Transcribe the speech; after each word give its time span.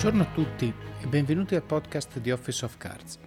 Buongiorno 0.00 0.30
a 0.30 0.32
tutti 0.32 0.72
e 1.00 1.06
benvenuti 1.08 1.56
al 1.56 1.64
podcast 1.64 2.20
di 2.20 2.30
Office 2.30 2.64
of 2.64 2.76
Cards. 2.76 3.18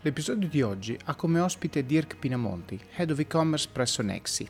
L'episodio 0.00 0.48
di 0.48 0.62
oggi 0.62 0.98
ha 1.04 1.14
come 1.14 1.40
ospite 1.40 1.84
Dirk 1.84 2.16
Pinamonti, 2.16 2.80
Head 2.94 3.10
of 3.10 3.18
E-Commerce 3.18 3.68
presso 3.70 4.00
Nexi. 4.00 4.48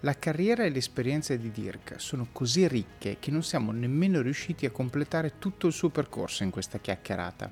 La 0.00 0.18
carriera 0.18 0.64
e 0.64 0.70
l'esperienza 0.70 1.36
di 1.36 1.52
Dirk 1.52 2.00
sono 2.00 2.26
così 2.32 2.66
ricche 2.66 3.18
che 3.20 3.30
non 3.30 3.44
siamo 3.44 3.70
nemmeno 3.70 4.20
riusciti 4.20 4.66
a 4.66 4.72
completare 4.72 5.38
tutto 5.38 5.68
il 5.68 5.72
suo 5.72 5.90
percorso 5.90 6.42
in 6.42 6.50
questa 6.50 6.80
chiacchierata. 6.80 7.48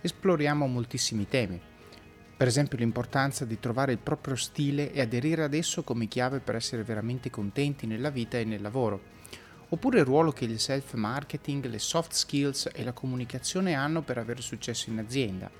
Esploriamo 0.00 0.64
moltissimi 0.68 1.26
temi, 1.26 1.60
per 2.36 2.46
esempio 2.46 2.78
l'importanza 2.78 3.44
di 3.44 3.58
trovare 3.58 3.90
il 3.90 3.98
proprio 3.98 4.36
stile 4.36 4.92
e 4.92 5.00
aderire 5.00 5.42
ad 5.42 5.54
esso 5.54 5.82
come 5.82 6.06
chiave 6.06 6.38
per 6.38 6.54
essere 6.54 6.84
veramente 6.84 7.30
contenti 7.30 7.88
nella 7.88 8.10
vita 8.10 8.38
e 8.38 8.44
nel 8.44 8.62
lavoro 8.62 9.16
oppure 9.70 9.98
il 9.98 10.04
ruolo 10.04 10.32
che 10.32 10.44
il 10.44 10.58
self-marketing, 10.58 11.66
le 11.66 11.78
soft 11.78 12.12
skills 12.12 12.70
e 12.72 12.82
la 12.84 12.92
comunicazione 12.92 13.74
hanno 13.74 14.02
per 14.02 14.18
avere 14.18 14.40
successo 14.40 14.90
in 14.90 14.98
azienda. 14.98 15.50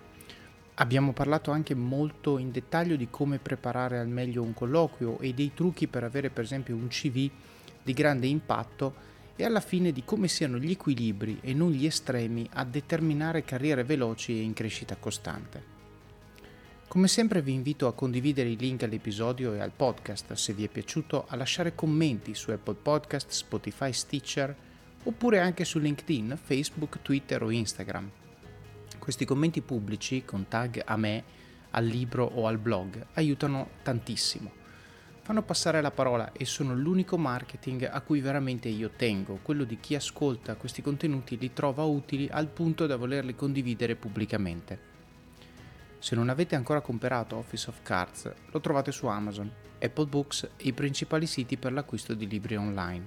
Abbiamo 0.75 1.13
parlato 1.13 1.51
anche 1.51 1.75
molto 1.75 2.39
in 2.39 2.53
dettaglio 2.53 2.97
di 2.97 3.09
come 3.11 3.39
preparare 3.39 3.99
al 3.99 4.09
meglio 4.09 4.43
un 4.43 4.55
colloquio 4.55 5.19
e 5.19 5.35
dei 5.35 5.53
trucchi 5.53 5.89
per 5.89 6.05
avere 6.05 6.31
per 6.31 6.45
esempio 6.45 6.77
un 6.77 6.89
CV 6.89 7.29
di 7.83 7.93
grande 7.93 8.29
impatto 8.29 9.07
e 9.35 9.45
alla 9.45 9.61
fine 9.61 9.93
di 9.93 10.05
come 10.05 10.29
siano 10.29 10.59
gli 10.59 10.71
equilibri 10.71 11.39
e 11.41 11.53
non 11.53 11.71
gli 11.71 11.85
estremi 11.85 12.49
a 12.55 12.65
determinare 12.65 13.45
carriere 13.45 13.85
veloci 13.85 14.39
e 14.39 14.43
in 14.43 14.53
crescita 14.53 14.97
costante. 14.97 15.78
Come 16.89 17.07
sempre 17.07 17.43
vi 17.43 17.53
invito 17.53 17.87
a 17.87 17.93
condividere 17.93 18.49
i 18.49 18.57
link 18.57 18.83
all'episodio 18.83 19.53
e 19.53 19.61
al 19.61 19.73
podcast 19.77 20.33
se 20.33 20.55
vi 20.55 20.65
è 20.65 20.69
piaciuto, 20.69 21.27
a 21.29 21.37
lasciare 21.37 21.75
commenti 21.75 22.35
su 22.35 22.51
Apple 22.51 22.77
Podcast, 22.81 23.29
Spotify, 23.29 23.93
Stitcher 23.93 24.57
oppure 25.03 25.39
anche 25.39 25.67
su 25.67 25.79
LinkedIn, 25.79 26.39
Facebook, 26.43 27.03
Twitter 27.03 27.43
o 27.43 27.51
Instagram. 27.51 28.11
Questi 28.99 29.27
commenti 29.27 29.61
pubblici 29.61 30.25
con 30.25 30.49
tag 30.49 30.83
a 30.87 30.97
me, 30.97 31.25
al 31.73 31.85
libro 31.85 32.25
o 32.25 32.47
al 32.47 32.57
blog 32.57 33.09
aiutano 33.13 33.69
tantissimo. 33.83 34.51
Fanno 35.21 35.43
passare 35.43 35.83
la 35.83 35.91
parola 35.91 36.33
e 36.33 36.47
sono 36.47 36.75
l'unico 36.75 37.19
marketing 37.19 37.87
a 37.93 38.01
cui 38.01 38.21
veramente 38.21 38.69
io 38.69 38.93
tengo, 38.97 39.41
quello 39.43 39.65
di 39.65 39.79
chi 39.79 39.95
ascolta 39.95 40.57
questi 40.57 40.81
contenuti 40.81 41.37
li 41.37 41.53
trova 41.53 41.85
utili 41.85 42.31
al 42.31 42.49
punto 42.49 42.87
da 42.87 42.97
volerli 42.97 43.35
condividere 43.35 43.95
pubblicamente. 43.95 44.97
Se 46.01 46.15
non 46.15 46.29
avete 46.29 46.55
ancora 46.55 46.81
comprato 46.81 47.37
Office 47.37 47.69
of 47.69 47.83
Cards, 47.83 48.33
lo 48.53 48.61
trovate 48.61 48.93
su 48.93 49.07
Amazon, 49.07 49.51
Apple 49.81 50.07
Books 50.07 50.49
e 50.57 50.69
i 50.69 50.73
principali 50.73 51.27
siti 51.27 51.57
per 51.57 51.73
l'acquisto 51.73 52.15
di 52.15 52.29
libri 52.29 52.57
online. 52.57 53.05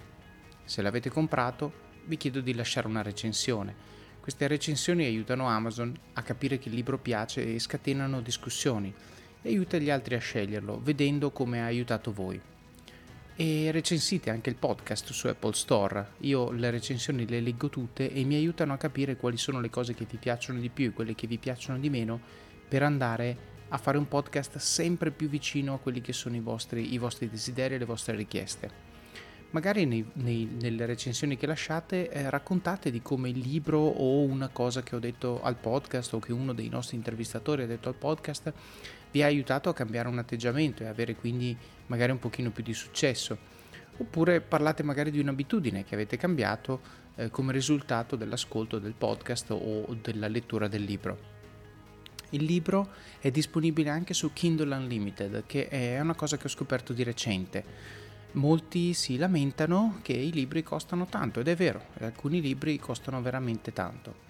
Se 0.66 0.81
l'avete 0.81 1.09
comprato, 1.09 1.89
vi 2.06 2.17
chiedo 2.17 2.42
di 2.42 2.53
lasciare 2.53 2.88
una 2.88 3.02
recensione. 3.02 3.73
Queste 4.19 4.45
recensioni 4.47 5.06
aiutano 5.06 5.47
Amazon 5.47 5.97
a 6.14 6.22
capire 6.22 6.59
che 6.59 6.67
il 6.67 6.75
libro 6.75 6.97
piace 6.97 7.56
e 7.56 7.59
scatenano 7.59 8.19
discussioni 8.19 8.94
e 9.42 9.50
aiuta 9.50 9.78
gli 9.78 9.89
altri 9.89 10.16
a 10.16 10.19
sceglierlo, 10.19 10.81
vedendo 10.84 11.31
come 11.31 11.62
ha 11.62 11.66
aiutato 11.66 12.12
voi. 12.12 12.39
E 13.34 13.72
recensite 13.72 14.30
anche 14.30 14.50
il 14.50 14.58
podcast 14.58 15.12
su 15.12 15.28
Apple 15.28 15.53
Store. 15.53 16.12
Io 16.19 16.52
le 16.52 16.69
recensioni 16.69 17.25
le 17.25 17.39
leggo 17.39 17.69
tutte 17.69 18.12
e 18.12 18.23
mi 18.25 18.36
aiutano 18.36 18.73
a 18.73 18.78
capire 18.78 19.16
quali 19.16 19.38
sono 19.38 19.62
le 19.62 19.69
cose 19.69 19.94
che 19.94 20.06
vi 20.08 20.17
piacciono 20.17 20.59
di 20.59 20.69
più 20.69 20.88
e 20.88 20.92
quelle 20.92 21.16
che 21.16 21.25
vi 21.25 21.38
piacciono 21.38 21.80
di 21.80 21.89
meno 21.89 22.50
per 22.72 22.84
andare 22.84 23.50
a 23.68 23.78
fare 23.78 23.98
un 23.98 24.08
podcast 24.08 24.56
sempre 24.56 25.12
più 25.12 25.28
vicino 25.28 25.74
a 25.74 25.78
quelli 25.78 26.00
che 26.00 26.14
sono 26.14 26.38
i 26.38 26.40
vostri, 26.40 26.94
i 26.94 26.98
vostri 26.98 27.30
desideri 27.30 27.76
e 27.76 27.78
le 27.78 27.84
vostre 27.84 28.16
richieste. 28.16 28.70
Magari 29.50 29.86
nei, 29.86 30.10
nei, 30.14 30.46
nelle 30.46 30.86
recensioni 30.86 31.36
che 31.36 31.48
lasciate 31.48 32.10
eh, 32.10 32.30
raccontate 32.30 32.90
di 32.90 33.02
come 33.02 33.28
il 33.28 33.40
libro 33.40 33.80
o 33.80 34.22
una 34.22 34.48
cosa 34.48 34.84
che 34.84 34.96
ho 34.96 35.00
detto 35.00 35.42
al 35.44 35.58
podcast 35.58 36.14
o 36.14 36.20
che 36.20 36.31
uno 36.31 36.54
dei 36.54 36.70
nostri 36.70 36.96
intervistatori 36.96 37.64
ha 37.64 37.68
detto 37.68 37.90
al 37.90 37.96
podcast 37.96 38.54
vi 39.12 39.22
ha 39.22 39.26
aiutato 39.26 39.68
a 39.68 39.74
cambiare 39.74 40.08
un 40.08 40.20
atteggiamento 40.20 40.84
e 40.84 40.86
avere 40.86 41.16
quindi 41.16 41.58
magari 41.88 42.14
un 42.14 42.20
pochino 42.20 42.52
più 42.52 42.64
di 42.64 42.74
successo. 42.74 43.38
Oppure 43.98 44.40
parlate 44.40 44.81
magari 44.81 45.12
di 45.12 45.20
un'abitudine 45.20 45.84
che 45.84 45.96
avete 45.96 46.16
cambiato 46.16 46.80
eh, 47.16 47.30
come 47.30 47.52
risultato 47.52 48.16
dell'ascolto 48.16 48.80
del 48.80 48.94
podcast 48.98 49.52
o 49.52 49.94
della 50.02 50.30
lettura 50.30 50.70
del 50.70 50.84
libro. 50.84 51.31
Il 52.34 52.46
libro 52.46 52.92
è 53.19 53.30
disponibile 53.30 53.90
anche 53.90 54.14
su 54.14 54.31
Kindle 54.31 54.74
Unlimited, 54.74 55.44
che 55.46 55.68
è 55.68 56.00
una 56.00 56.16
cosa 56.16 56.38
che 56.38 56.46
ho 56.46 56.50
scoperto 56.50 56.94
di 56.94 57.03
recente. 57.03 57.64
Molti 58.34 58.94
si 58.94 59.18
lamentano 59.18 60.00
che 60.02 60.14
i 60.14 60.31
libri 60.31 60.64
costano 60.64 61.08
tanto 61.08 61.42
ed 61.42 61.50
è 61.50 61.56
vero, 61.58 61.88
alcuni 62.00 62.40
libri 62.40 62.80
costano 62.80 63.22
veramente 63.22 63.74
tanto. 63.74 64.30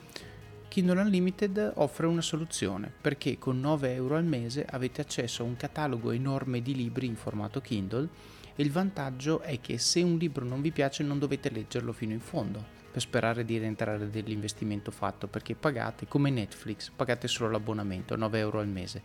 Kindle 0.67 1.01
Unlimited 1.01 1.73
offre 1.75 2.07
una 2.07 2.21
soluzione 2.21 2.91
perché 2.99 3.37
con 3.37 3.59
9 3.59 3.93
euro 3.93 4.15
al 4.15 4.25
mese 4.25 4.65
avete 4.67 5.01
accesso 5.01 5.43
a 5.43 5.45
un 5.45 5.55
catalogo 5.55 6.09
enorme 6.09 6.63
di 6.63 6.73
libri 6.73 7.05
in 7.05 7.15
formato 7.15 7.61
Kindle 7.61 8.09
e 8.55 8.63
il 8.63 8.71
vantaggio 8.71 9.41
è 9.41 9.61
che 9.61 9.77
se 9.77 10.01
un 10.01 10.17
libro 10.17 10.43
non 10.43 10.61
vi 10.61 10.71
piace 10.71 11.03
non 11.03 11.19
dovete 11.19 11.51
leggerlo 11.51 11.91
fino 11.91 12.13
in 12.13 12.21
fondo 12.21 12.80
per 12.91 13.01
sperare 13.01 13.45
di 13.45 13.57
rientrare 13.57 14.09
dell'investimento 14.09 14.91
fatto 14.91 15.27
perché 15.27 15.55
pagate 15.55 16.07
come 16.07 16.29
Netflix, 16.29 16.91
pagate 16.93 17.27
solo 17.27 17.49
l'abbonamento, 17.49 18.15
9 18.15 18.39
euro 18.39 18.59
al 18.59 18.67
mese. 18.67 19.01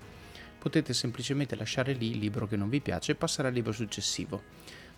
Potete 0.58 0.92
semplicemente 0.92 1.54
lasciare 1.54 1.92
lì 1.92 2.10
il 2.10 2.18
libro 2.18 2.46
che 2.46 2.56
non 2.56 2.68
vi 2.68 2.80
piace 2.80 3.12
e 3.12 3.14
passare 3.14 3.48
al 3.48 3.54
libro 3.54 3.72
successivo. 3.72 4.42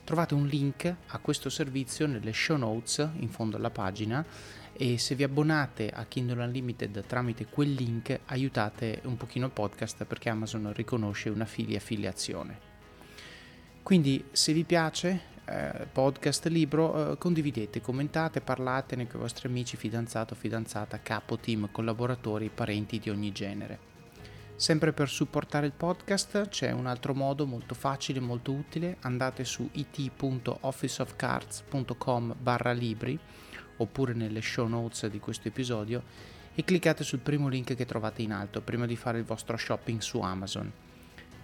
Trovate 0.03 0.33
un 0.33 0.47
link 0.47 0.95
a 1.07 1.19
questo 1.19 1.51
servizio 1.51 2.07
nelle 2.07 2.33
show 2.33 2.57
notes 2.57 3.07
in 3.19 3.29
fondo 3.29 3.59
alla 3.59 3.69
pagina 3.69 4.25
e 4.73 4.97
se 4.97 5.15
vi 5.15 5.23
abbonate 5.23 5.91
a 5.91 6.07
Kindle 6.07 6.45
Unlimited 6.45 7.05
tramite 7.05 7.47
quel 7.47 7.73
link 7.73 8.21
aiutate 8.27 9.01
un 9.05 9.19
pochino 9.19 9.47
il 9.47 9.53
podcast 9.53 10.05
perché 10.05 10.31
Amazon 10.31 10.73
riconosce 10.73 11.29
una 11.29 11.45
fili 11.45 11.77
affiliazione. 11.77 12.59
Quindi 13.83 14.25
se 14.33 14.53
vi 14.53 14.65
piace 14.65 15.37
eh, 15.49 15.87
podcast, 15.91 16.47
libro, 16.47 17.13
eh, 17.13 17.19
condividete, 17.19 17.81
commentate, 17.81 18.41
parlatene 18.41 19.07
con 19.07 19.21
i 19.21 19.23
vostri 19.23 19.47
amici, 19.49 19.77
fidanzato, 19.77 20.35
fidanzata, 20.35 21.01
capo, 21.01 21.39
team, 21.39 21.71
collaboratori, 21.73 22.51
parenti 22.55 22.99
di 22.99 23.09
ogni 23.09 23.33
genere. 23.33 23.87
Sempre 24.57 24.93
per 24.93 25.09
supportare 25.09 25.65
il 25.67 25.73
podcast 25.73 26.49
c'è 26.49 26.73
un 26.73 26.85
altro 26.87 27.15
modo 27.15 27.47
molto 27.47 27.75
facile 27.75 28.19
e 28.19 28.23
molto 28.23 28.53
utile, 28.53 28.97
andate 29.01 29.45
su 29.45 29.67
it.officeofcards.com 29.73 32.35
barra 32.39 32.73
libri 32.73 33.19
oppure 33.77 34.13
nelle 34.15 34.43
show 34.43 34.67
notes 34.67 35.07
di 35.07 35.21
questo 35.21 35.49
episodio 35.49 36.03
e 36.55 36.65
cliccate 36.65 37.05
sul 37.05 37.21
primo 37.21 37.47
link 37.47 37.77
che 37.77 37.87
trovate 37.87 38.23
in 38.23 38.33
alto 38.33 38.61
prima 38.61 38.85
di 38.85 38.97
fare 38.97 39.19
il 39.19 39.25
vostro 39.25 39.57
shopping 39.57 40.01
su 40.01 40.19
Amazon. 40.19 40.73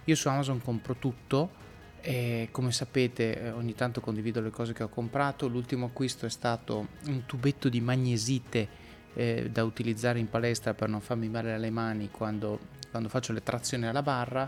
Io 0.03 0.15
su 0.15 0.27
Amazon 0.27 0.61
compro 0.61 0.95
tutto, 0.95 1.63
e 2.07 2.49
come 2.51 2.71
sapete 2.71 3.41
eh, 3.41 3.49
ogni 3.49 3.73
tanto 3.73 3.99
condivido 3.99 4.39
le 4.39 4.51
cose 4.51 4.73
che 4.73 4.83
ho 4.83 4.89
comprato, 4.89 5.47
l'ultimo 5.47 5.87
acquisto 5.87 6.27
è 6.27 6.29
stato 6.29 6.89
un 7.07 7.25
tubetto 7.25 7.67
di 7.67 7.81
magnesite 7.81 8.67
eh, 9.15 9.49
da 9.51 9.63
utilizzare 9.63 10.19
in 10.19 10.29
palestra 10.29 10.75
per 10.75 10.87
non 10.87 11.01
farmi 11.01 11.29
male 11.29 11.53
alle 11.53 11.71
mani 11.71 12.11
quando, 12.11 12.59
quando 12.91 13.09
faccio 13.09 13.33
le 13.33 13.41
trazioni 13.41 13.87
alla 13.87 14.03
barra, 14.03 14.47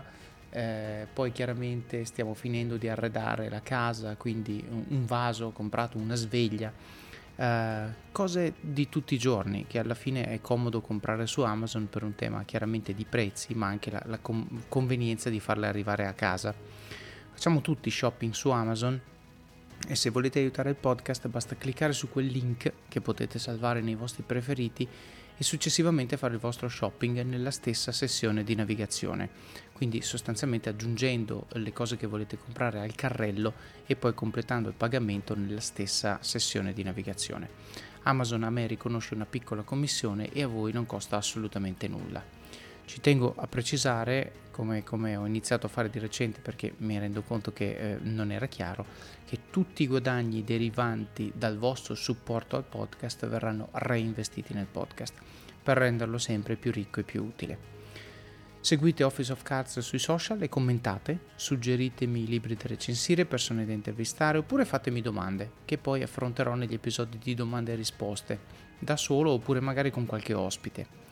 eh, 0.50 1.08
poi 1.12 1.32
chiaramente 1.32 2.04
stiamo 2.04 2.32
finendo 2.34 2.76
di 2.76 2.88
arredare 2.88 3.48
la 3.48 3.60
casa, 3.60 4.14
quindi 4.14 4.64
un, 4.70 4.84
un 4.86 5.04
vaso, 5.04 5.46
ho 5.46 5.52
comprato 5.52 5.98
una 5.98 6.14
sveglia, 6.14 6.72
eh, 7.34 7.86
cose 8.12 8.54
di 8.60 8.88
tutti 8.88 9.14
i 9.14 9.18
giorni 9.18 9.66
che 9.66 9.80
alla 9.80 9.94
fine 9.94 10.26
è 10.26 10.40
comodo 10.40 10.80
comprare 10.80 11.26
su 11.26 11.40
Amazon 11.40 11.88
per 11.88 12.04
un 12.04 12.14
tema 12.14 12.44
chiaramente 12.44 12.94
di 12.94 13.04
prezzi 13.04 13.52
ma 13.54 13.66
anche 13.66 13.90
la, 13.90 14.02
la 14.06 14.18
com- 14.18 14.62
convenienza 14.68 15.28
di 15.28 15.40
farle 15.40 15.66
arrivare 15.66 16.06
a 16.06 16.12
casa. 16.12 16.54
Facciamo 17.38 17.60
tutti 17.60 17.88
shopping 17.88 18.32
su 18.32 18.50
Amazon 18.50 19.00
e 19.86 19.94
se 19.94 20.10
volete 20.10 20.40
aiutare 20.40 20.70
il 20.70 20.74
podcast 20.74 21.28
basta 21.28 21.54
cliccare 21.54 21.92
su 21.92 22.08
quel 22.08 22.26
link 22.26 22.72
che 22.88 23.00
potete 23.00 23.38
salvare 23.38 23.80
nei 23.80 23.94
vostri 23.94 24.24
preferiti 24.24 24.82
e 25.36 25.44
successivamente 25.44 26.16
fare 26.16 26.34
il 26.34 26.40
vostro 26.40 26.68
shopping 26.68 27.22
nella 27.22 27.52
stessa 27.52 27.92
sessione 27.92 28.42
di 28.42 28.56
navigazione. 28.56 29.30
Quindi 29.72 30.02
sostanzialmente 30.02 30.68
aggiungendo 30.68 31.46
le 31.52 31.72
cose 31.72 31.96
che 31.96 32.08
volete 32.08 32.36
comprare 32.36 32.80
al 32.80 32.96
carrello 32.96 33.54
e 33.86 33.94
poi 33.94 34.14
completando 34.14 34.68
il 34.68 34.74
pagamento 34.74 35.36
nella 35.36 35.60
stessa 35.60 36.18
sessione 36.20 36.72
di 36.72 36.82
navigazione. 36.82 37.48
Amazon 38.02 38.42
a 38.42 38.50
me 38.50 38.66
riconosce 38.66 39.14
una 39.14 39.26
piccola 39.26 39.62
commissione 39.62 40.32
e 40.32 40.42
a 40.42 40.48
voi 40.48 40.72
non 40.72 40.86
costa 40.86 41.16
assolutamente 41.16 41.86
nulla. 41.86 42.37
Ci 42.88 43.02
tengo 43.02 43.34
a 43.36 43.46
precisare, 43.46 44.32
come, 44.50 44.82
come, 44.82 45.14
ho 45.14 45.26
iniziato 45.26 45.66
a 45.66 45.68
fare 45.68 45.90
di 45.90 45.98
recente 45.98 46.40
perché 46.40 46.72
mi 46.78 46.98
rendo 46.98 47.20
conto 47.20 47.52
che 47.52 47.76
eh, 47.76 47.98
non 48.00 48.32
era 48.32 48.46
chiaro, 48.46 48.86
che 49.26 49.40
tutti 49.50 49.82
i 49.82 49.86
guadagni 49.86 50.42
derivanti 50.42 51.30
dal 51.34 51.58
vostro 51.58 51.94
supporto 51.94 52.56
al 52.56 52.64
podcast 52.64 53.26
verranno 53.26 53.68
reinvestiti 53.72 54.54
nel 54.54 54.64
podcast 54.64 55.12
per 55.62 55.76
renderlo 55.76 56.16
sempre 56.16 56.56
più 56.56 56.72
ricco 56.72 57.00
e 57.00 57.02
più 57.02 57.22
utile. 57.22 57.58
Seguite 58.58 59.04
Office 59.04 59.32
of 59.32 59.42
Cards 59.42 59.80
sui 59.80 59.98
social 59.98 60.40
e 60.40 60.48
commentate, 60.48 61.18
suggeritemi 61.34 62.24
libri 62.24 62.54
da 62.54 62.68
recensire, 62.68 63.26
persone 63.26 63.66
da 63.66 63.72
intervistare 63.72 64.38
oppure 64.38 64.64
fatemi 64.64 65.02
domande 65.02 65.50
che 65.66 65.76
poi 65.76 66.02
affronterò 66.02 66.54
negli 66.54 66.72
episodi 66.72 67.18
di 67.18 67.34
domande 67.34 67.74
e 67.74 67.76
risposte 67.76 68.38
da 68.78 68.96
solo 68.96 69.32
oppure 69.32 69.60
magari 69.60 69.90
con 69.90 70.06
qualche 70.06 70.32
ospite. 70.32 71.07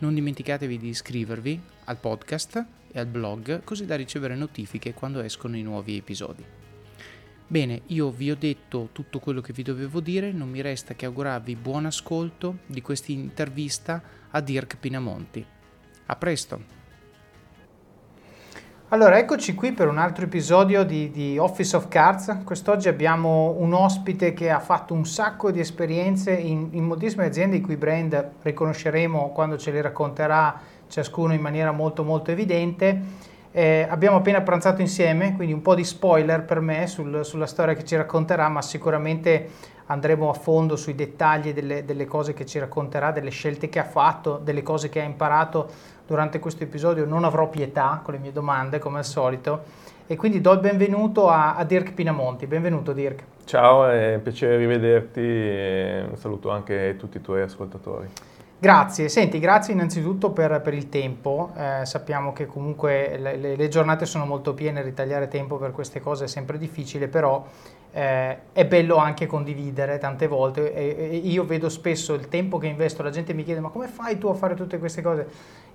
Non 0.00 0.14
dimenticatevi 0.14 0.78
di 0.78 0.88
iscrivervi 0.88 1.60
al 1.84 1.98
podcast 1.98 2.64
e 2.90 2.98
al 2.98 3.06
blog 3.06 3.62
così 3.64 3.84
da 3.84 3.96
ricevere 3.96 4.34
notifiche 4.34 4.94
quando 4.94 5.20
escono 5.20 5.56
i 5.56 5.62
nuovi 5.62 5.96
episodi. 5.96 6.42
Bene, 7.46 7.82
io 7.86 8.10
vi 8.10 8.30
ho 8.30 8.36
detto 8.36 8.88
tutto 8.92 9.18
quello 9.18 9.40
che 9.40 9.52
vi 9.52 9.62
dovevo 9.62 10.00
dire, 10.00 10.32
non 10.32 10.48
mi 10.48 10.62
resta 10.62 10.94
che 10.94 11.04
augurarvi 11.04 11.54
buon 11.56 11.84
ascolto 11.84 12.60
di 12.66 12.80
questa 12.80 13.12
intervista 13.12 14.02
a 14.30 14.40
Dirk 14.40 14.78
Pinamonti. 14.78 15.44
A 16.06 16.16
presto! 16.16 16.79
Allora, 18.92 19.18
eccoci 19.18 19.54
qui 19.54 19.70
per 19.70 19.86
un 19.86 19.98
altro 19.98 20.24
episodio 20.24 20.82
di, 20.82 21.12
di, 21.12 21.38
Office 21.38 21.76
of 21.76 21.86
Cards. 21.86 22.38
Quest'oggi 22.42 22.88
abbiamo 22.88 23.54
un 23.56 23.72
ospite 23.72 24.32
che 24.32 24.50
ha 24.50 24.58
fatto 24.58 24.94
un 24.94 25.06
sacco 25.06 25.52
di 25.52 25.60
esperienze 25.60 26.32
in, 26.32 26.70
in 26.72 26.86
moltissime 26.86 27.26
aziende 27.26 27.54
i 27.54 27.60
cui 27.60 27.76
brand 27.76 28.30
riconosceremo 28.42 29.30
quando 29.32 29.56
ce 29.56 29.70
li 29.70 29.80
racconterà 29.80 30.60
ciascuno 30.88 31.32
in 31.32 31.40
maniera 31.40 31.70
molto 31.70 32.02
molto 32.02 32.32
evidente. 32.32 33.00
Eh, 33.52 33.86
abbiamo 33.88 34.18
appena 34.18 34.42
pranzato 34.42 34.80
insieme, 34.80 35.34
quindi 35.34 35.52
un 35.52 35.62
po' 35.62 35.74
di 35.74 35.84
spoiler 35.84 36.44
per 36.44 36.60
me 36.60 36.86
sul, 36.86 37.24
sulla 37.24 37.46
storia 37.46 37.74
che 37.74 37.84
ci 37.84 37.96
racconterà, 37.96 38.48
ma 38.48 38.62
sicuramente 38.62 39.48
andremo 39.86 40.30
a 40.30 40.34
fondo 40.34 40.76
sui 40.76 40.94
dettagli 40.94 41.52
delle, 41.52 41.84
delle 41.84 42.04
cose 42.04 42.32
che 42.32 42.46
ci 42.46 42.60
racconterà, 42.60 43.10
delle 43.10 43.30
scelte 43.30 43.68
che 43.68 43.80
ha 43.80 43.84
fatto, 43.84 44.40
delle 44.42 44.62
cose 44.62 44.88
che 44.88 45.00
ha 45.00 45.04
imparato 45.04 45.68
durante 46.06 46.38
questo 46.38 46.64
episodio 46.64 47.04
non 47.06 47.24
avrò 47.24 47.48
pietà 47.48 48.00
con 48.02 48.14
le 48.14 48.20
mie 48.20 48.32
domande 48.32 48.78
come 48.78 48.98
al 48.98 49.04
solito 49.04 49.62
e 50.06 50.16
quindi 50.16 50.40
do 50.40 50.52
il 50.52 50.60
benvenuto 50.60 51.28
a, 51.28 51.54
a 51.54 51.64
Dirk 51.64 51.92
Pinamonti. 51.92 52.46
Benvenuto 52.46 52.92
Dirk. 52.92 53.22
Ciao, 53.44 53.86
è 53.86 54.14
un 54.14 54.22
piacere 54.22 54.56
rivederti 54.56 55.20
e 55.20 56.04
saluto 56.14 56.50
anche 56.50 56.96
tutti 56.98 57.16
i 57.16 57.20
tuoi 57.20 57.42
ascoltatori. 57.42 58.08
Grazie, 58.62 59.08
senti, 59.08 59.38
grazie 59.38 59.72
innanzitutto 59.72 60.32
per, 60.32 60.60
per 60.60 60.74
il 60.74 60.90
tempo, 60.90 61.50
eh, 61.56 61.86
sappiamo 61.86 62.34
che 62.34 62.44
comunque 62.44 63.16
le, 63.16 63.56
le, 63.56 63.68
giornate 63.68 64.04
sono 64.04 64.26
molto 64.26 64.52
piene, 64.52 64.82
ritagliare 64.82 65.28
tempo 65.28 65.56
per 65.56 65.70
queste 65.70 65.98
cose 65.98 66.24
è 66.24 66.28
sempre 66.28 66.58
difficile, 66.58 67.08
però 67.08 67.42
eh, 67.90 68.52
è 68.52 68.66
bello 68.66 68.96
anche 68.96 69.24
condividere 69.24 69.96
tante 69.96 70.26
volte. 70.26 70.74
E, 70.74 71.08
e 71.10 71.16
io 71.16 71.46
vedo 71.46 71.70
spesso 71.70 72.12
il 72.12 72.28
tempo 72.28 72.58
che 72.58 72.66
investo, 72.66 73.02
la 73.02 73.08
gente 73.08 73.32
mi 73.32 73.44
chiede 73.44 73.60
ma 73.60 73.70
come 73.70 73.86
fai 73.86 74.18
tu 74.18 74.26
a 74.26 74.34
fare 74.34 74.54
tutte 74.54 74.78
queste 74.78 75.00
cose? 75.00 75.26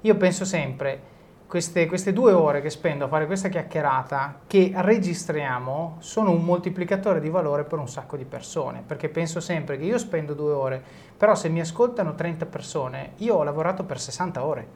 Io 0.02 0.16
penso 0.18 0.46
sempre, 0.46 1.00
queste, 1.48 1.86
queste, 1.86 2.12
due 2.12 2.32
ore 2.32 2.62
che 2.62 2.70
spendo 2.70 3.06
a 3.06 3.08
fare 3.08 3.28
questa 3.28 3.50
chiacchierata, 3.50 4.42
che 4.48 4.72
registriamo, 4.76 5.98
sono 6.00 6.32
un 6.32 6.44
moltiplicatore 6.44 7.20
di 7.20 7.30
valore 7.30 7.64
per 7.64 7.80
un 7.80 7.88
sacco 7.88 8.18
di 8.18 8.26
persone, 8.26 8.84
perché 8.86 9.10
penso 9.10 9.40
sempre 9.40 9.78
che 9.78 9.84
io 9.84 9.98
spendo 9.98 10.34
due 10.34 10.52
ore, 10.52 10.84
però 11.16 11.36
se 11.36 11.50
mi 11.50 11.60
ascoltano 11.60 12.16
30 12.16 12.46
persone, 12.48 13.12
io 13.18 13.36
ho 13.36 13.44
lavorato 13.44 13.84
per 13.84 14.00
60 14.00 14.44
ore, 14.44 14.68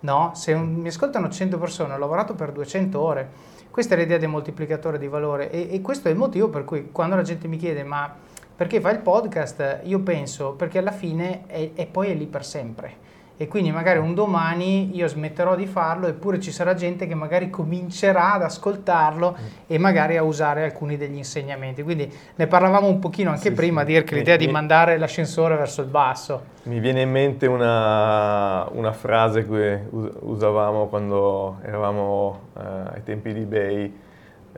no? 0.00 0.32
Se 0.34 0.52
un, 0.52 0.74
mi 0.74 0.88
ascoltano 0.88 1.30
100 1.30 1.58
persone, 1.58 1.94
ho 1.94 1.98
lavorato 1.98 2.34
per 2.34 2.52
200 2.52 3.00
ore. 3.00 3.28
Questa 3.70 3.94
è 3.94 3.98
l'idea 3.98 4.18
del 4.18 4.28
moltiplicatore 4.28 4.98
di 4.98 5.08
valore 5.08 5.50
e, 5.50 5.68
e 5.70 5.80
questo 5.80 6.08
è 6.08 6.10
il 6.10 6.16
motivo 6.16 6.48
per 6.48 6.64
cui 6.64 6.90
quando 6.90 7.14
la 7.16 7.22
gente 7.22 7.48
mi 7.48 7.56
chiede 7.56 7.84
ma 7.84 8.12
perché 8.54 8.80
fai 8.80 8.94
il 8.94 9.00
podcast, 9.00 9.80
io 9.84 10.00
penso 10.00 10.52
perché 10.52 10.78
alla 10.78 10.90
fine 10.90 11.46
è, 11.46 11.70
è 11.74 11.86
poi 11.86 12.10
è 12.10 12.14
lì 12.14 12.26
per 12.26 12.44
sempre 12.44 13.07
e 13.40 13.46
quindi 13.46 13.70
magari 13.70 14.00
un 14.00 14.14
domani 14.14 14.96
io 14.96 15.06
smetterò 15.06 15.54
di 15.54 15.66
farlo 15.66 16.08
eppure 16.08 16.40
ci 16.40 16.50
sarà 16.50 16.74
gente 16.74 17.06
che 17.06 17.14
magari 17.14 17.50
comincerà 17.50 18.34
ad 18.34 18.42
ascoltarlo 18.42 19.36
mm. 19.40 19.46
e 19.68 19.78
magari 19.78 20.16
a 20.16 20.24
usare 20.24 20.64
alcuni 20.64 20.96
degli 20.96 21.16
insegnamenti. 21.16 21.84
Quindi 21.84 22.12
ne 22.34 22.46
parlavamo 22.48 22.88
un 22.88 22.98
pochino 22.98 23.30
anche 23.30 23.50
sì, 23.50 23.52
prima, 23.52 23.82
sì. 23.82 23.86
dire 23.86 24.02
che 24.02 24.16
l'idea 24.16 24.36
mi, 24.36 24.44
di 24.44 24.50
mandare 24.50 24.98
l'ascensore 24.98 25.54
verso 25.54 25.82
il 25.82 25.86
basso. 25.86 26.42
Mi 26.64 26.80
viene 26.80 27.02
in 27.02 27.10
mente 27.12 27.46
una, 27.46 28.68
una 28.72 28.92
frase 28.92 29.46
che 29.46 29.82
usavamo 29.88 30.86
quando 30.88 31.58
eravamo 31.62 32.40
uh, 32.54 32.60
ai 32.92 33.04
tempi 33.04 33.32
di 33.32 33.42
eBay 33.42 33.94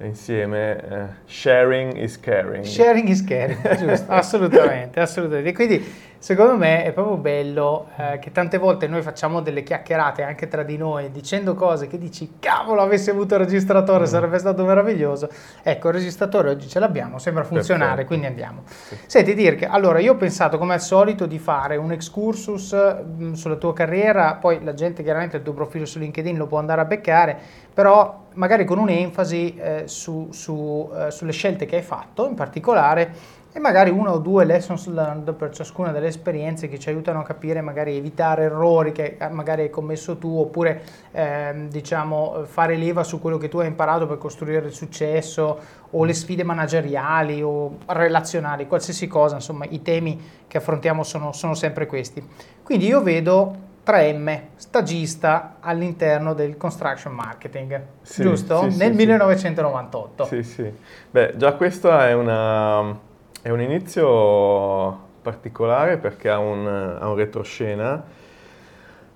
insieme, 0.01 0.83
uh, 0.89 0.97
sharing 1.27 1.97
is 1.97 2.19
caring. 2.19 2.65
Sharing 2.65 3.09
is 3.09 3.23
caring, 3.23 3.77
giusto, 3.77 4.07
assolutamente, 4.13 5.01
assolutamente. 5.01 5.53
quindi 5.53 6.09
Secondo 6.23 6.55
me 6.59 6.85
è 6.85 6.93
proprio 6.93 7.17
bello 7.17 7.89
eh, 7.97 8.19
che 8.19 8.31
tante 8.31 8.59
volte 8.59 8.87
noi 8.87 9.01
facciamo 9.01 9.41
delle 9.41 9.63
chiacchierate 9.63 10.23
anche 10.23 10.49
tra 10.49 10.63
di 10.63 10.77
noi 10.77 11.11
dicendo 11.11 11.55
cose 11.55 11.87
che 11.87 11.97
dici 11.97 12.35
cavolo 12.39 12.83
avessi 12.83 13.09
avuto 13.09 13.37
il 13.37 13.41
registratore 13.41 14.03
mm. 14.03 14.07
sarebbe 14.07 14.39
stato 14.39 14.63
meraviglioso. 14.67 15.31
Ecco 15.63 15.89
il 15.89 15.95
registratore 15.95 16.51
oggi 16.51 16.69
ce 16.69 16.79
l'abbiamo, 16.79 17.19
sembra 17.19 17.43
funzionare, 17.43 18.05
Perfetto. 18.05 18.07
quindi 18.09 18.27
andiamo. 18.27 18.65
Sì. 18.67 18.99
Senti 19.07 19.33
Dirk, 19.33 19.67
allora 19.67 19.99
io 19.99 20.13
ho 20.13 20.17
pensato 20.17 20.59
come 20.59 20.75
al 20.75 20.83
solito 20.83 21.25
di 21.25 21.39
fare 21.39 21.79
un 21.79 21.91
excursus 21.91 22.75
mh, 22.75 23.25
mm, 23.25 23.33
sulla 23.33 23.57
tua 23.57 23.73
carriera, 23.73 24.35
poi 24.35 24.63
la 24.63 24.75
gente 24.75 25.03
chiaramente 25.03 25.39
il 25.39 25.43
tuo 25.43 25.55
profilo 25.55 25.87
su 25.87 25.99
LinkedIn 25.99 26.37
lo 26.37 26.47
può 26.47 26.59
andare 26.59 26.83
a 26.83 26.85
beccare, 26.85 27.35
però 27.73 28.27
magari 28.35 28.67
con 28.67 28.77
un'enfasi 28.77 29.57
eh, 29.57 29.83
su, 29.87 30.29
su, 30.33 30.91
eh, 30.95 31.11
sulle 31.11 31.33
scelte 31.33 31.65
che 31.65 31.77
hai 31.77 31.83
fatto, 31.83 32.29
in 32.29 32.35
particolare 32.35 33.39
e 33.53 33.59
magari 33.59 33.91
una 33.91 34.13
o 34.13 34.19
due 34.19 34.45
lessons 34.45 34.87
learned 34.87 35.33
per 35.35 35.51
ciascuna 35.51 35.91
delle 35.91 36.07
esperienze 36.07 36.69
che 36.69 36.79
ci 36.79 36.89
aiutano 36.89 37.21
a 37.21 37.25
capire, 37.25 37.61
magari 37.61 37.97
evitare 37.97 38.45
errori 38.45 38.93
che 38.93 39.17
eh, 39.19 39.29
magari 39.29 39.63
hai 39.63 39.71
commesso 39.71 40.19
tu 40.19 40.39
oppure 40.39 40.83
ehm, 41.11 41.69
diciamo 41.69 42.45
fare 42.45 42.77
leva 42.77 43.03
su 43.03 43.21
quello 43.21 43.39
che 43.39 43.49
tu 43.49 43.59
hai 43.59 43.67
imparato 43.67 44.07
per 44.07 44.19
costruire 44.19 44.67
il 44.67 44.73
successo 44.73 45.59
o 45.91 46.05
le 46.05 46.13
sfide 46.13 46.45
manageriali 46.45 47.43
o 47.43 47.79
relazionali, 47.87 48.69
qualsiasi 48.69 49.09
cosa, 49.09 49.35
insomma 49.35 49.65
i 49.69 49.83
temi 49.83 50.21
che 50.47 50.59
affrontiamo 50.59 51.03
sono, 51.03 51.33
sono 51.33 51.55
sempre 51.55 51.87
questi. 51.87 52.25
Quindi 52.63 52.87
io 52.87 53.03
vedo 53.03 53.69
3M, 53.85 54.41
stagista 54.55 55.57
all'interno 55.59 56.35
del 56.35 56.57
construction 56.57 57.13
marketing, 57.13 57.83
sì, 58.03 58.23
giusto? 58.23 58.71
Sì, 58.71 58.77
Nel 58.77 58.91
sì, 58.93 58.97
1998. 58.97 60.25
Sì, 60.27 60.43
sì. 60.45 60.73
Beh, 61.11 61.35
già 61.37 61.55
questa 61.55 62.07
è 62.09 62.13
una 62.13 63.09
è 63.43 63.49
un 63.49 63.61
inizio 63.61 65.09
particolare 65.23 65.97
perché 65.97 66.29
ha 66.29 66.39
un, 66.39 66.67
ha 66.67 67.09
un 67.09 67.15
retroscena, 67.15 68.05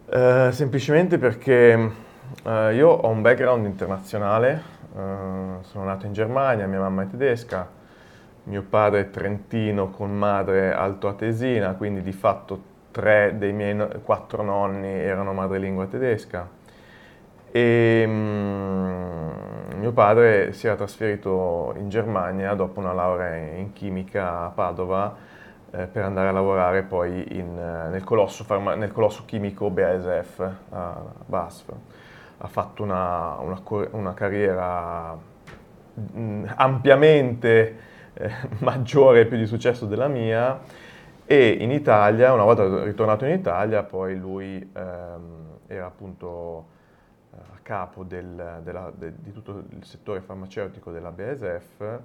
eh, 0.06 0.48
semplicemente 0.50 1.18
perché 1.18 1.90
eh, 2.42 2.74
io 2.74 2.88
ho 2.88 3.08
un 3.08 3.20
background 3.20 3.66
internazionale, 3.66 4.62
eh, 4.96 5.62
sono 5.62 5.84
nato 5.84 6.06
in 6.06 6.14
Germania, 6.14 6.66
mia 6.66 6.80
mamma 6.80 7.02
è 7.02 7.06
tedesca, 7.06 7.68
mio 8.44 8.62
padre 8.62 9.00
è 9.00 9.10
trentino 9.10 9.90
con 9.90 10.16
madre 10.16 10.72
altoatesina, 10.72 11.74
quindi 11.74 12.00
di 12.00 12.12
fatto 12.12 12.72
tre 12.93 13.34
dei 13.36 13.52
miei 13.52 13.74
no- 13.74 13.88
quattro 14.02 14.43
nonni 14.43 14.88
erano 14.88 15.34
madrelingua 15.34 15.86
tedesca. 15.86 16.48
E, 17.56 18.05
mm, 18.05 19.79
mio 19.79 19.93
padre 19.93 20.53
si 20.53 20.67
era 20.67 20.75
trasferito 20.75 21.73
in 21.77 21.89
Germania 21.89 22.53
dopo 22.55 22.81
una 22.81 22.93
laurea 22.93 23.37
in 23.37 23.73
chimica 23.73 24.46
a 24.46 24.49
Padova 24.49 25.15
eh, 25.70 25.87
per 25.87 26.03
andare 26.03 26.31
a 26.31 26.32
lavorare 26.32 26.82
poi 26.82 27.25
in, 27.39 27.56
eh, 27.56 27.91
nel, 27.91 28.03
colosso 28.03 28.43
farma- 28.43 28.75
nel, 28.75 28.91
colosso 28.91 29.23
chimico 29.25 29.70
BASF 29.70 30.51
a 30.70 31.01
BASF. 31.27 31.73
Ha 32.39 32.49
fatto 32.49 32.82
una, 32.82 33.37
una, 33.39 33.63
una 33.93 34.15
carriera 34.15 35.17
mm, 36.17 36.46
ampiamente 36.56 37.77
eh, 38.15 38.32
maggiore 38.67 39.20
e 39.20 39.27
più 39.27 39.37
di 39.37 39.46
successo 39.46 39.87
della 39.87 40.08
mia 40.08 40.58
e 41.25 41.51
in 41.61 41.70
Italia, 41.70 42.32
una 42.32 42.43
volta 42.43 42.82
ritornato 42.82 43.25
in 43.27 43.31
Italia, 43.39 43.84
poi 43.84 44.19
lui 44.19 44.56
ehm, 44.75 45.58
era 45.69 45.87
appunto 45.87 46.73
capo 47.64 48.04
del, 48.04 48.60
della, 48.62 48.92
de, 48.94 49.14
di 49.16 49.32
tutto 49.32 49.64
il 49.70 49.84
settore 49.84 50.20
farmaceutico 50.20 50.92
della 50.92 51.10
BASF 51.10 52.00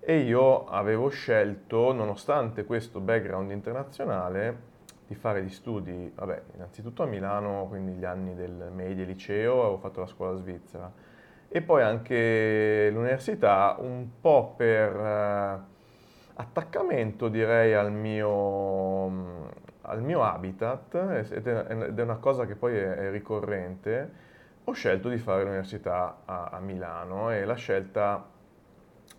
e 0.00 0.18
io 0.18 0.66
avevo 0.66 1.08
scelto, 1.08 1.92
nonostante 1.92 2.64
questo 2.64 3.00
background 3.00 3.50
internazionale, 3.52 4.72
di 5.06 5.14
fare 5.14 5.42
gli 5.42 5.50
studi, 5.50 6.10
vabbè, 6.14 6.42
innanzitutto 6.56 7.02
a 7.02 7.06
Milano, 7.06 7.66
quindi 7.68 7.92
gli 7.92 8.04
anni 8.04 8.34
del 8.34 8.70
medio 8.74 9.04
liceo, 9.04 9.60
avevo 9.60 9.78
fatto 9.78 10.00
la 10.00 10.06
scuola 10.06 10.36
svizzera. 10.36 10.90
E 11.48 11.62
poi 11.62 11.82
anche 11.82 12.90
l'università 12.90 13.76
un 13.78 14.08
po' 14.20 14.54
per 14.56 14.96
eh, 14.96 15.58
attaccamento 16.34 17.28
direi 17.28 17.74
al 17.74 17.92
mio, 17.92 19.50
al 19.82 20.02
mio 20.02 20.22
habitat 20.22 20.94
ed 21.30 21.46
è, 21.46 22.02
una 22.02 22.16
cosa 22.16 22.44
che 22.44 22.56
poi 22.56 22.76
è, 22.76 22.94
è 22.94 23.10
ricorrente 23.10 24.32
ho 24.64 24.72
scelto 24.72 25.08
di 25.08 25.18
fare 25.18 25.42
l'università 25.42 26.22
a, 26.24 26.48
a 26.52 26.60
Milano 26.60 27.30
e 27.30 27.44
la 27.44 27.54
scelta 27.54 28.26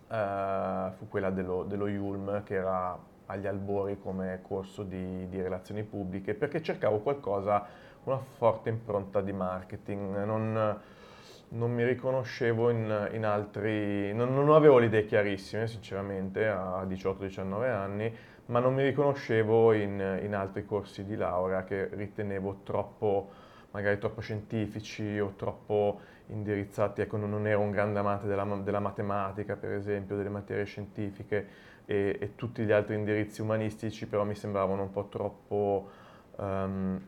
eh, 0.10 0.92
fu 0.98 1.08
quella 1.08 1.30
dello, 1.30 1.64
dello 1.64 1.88
Yulm 1.88 2.44
che 2.44 2.56
era 2.56 2.98
agli 3.28 3.48
albori 3.48 4.00
come 4.00 4.40
corso 4.42 4.84
di, 4.84 5.28
di, 5.30 5.42
relazioni 5.42 5.84
pubbliche 5.84 6.34
perché 6.36 6.62
cercavo 6.62 7.00
qualcosa, 7.00 7.66
una 8.04 8.18
forte 8.18 8.70
impronta 8.70 9.22
di 9.22 9.34
marketing. 9.34 10.24
Non, 10.24 10.80
non 11.50 11.72
mi 11.72 11.84
riconoscevo 11.86 12.70
in, 12.70 13.10
in 13.14 13.26
altri, 13.26 14.14
non, 14.14 14.34
non, 14.34 14.52
avevo 14.52 14.78
le 14.78 14.88
idee 14.88 15.06
chiarissime 15.06 15.68
sinceramente 15.68 16.48
a 16.48 16.84
18-19 16.84 17.70
anni, 17.72 18.16
ma 18.48 18.60
non 18.60 18.74
mi 18.74 18.84
riconoscevo 18.84 19.74
in, 19.74 20.20
in, 20.22 20.36
altri 20.36 20.66
corsi 20.66 21.04
di 21.04 21.16
laurea 21.16 21.64
che 21.64 21.90
ritenevo 21.92 22.62
troppo, 22.64 23.30
magari 23.76 24.00
troppo 24.00 24.22
scientifici 24.22 25.20
o 25.20 25.34
troppo 25.36 26.00
indirizzati, 26.28 27.02
ecco 27.02 27.18
non 27.18 27.46
ero 27.46 27.60
un 27.60 27.72
grande 27.72 28.00
amante 28.00 28.26
della, 28.26 28.44
della 28.64 28.80
matematica 28.80 29.56
per 29.56 29.74
esempio, 29.74 30.16
delle 30.16 30.30
materie 30.30 30.64
scientifiche 30.64 31.48
e, 31.86 32.18
e, 32.20 32.36
tutti 32.36 32.64
gli 32.64 32.72
altri 32.72 32.96
indirizzi 32.96 33.42
umanistici 33.42 34.08
però 34.08 34.24
mi 34.24 34.36
sembravano 34.36 34.82
un 34.82 34.92
po' 34.92 35.08
troppo... 35.08 35.90
Um, 36.38 37.02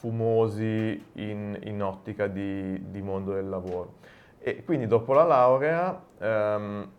fumosi 0.00 1.04
in, 1.12 1.58
in 1.64 1.82
ottica 1.82 2.26
di, 2.26 2.90
di, 2.90 3.02
mondo 3.02 3.34
del 3.34 3.46
lavoro. 3.50 3.96
E 4.38 4.64
quindi 4.64 4.86
dopo 4.86 5.12
la 5.12 5.24
laurea, 5.24 6.02
ehm, 6.16 6.90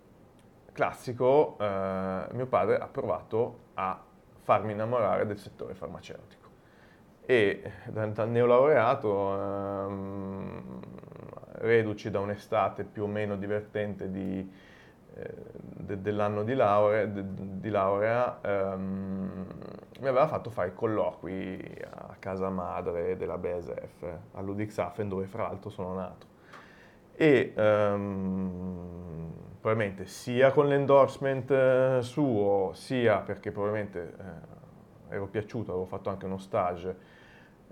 classico, 0.72 1.58
eh, 1.60 2.28
mio 2.32 2.46
padre 2.46 2.78
ha 2.78 2.86
provato 2.86 3.58
a 3.74 4.00
farmi 4.44 4.74
innamorare 4.74 5.26
del 5.26 5.40
settore 5.40 5.74
farmaceutico. 5.74 6.41
E 7.26 7.72
da, 7.86 8.26
neolaureato, 8.26 9.34
ehm, 9.34 10.80
reduci 11.62 12.10
da 12.10 12.20
un'estate 12.20 12.84
più 12.84 13.04
o 13.04 13.08
meno 13.08 13.38
divertente 13.38 14.10
di, 14.10 14.52
eh, 15.14 15.34
de, 15.60 16.02
dell'anno 16.02 16.44
di 16.44 16.56
laurea, 16.56 17.06
de, 17.06 17.24
di 17.60 17.70
laurea 17.70 18.40
ehm, 18.42 19.46
mi 20.00 20.08
aveva 20.08 20.28
fatto 20.28 20.50
fare 20.50 20.70
i 20.70 20.74
colloqui 20.74 21.78
a 21.90 22.16
casa 22.18 22.50
madre 22.50 23.16
della 23.18 23.38
BSF, 23.38 24.04
a 24.34 24.42
Ludwigshafen, 24.42 25.08
dove 25.08 25.28
fra 25.28 25.44
l'altro 25.44 25.70
sono 25.70 25.94
nato. 25.94 26.26
E 27.14 27.54
ehm, 27.56 29.32
probabilmente 29.60 30.08
sia 30.08 30.52
con 30.52 30.68
l'endorsement 30.68 31.52
eh, 31.52 32.00
suo, 32.02 32.72
sia 32.74 33.20
perché 33.20 33.52
probabilmente 33.52 34.16
eh, 35.10 35.16
ero 35.16 35.28
piaciuto, 35.28 35.70
avevo 35.70 35.86
fatto 35.86 36.10
anche 36.10 36.26
uno 36.26 36.40
stage 36.40 37.11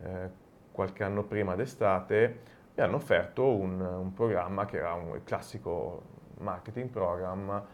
eh, 0.03 0.29
qualche 0.71 1.03
anno 1.03 1.23
prima 1.23 1.55
d'estate, 1.55 2.39
mi 2.75 2.83
hanno 2.83 2.95
offerto 2.95 3.47
un, 3.47 3.79
un 3.81 4.13
programma 4.13 4.65
che 4.65 4.77
era 4.77 4.93
un 4.93 5.19
classico 5.23 6.01
marketing 6.37 6.89
program 6.89 7.65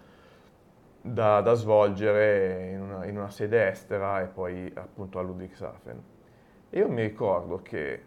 da, 1.01 1.41
da 1.41 1.53
svolgere 1.53 2.71
in 2.71 2.81
una, 2.81 3.05
in 3.05 3.17
una, 3.17 3.29
sede 3.29 3.67
estera 3.67 4.21
e 4.21 4.25
poi 4.25 4.71
appunto 4.73 5.19
a 5.19 5.21
Ludwigshafen. 5.21 6.03
E 6.71 6.79
io 6.79 6.89
mi 6.89 7.03
ricordo 7.03 7.61
che 7.61 8.03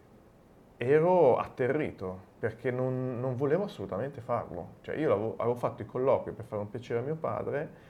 ero 0.75 1.37
atterrito 1.37 2.27
perché 2.39 2.71
non, 2.71 3.19
non 3.19 3.35
volevo 3.35 3.63
assolutamente 3.63 4.19
farlo. 4.19 4.75
Cioè 4.81 4.95
io 4.95 5.13
avevo, 5.13 5.33
avevo 5.37 5.55
fatto 5.55 5.81
i 5.81 5.85
colloqui 5.85 6.31
per 6.31 6.45
fare 6.45 6.61
un 6.61 6.69
piacere 6.69 6.99
a 6.99 7.03
mio 7.03 7.15
padre 7.15 7.87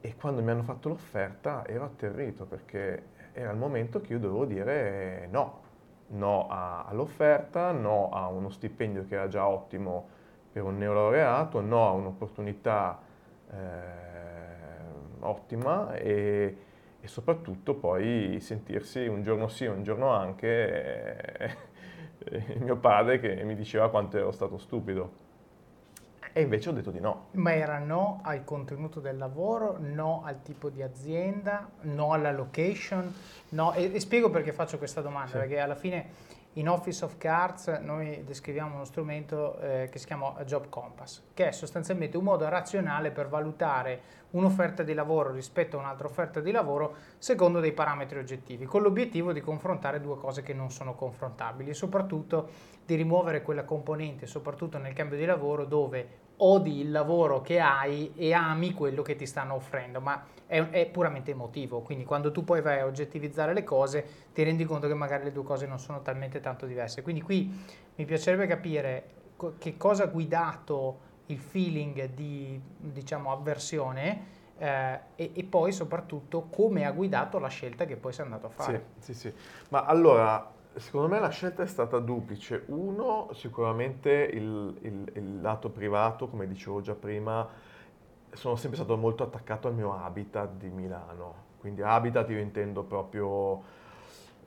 e 0.00 0.14
quando 0.14 0.42
mi 0.42 0.50
hanno 0.50 0.62
fatto 0.62 0.90
l'offerta 0.90 1.66
ero 1.66 1.84
atterrito 1.84 2.44
perché 2.44 3.14
era 3.36 3.50
il 3.50 3.58
momento 3.58 4.00
che 4.00 4.14
io 4.14 4.18
dovevo 4.18 4.46
dire 4.46 5.28
no, 5.30 5.60
no 6.08 6.46
a, 6.48 6.84
all'offerta, 6.84 7.70
no 7.70 8.08
a 8.08 8.28
uno 8.28 8.48
stipendio 8.48 9.06
che 9.06 9.14
era 9.14 9.28
già 9.28 9.46
ottimo 9.46 10.08
per 10.50 10.62
un 10.62 10.78
neolaureato, 10.78 11.60
no 11.60 11.86
a 11.86 11.90
un'opportunità 11.90 12.98
eh, 13.50 13.56
ottima 15.20 15.94
e, 15.96 16.56
e, 16.98 17.06
soprattutto 17.06 17.74
poi 17.74 18.40
sentirsi 18.40 19.06
un 19.06 19.22
giorno 19.22 19.48
sì, 19.48 19.66
un 19.66 19.82
giorno 19.82 20.08
anche 20.08 21.36
eh, 21.36 21.56
eh, 22.24 22.56
mio 22.58 22.76
padre 22.76 23.20
che 23.20 23.44
mi 23.44 23.54
diceva 23.54 23.90
quanto 23.90 24.16
ero 24.16 24.32
stato 24.32 24.56
stupido. 24.56 25.24
E 26.36 26.42
invece 26.42 26.68
ho 26.68 26.72
detto 26.72 26.90
di 26.90 27.00
no. 27.00 27.28
Ma 27.30 27.54
era 27.54 27.78
no 27.78 28.20
al 28.22 28.44
contenuto 28.44 29.00
del 29.00 29.16
lavoro, 29.16 29.78
no 29.80 30.20
al 30.22 30.42
tipo 30.42 30.68
di 30.68 30.82
azienda, 30.82 31.66
no 31.84 32.12
alla 32.12 32.30
location, 32.30 33.10
no. 33.50 33.72
E, 33.72 33.90
e 33.94 34.00
spiego 34.00 34.28
perché 34.28 34.52
faccio 34.52 34.76
questa 34.76 35.00
domanda, 35.00 35.30
sì. 35.30 35.38
perché 35.38 35.58
alla 35.58 35.74
fine 35.74 36.34
in 36.52 36.68
Office 36.68 37.06
of 37.06 37.16
Cards 37.16 37.68
noi 37.80 38.22
descriviamo 38.22 38.74
uno 38.74 38.84
strumento 38.84 39.58
eh, 39.60 39.88
che 39.90 39.98
si 39.98 40.04
chiama 40.04 40.34
Job 40.44 40.68
Compass, 40.68 41.22
che 41.32 41.48
è 41.48 41.52
sostanzialmente 41.52 42.18
un 42.18 42.24
modo 42.24 42.46
razionale 42.50 43.12
per 43.12 43.28
valutare 43.28 44.00
un'offerta 44.32 44.82
di 44.82 44.92
lavoro 44.92 45.32
rispetto 45.32 45.78
a 45.78 45.80
un'altra 45.80 46.06
offerta 46.06 46.40
di 46.40 46.50
lavoro 46.50 46.96
secondo 47.16 47.60
dei 47.60 47.72
parametri 47.72 48.18
oggettivi, 48.18 48.66
con 48.66 48.82
l'obiettivo 48.82 49.32
di 49.32 49.40
confrontare 49.40 50.02
due 50.02 50.18
cose 50.18 50.42
che 50.42 50.52
non 50.52 50.70
sono 50.70 50.94
confrontabili 50.94 51.70
e 51.70 51.74
soprattutto 51.74 52.50
di 52.84 52.94
rimuovere 52.94 53.40
quella 53.40 53.64
componente, 53.64 54.26
soprattutto 54.26 54.76
nel 54.76 54.92
cambio 54.92 55.16
di 55.16 55.24
lavoro, 55.24 55.64
dove 55.64 56.24
odi 56.38 56.80
il 56.80 56.90
lavoro 56.90 57.40
che 57.40 57.60
hai 57.60 58.12
e 58.14 58.32
ami 58.32 58.74
quello 58.74 59.02
che 59.02 59.16
ti 59.16 59.26
stanno 59.26 59.54
offrendo, 59.54 60.00
ma 60.00 60.24
è, 60.46 60.60
è, 60.68 60.86
puramente 60.86 61.30
emotivo, 61.30 61.80
quindi 61.80 62.04
quando 62.04 62.30
tu 62.30 62.44
poi 62.44 62.60
vai 62.60 62.80
a 62.80 62.86
oggettivizzare 62.86 63.52
le 63.52 63.64
cose 63.64 64.06
ti 64.32 64.42
rendi 64.42 64.64
conto 64.64 64.86
che 64.86 64.94
magari 64.94 65.24
le 65.24 65.32
due 65.32 65.44
cose 65.44 65.66
non 65.66 65.78
sono 65.78 66.02
talmente 66.02 66.40
tanto 66.40 66.66
diverse. 66.66 67.02
Quindi 67.02 67.22
qui 67.22 67.64
mi 67.94 68.04
piacerebbe 68.04 68.46
capire 68.46 69.14
che 69.58 69.76
cosa 69.76 70.04
ha 70.04 70.06
guidato 70.06 71.00
il 71.26 71.38
feeling 71.38 72.10
di 72.14 72.60
diciamo, 72.76 73.32
avversione 73.32 74.34
eh, 74.58 75.00
e, 75.16 75.32
e, 75.34 75.44
poi 75.44 75.72
soprattutto 75.72 76.46
come 76.50 76.86
ha 76.86 76.92
guidato 76.92 77.38
la 77.38 77.48
scelta 77.48 77.84
che 77.84 77.96
poi 77.96 78.12
sei 78.12 78.24
andato 78.24 78.46
a 78.46 78.50
fare. 78.50 78.86
Sì, 78.98 79.12
sì, 79.12 79.28
sì. 79.28 79.34
Ma 79.68 79.84
allora 79.84 80.54
Secondo 80.76 81.08
me 81.08 81.18
la 81.20 81.30
scelta 81.30 81.62
è 81.62 81.66
stata 81.66 81.98
duplice. 82.00 82.64
Uno, 82.66 83.30
sicuramente 83.32 84.10
il, 84.10 84.76
il, 84.82 85.10
il, 85.14 85.40
lato 85.40 85.70
privato, 85.70 86.28
come 86.28 86.46
dicevo 86.46 86.82
già 86.82 86.94
prima, 86.94 87.48
sono 88.32 88.56
sempre 88.56 88.78
stato 88.78 88.94
molto 88.98 89.22
attaccato 89.22 89.68
al 89.68 89.74
mio 89.74 89.94
habitat 89.94 90.50
di 90.52 90.68
Milano. 90.68 91.44
Quindi 91.60 91.80
habitat 91.80 92.28
io 92.28 92.40
intendo 92.40 92.82
proprio 92.82 93.62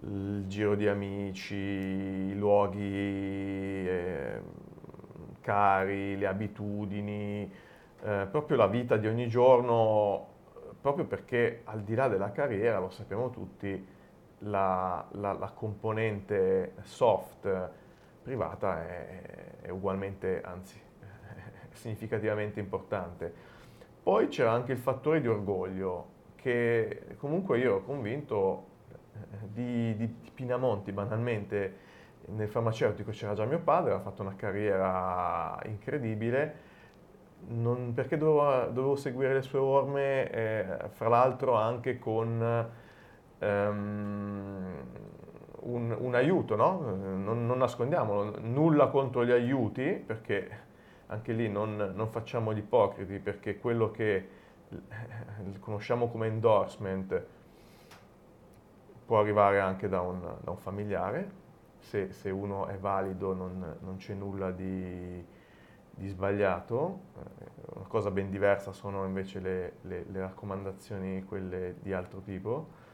il 0.02 0.46
giro 0.48 0.76
di 0.76 0.88
amici, 0.88 1.56
i 1.56 2.36
luoghi 2.36 3.88
eh, 3.88 4.42
cari, 5.42 6.16
le 6.16 6.28
abitudini, 6.28 7.52
eh, 8.04 8.28
proprio 8.30 8.56
la 8.56 8.68
vita 8.68 8.98
di 8.98 9.08
ogni 9.08 9.28
giorno, 9.28 10.28
proprio 10.80 11.06
perché 11.06 11.62
al 11.64 11.82
di 11.82 11.96
là 11.96 12.08
della 12.08 12.32
carriera, 12.32 12.78
lo 12.78 12.92
sappiamo 12.92 13.32
tutti, 13.32 13.98
la, 14.40 15.06
la, 15.12 15.34
la 15.34 15.52
componente 15.52 16.74
soft 16.84 17.70
privata 18.22 18.86
è, 18.86 19.22
è 19.62 19.70
ugualmente, 19.70 20.42
anzi, 20.42 20.80
significativamente 21.72 22.60
importante. 22.60 23.34
Poi 24.04 24.28
c'era 24.28 24.52
anche 24.52 24.72
il 24.72 24.78
fattore 24.78 25.22
di 25.22 25.28
orgoglio, 25.28 26.18
che 26.36 27.16
comunque 27.18 27.58
io 27.60 27.66
ero 27.66 27.84
convinto 27.84 28.66
eh, 28.94 29.18
di, 29.52 29.96
di, 29.96 30.16
di 30.22 30.32
Pinamonti, 30.34 30.92
banalmente, 30.92 31.88
nel 32.28 32.48
farmaceutico 32.48 33.12
c'era 33.12 33.34
già 33.34 33.46
mio 33.46 33.60
padre, 33.60 33.92
aveva 33.92 34.04
fatto 34.04 34.22
una 34.22 34.36
carriera 34.36 35.60
incredibile, 35.66 36.68
non, 37.48 37.94
perché 37.94 38.18
dovevo, 38.18 38.72
dovevo, 38.72 38.96
seguire 38.96 39.34
le 39.34 39.42
sue 39.42 39.60
orme, 39.60 40.30
eh, 40.30 40.66
fra 40.90 41.08
l'altro 41.08 41.56
anche 41.56 41.98
con 41.98 42.70
um, 43.40 44.84
un, 45.62 45.96
un, 46.00 46.16
aiuto, 46.16 46.56
no? 46.56 46.80
non, 46.96 47.46
non, 47.46 47.58
nascondiamolo, 47.58 48.40
nulla 48.42 48.88
contro 48.88 49.26
gli 49.26 49.32
aiuti, 49.32 50.02
perché 50.06 50.68
anche 51.08 51.34
lì 51.34 51.50
non, 51.50 51.94
non 51.96 52.10
facciamo 52.10 52.54
gli 52.54 52.60
ipocriti, 52.60 53.20
perché 53.20 53.58
quello 53.60 53.92
che 53.92 54.30
conosciamo 55.60 56.10
come 56.10 56.28
endorsement 56.28 57.26
può 59.06 59.20
arrivare 59.20 59.60
anche 59.60 59.90
da 59.90 60.02
un, 60.02 60.22
da 60.42 60.52
un 60.52 60.58
familiare, 60.58 61.38
se, 61.80 62.12
se, 62.12 62.30
uno 62.30 62.68
è 62.68 62.78
valido 62.78 63.34
non, 63.34 63.78
non 63.80 63.96
c'è 63.96 64.14
nulla 64.14 64.52
di, 64.52 65.26
di, 65.90 66.08
sbagliato, 66.08 67.00
una 67.74 67.88
cosa 67.88 68.12
ben 68.12 68.30
diversa 68.30 68.72
sono 68.72 69.06
invece 69.06 69.40
le, 69.40 69.74
le, 69.82 70.06
le 70.12 70.20
raccomandazioni, 70.20 71.24
quelle 71.24 71.76
di 71.82 71.92
altro 71.92 72.20
tipo. 72.20 72.88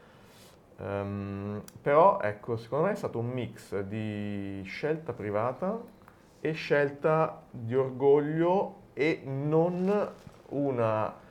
Um, 0.78 1.62
però 1.80 2.20
ecco, 2.20 2.56
secondo 2.56 2.86
me 2.86 2.92
è 2.92 2.96
stato 2.96 3.18
un 3.18 3.28
mix 3.28 3.78
di 3.80 4.62
scelta 4.64 5.14
privata 5.14 5.80
e 6.40 6.52
scelta 6.52 7.42
di 7.50 7.74
orgoglio 7.74 8.82
e 8.92 9.22
non 9.24 10.12
una 10.48 11.24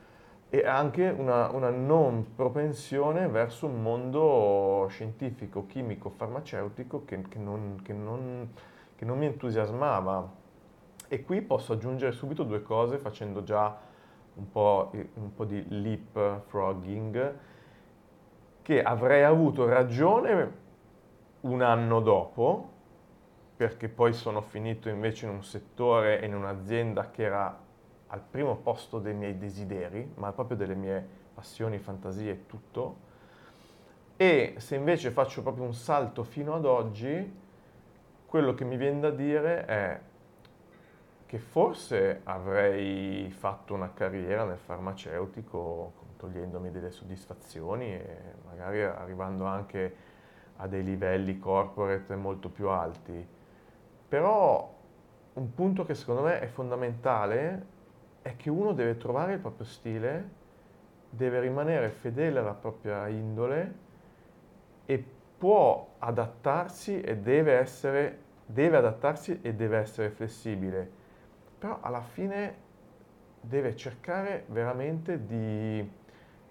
e 0.49 0.65
anche 0.65 1.09
una, 1.09 1.49
una, 1.49 1.69
non 1.69 2.33
propensione 2.33 3.27
verso 3.27 3.65
un 3.65 3.81
mondo 3.81 4.87
scientifico, 4.89 5.65
chimico, 5.65 6.09
farmaceutico 6.09 7.03
che, 7.03 7.23
che, 7.27 7.39
non, 7.39 7.81
che, 7.83 7.91
non, 7.91 8.53
che 8.95 9.03
non 9.03 9.17
mi 9.17 9.25
entusiasmava. 9.25 10.31
E 11.07 11.23
qui 11.23 11.41
posso 11.41 11.73
aggiungere 11.73 12.13
subito 12.13 12.43
due 12.43 12.61
cose 12.61 12.97
facendo 12.97 13.43
già 13.43 13.75
un 14.35 14.49
po', 14.49 14.91
un 15.15 15.33
po 15.33 15.43
di 15.43 15.63
leapfrogging 15.67 17.33
che 18.65 18.81
avrei 18.81 19.22
avuto 19.22 19.67
ragione 19.67 20.51
un 21.41 21.62
anno 21.62 22.00
dopo, 22.00 22.69
perché 23.55 23.89
poi 23.89 24.12
sono 24.12 24.41
finito 24.41 24.89
invece 24.89 25.27
in 25.27 25.34
un 25.34 25.43
settore 25.43 26.19
e 26.19 26.25
in 26.25 26.34
un'azienda 26.34 27.12
che 27.12 27.22
era 27.22 27.60
al 28.07 28.22
primo 28.27 28.55
posto 28.55 28.98
dei 28.98 29.13
miei 29.13 29.38
desideri, 29.38 30.13
ma 30.15 30.31
proprio 30.31 30.57
delle 30.57 30.74
mie 30.74 31.07
passioni, 31.36 31.77
fantasie 31.77 32.31
e 32.31 32.45
tutto. 32.48 32.95
E 34.17 34.55
se 34.57 34.74
invece 34.74 35.12
faccio 35.12 35.43
proprio 35.43 35.63
un 35.63 35.75
salto 35.75 36.24
fino 36.24 36.55
ad 36.55 36.65
oggi, 36.65 37.39
quello 38.25 38.55
che 38.55 38.63
mi 38.63 38.77
viene 38.77 39.00
da 39.00 39.12
dire 39.12 39.65
è 39.65 40.00
che 41.25 41.39
forse 41.39 42.22
avrei 42.24 43.29
fatto 43.32 43.74
una 43.74 43.91
carriera 43.94 44.44
nel 44.44 44.58
farmaceutico 44.58 46.03
togliendomi 46.17 46.72
delle 46.72 46.91
soddisfazioni 46.91 47.94
e 47.94 48.17
magari 48.46 48.84
arrivando 48.84 49.46
anche 49.46 49.96
a 50.58 50.67
dei 50.67 50.84
livelli 50.84 51.39
corporate 51.39 52.15
molto 52.15 52.50
più 52.50 52.70
alti. 52.70 53.27
Però 54.08 54.74
un 55.34 55.53
punto 55.53 55.84
che 55.84 55.96
secondo 55.96 56.22
me 56.22 56.39
è 56.39 56.48
fondamentale 56.48 57.74
è 58.22 58.36
che 58.36 58.50
uno 58.50 58.74
deve 58.74 58.98
trovare 58.98 59.34
il 59.34 59.39
proprio 59.39 59.65
stile, 59.65 60.29
deve 61.10 61.39
rimanere 61.39 61.89
fedele 61.89 62.39
alla 62.39 62.53
propria 62.53 63.08
indole 63.08 63.74
e 64.86 65.03
può 65.38 65.96
adattarsi 66.00 67.01
e 67.01 67.17
deve 67.17 67.53
essere, 67.53 68.20
deve 68.46 68.77
adattarsi 68.77 69.39
e 69.41 69.53
deve 69.53 69.77
essere 69.77 70.10
flessibile. 70.10 71.03
Però 71.65 71.79
alla 71.81 72.01
fine 72.03 72.55
deve 73.41 73.75
cercare 73.75 74.45
veramente 74.50 75.25
di, 75.25 75.91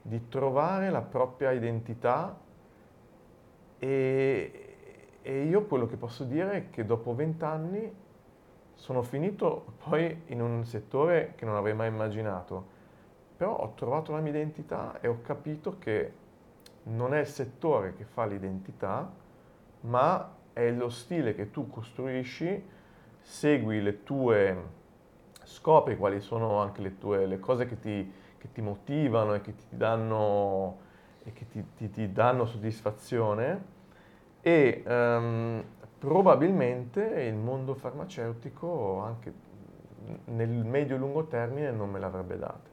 di 0.03 0.29
trovare 0.29 0.91
la 0.91 1.03
propria 1.03 1.53
identità 1.53 2.37
e, 3.79 4.77
e 5.23 5.43
io 5.45 5.67
quello 5.67 5.87
che 5.87 5.95
posso 5.95 6.25
dire 6.25 6.53
è 6.53 6.71
che 6.71 6.85
dopo 6.85 7.15
vent'anni 7.15 7.95
sono 8.73 9.03
finito 9.03 9.77
poi 9.89 10.23
in 10.27 10.41
un 10.41 10.65
settore 10.65 11.35
che 11.37 11.45
non 11.45 11.55
avrei 11.55 11.75
mai 11.75 11.91
immaginato, 11.91 12.67
però 13.37 13.57
ho 13.57 13.75
trovato 13.75 14.11
la 14.11 14.19
mia 14.19 14.33
identità 14.33 14.99
e 15.01 15.07
ho 15.07 15.21
capito 15.23 15.79
che 15.79 16.13
non 16.87 17.15
è 17.15 17.21
il 17.21 17.29
settore 17.29 17.95
che 17.95 18.03
fa 18.03 18.27
l'identità, 18.27 19.09
ma 19.83 20.35
è 20.53 20.73
lo 20.73 20.89
stile 20.89 21.37
che 21.37 21.53
tu 21.53 21.71
costruisci, 21.71 22.65
segui 23.21 23.81
le 23.81 24.03
tue, 24.03 24.83
scopri 25.45 25.97
quali 25.97 26.21
sono 26.21 26.59
anche 26.59 26.83
le 26.83 26.99
tue, 26.99 27.27
le 27.27 27.41
cose 27.41 27.67
che 27.67 27.79
ti, 27.79 28.13
che 28.39 28.53
ti 28.53 28.61
motivano 28.61 29.35
e 29.35 29.41
che 29.41 29.55
ti 29.55 29.77
danno, 29.77 30.79
che 31.23 31.47
ti, 31.49 31.65
ti, 31.77 31.91
ti 31.91 32.13
danno 32.13 32.45
soddisfazione 32.45 33.73
e 34.41 34.83
um, 34.87 35.65
probabilmente 35.99 37.03
il 37.23 37.35
mondo 37.35 37.75
farmaceutico 37.75 39.01
anche 39.01 39.33
nel 40.27 40.51
medio-lungo 40.51 41.25
termine 41.25 41.71
non 41.71 41.91
me 41.91 41.99
l'avrebbe 41.99 42.39
data. 42.39 42.73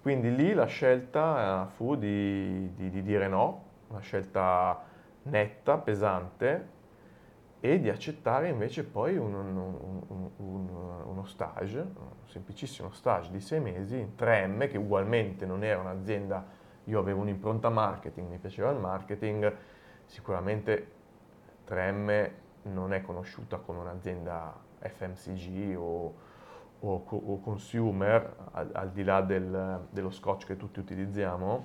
Quindi 0.00 0.34
lì 0.34 0.52
la 0.52 0.66
scelta 0.66 1.68
fu 1.76 1.96
di, 1.96 2.72
di, 2.74 2.90
di 2.90 3.02
dire 3.02 3.28
no, 3.28 3.62
una 3.88 4.00
scelta 4.00 4.80
netta, 5.22 5.78
pesante, 5.78 6.68
e 7.64 7.78
di 7.78 7.88
accettare 7.88 8.48
invece 8.48 8.82
poi 8.82 9.16
un, 9.16 9.32
un, 9.34 10.30
un, 10.36 10.68
uno 11.04 11.24
stage, 11.24 11.78
un 11.78 12.26
semplicissimo 12.26 12.90
stage 12.90 13.30
di 13.30 13.38
sei 13.38 13.60
mesi 13.60 13.96
in 13.96 14.14
3M, 14.18 14.68
che 14.68 14.76
ugualmente 14.76 15.46
non 15.46 15.62
era 15.62 15.78
un'azienda, 15.78 16.44
io 16.82 16.98
avevo 16.98 17.20
un'impronta 17.20 17.68
marketing, 17.68 18.28
mi 18.28 18.38
piaceva 18.38 18.72
il 18.72 18.78
marketing, 18.78 19.54
sicuramente 20.06 20.90
3M 21.68 22.30
non 22.62 22.92
è 22.92 23.00
conosciuta 23.00 23.58
come 23.58 23.78
un'azienda 23.78 24.58
FMCG 24.80 25.78
o, 25.78 26.14
o, 26.80 27.04
o 27.08 27.40
consumer, 27.40 28.34
al, 28.50 28.70
al, 28.72 28.90
di 28.90 29.04
là 29.04 29.20
del, 29.20 29.86
dello 29.88 30.10
scotch 30.10 30.46
che 30.46 30.56
tutti 30.56 30.80
utilizziamo 30.80 31.64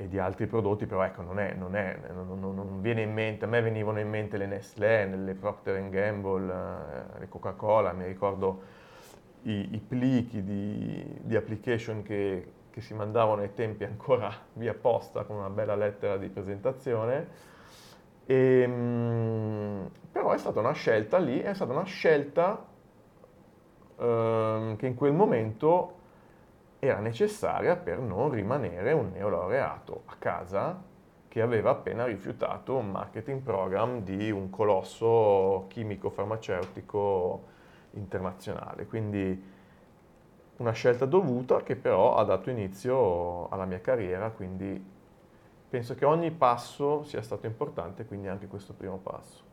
e 0.00 0.06
di 0.06 0.16
altri 0.20 0.46
prodotti, 0.46 0.86
però 0.86 1.02
ecco, 1.02 1.22
non, 1.22 1.40
è, 1.40 1.54
non, 1.54 1.74
è, 1.74 1.98
non, 2.12 2.38
non, 2.38 2.80
viene 2.80 3.02
in 3.02 3.12
mente, 3.12 3.46
a 3.46 3.48
me 3.48 3.60
venivano 3.60 3.98
in 3.98 4.08
mente 4.08 4.36
le 4.36 4.46
Nestlé, 4.46 5.06
le 5.06 5.34
Procter 5.34 5.88
Gamble, 5.88 6.52
eh, 6.52 7.18
le 7.18 7.28
Coca-Cola, 7.28 7.92
mi 7.92 8.06
ricordo 8.06 8.62
i, 9.42 9.74
i 9.74 9.78
plichi 9.78 10.44
di, 10.44 11.18
di 11.20 11.34
application 11.34 12.04
che, 12.04 12.52
che 12.70 12.80
si 12.80 12.94
mandavano 12.94 13.42
ai 13.42 13.52
tempi 13.54 13.82
ancora 13.82 14.32
via 14.54 14.72
posta 14.72 15.24
con 15.24 15.34
una 15.34 15.50
bella 15.50 15.74
lettera 15.74 16.16
di 16.16 16.28
presentazione. 16.28 17.26
E, 18.24 18.60
ehm, 18.60 19.90
però 20.12 20.30
è 20.30 20.38
stata 20.38 20.60
una 20.60 20.74
scelta 20.74 21.18
lì, 21.18 21.40
è 21.40 21.54
stata 21.54 21.72
una 21.72 21.82
scelta 21.82 22.64
ehm, 23.98 24.76
che 24.76 24.86
in 24.86 24.94
quel 24.94 25.12
momento 25.12 25.97
era 26.78 27.00
necessaria 27.00 27.76
per 27.76 27.98
non 27.98 28.30
rimanere 28.30 28.92
un 28.92 29.10
neolaureato 29.12 30.02
a 30.06 30.14
casa 30.18 30.80
che 31.28 31.42
aveva 31.42 31.70
appena 31.70 32.04
rifiutato 32.04 32.76
un 32.76 32.90
marketing 32.90 33.42
program 33.42 34.02
di 34.02 34.30
un 34.30 34.48
colosso 34.48 35.66
chimico 35.68 36.08
farmaceutico 36.10 37.44
internazionale. 37.92 38.86
Quindi 38.86 39.56
una 40.56 40.72
scelta 40.72 41.04
dovuta 41.04 41.62
che 41.62 41.76
però 41.76 42.16
ha 42.16 42.24
dato 42.24 42.50
inizio 42.50 43.48
alla 43.48 43.64
mia 43.64 43.80
carriera, 43.80 44.30
quindi 44.30 44.82
penso 45.68 45.94
che 45.94 46.04
ogni 46.04 46.30
passo 46.30 47.04
sia 47.04 47.22
stato 47.22 47.46
importante, 47.46 48.06
quindi 48.06 48.28
anche 48.28 48.46
questo 48.46 48.72
primo 48.72 48.96
passo. 48.96 49.44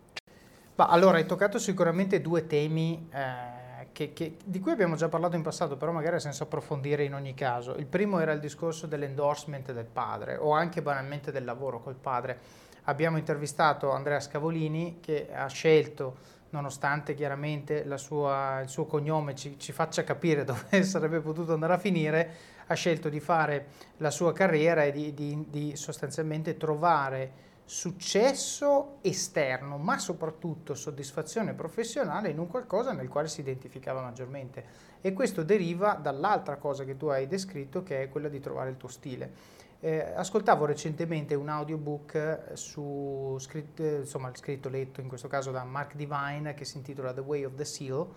Ma 0.75 0.87
allora 0.87 1.17
hai 1.17 1.25
toccato 1.25 1.57
sicuramente 1.57 2.21
due 2.21 2.47
temi 2.47 3.07
eh, 3.11 3.64
che, 3.95 4.11
che, 4.11 4.35
di 4.43 4.59
cui 4.59 4.73
abbiamo 4.73 4.97
già 4.97 5.07
parlato 5.07 5.37
in 5.37 5.41
passato, 5.41 5.77
però 5.77 5.93
magari 5.93 6.19
senso 6.19 6.43
approfondire 6.43 7.05
in 7.05 7.13
ogni 7.13 7.33
caso. 7.33 7.75
Il 7.77 7.85
primo 7.85 8.19
era 8.19 8.33
il 8.33 8.41
discorso 8.41 8.87
dell'endorsement 8.87 9.71
del 9.71 9.85
padre 9.85 10.35
o 10.35 10.51
anche 10.51 10.81
banalmente 10.81 11.31
del 11.31 11.45
lavoro 11.45 11.79
col 11.79 11.95
padre. 11.95 12.37
Abbiamo 12.83 13.15
intervistato 13.15 13.91
Andrea 13.91 14.19
Scavolini 14.19 14.97
che 14.99 15.29
ha 15.33 15.47
scelto 15.47 16.17
nonostante 16.49 17.13
chiaramente 17.13 17.85
sua, 17.97 18.59
il 18.61 18.67
suo 18.67 18.85
cognome 18.85 19.33
ci, 19.33 19.57
ci, 19.57 19.71
faccia 19.71 20.03
capire 20.03 20.43
dove 20.45 20.83
sarebbe 20.83 21.21
potuto 21.21 21.53
andare 21.53 21.73
a 21.73 21.77
finire, 21.77 22.33
ha 22.67 22.73
scelto 22.73 23.07
di 23.07 23.21
fare 23.21 23.67
la 23.97 24.11
sua 24.11 24.33
carriera 24.33 24.83
e 24.83 24.91
di, 24.91 25.13
di, 25.13 25.45
di 25.49 25.75
sostanzialmente 25.77 26.57
trovare 26.57 27.43
successo 27.65 28.97
esterno, 29.01 29.77
ma 29.77 29.97
soprattutto 29.97 30.75
soddisfazione 30.75 31.53
professionale 31.53 32.29
in 32.29 32.37
un 32.37 32.47
qualcosa 32.47 32.93
nel 32.93 33.07
quale 33.07 33.27
si 33.27 33.41
identificava 33.41 34.01
maggiormente. 34.01 34.63
E 35.01 35.13
questo 35.13 35.43
deriva 35.43 35.93
dall'altra 35.93 36.57
cosa 36.57 36.83
che 36.83 36.95
tu 36.95 37.07
hai 37.07 37.27
descritto, 37.27 37.81
che 37.81 38.03
è 38.03 38.09
quella 38.09 38.29
di 38.29 38.39
trovare 38.39 38.69
il 38.69 38.77
tuo 38.77 38.89
stile. 38.89 39.53
Eh, 39.79 40.13
ascoltavo 40.15 40.65
recentemente 40.65 41.35
un 41.35 41.49
audiobook 41.49 42.51
su, 42.53 43.35
scritto, 43.39 43.83
insomma, 43.83 44.31
scritto, 44.33 44.69
letto 44.69 45.01
in 45.01 45.07
questo 45.07 45.27
caso 45.27 45.51
da 45.51 45.63
Mark 45.63 45.95
Divine, 45.95 46.53
che 46.53 46.65
si 46.65 46.77
intitola 46.77 47.13
The 47.13 47.21
Way 47.21 47.43
of 47.45 47.55
the 47.55 47.65
Seal, 47.65 48.07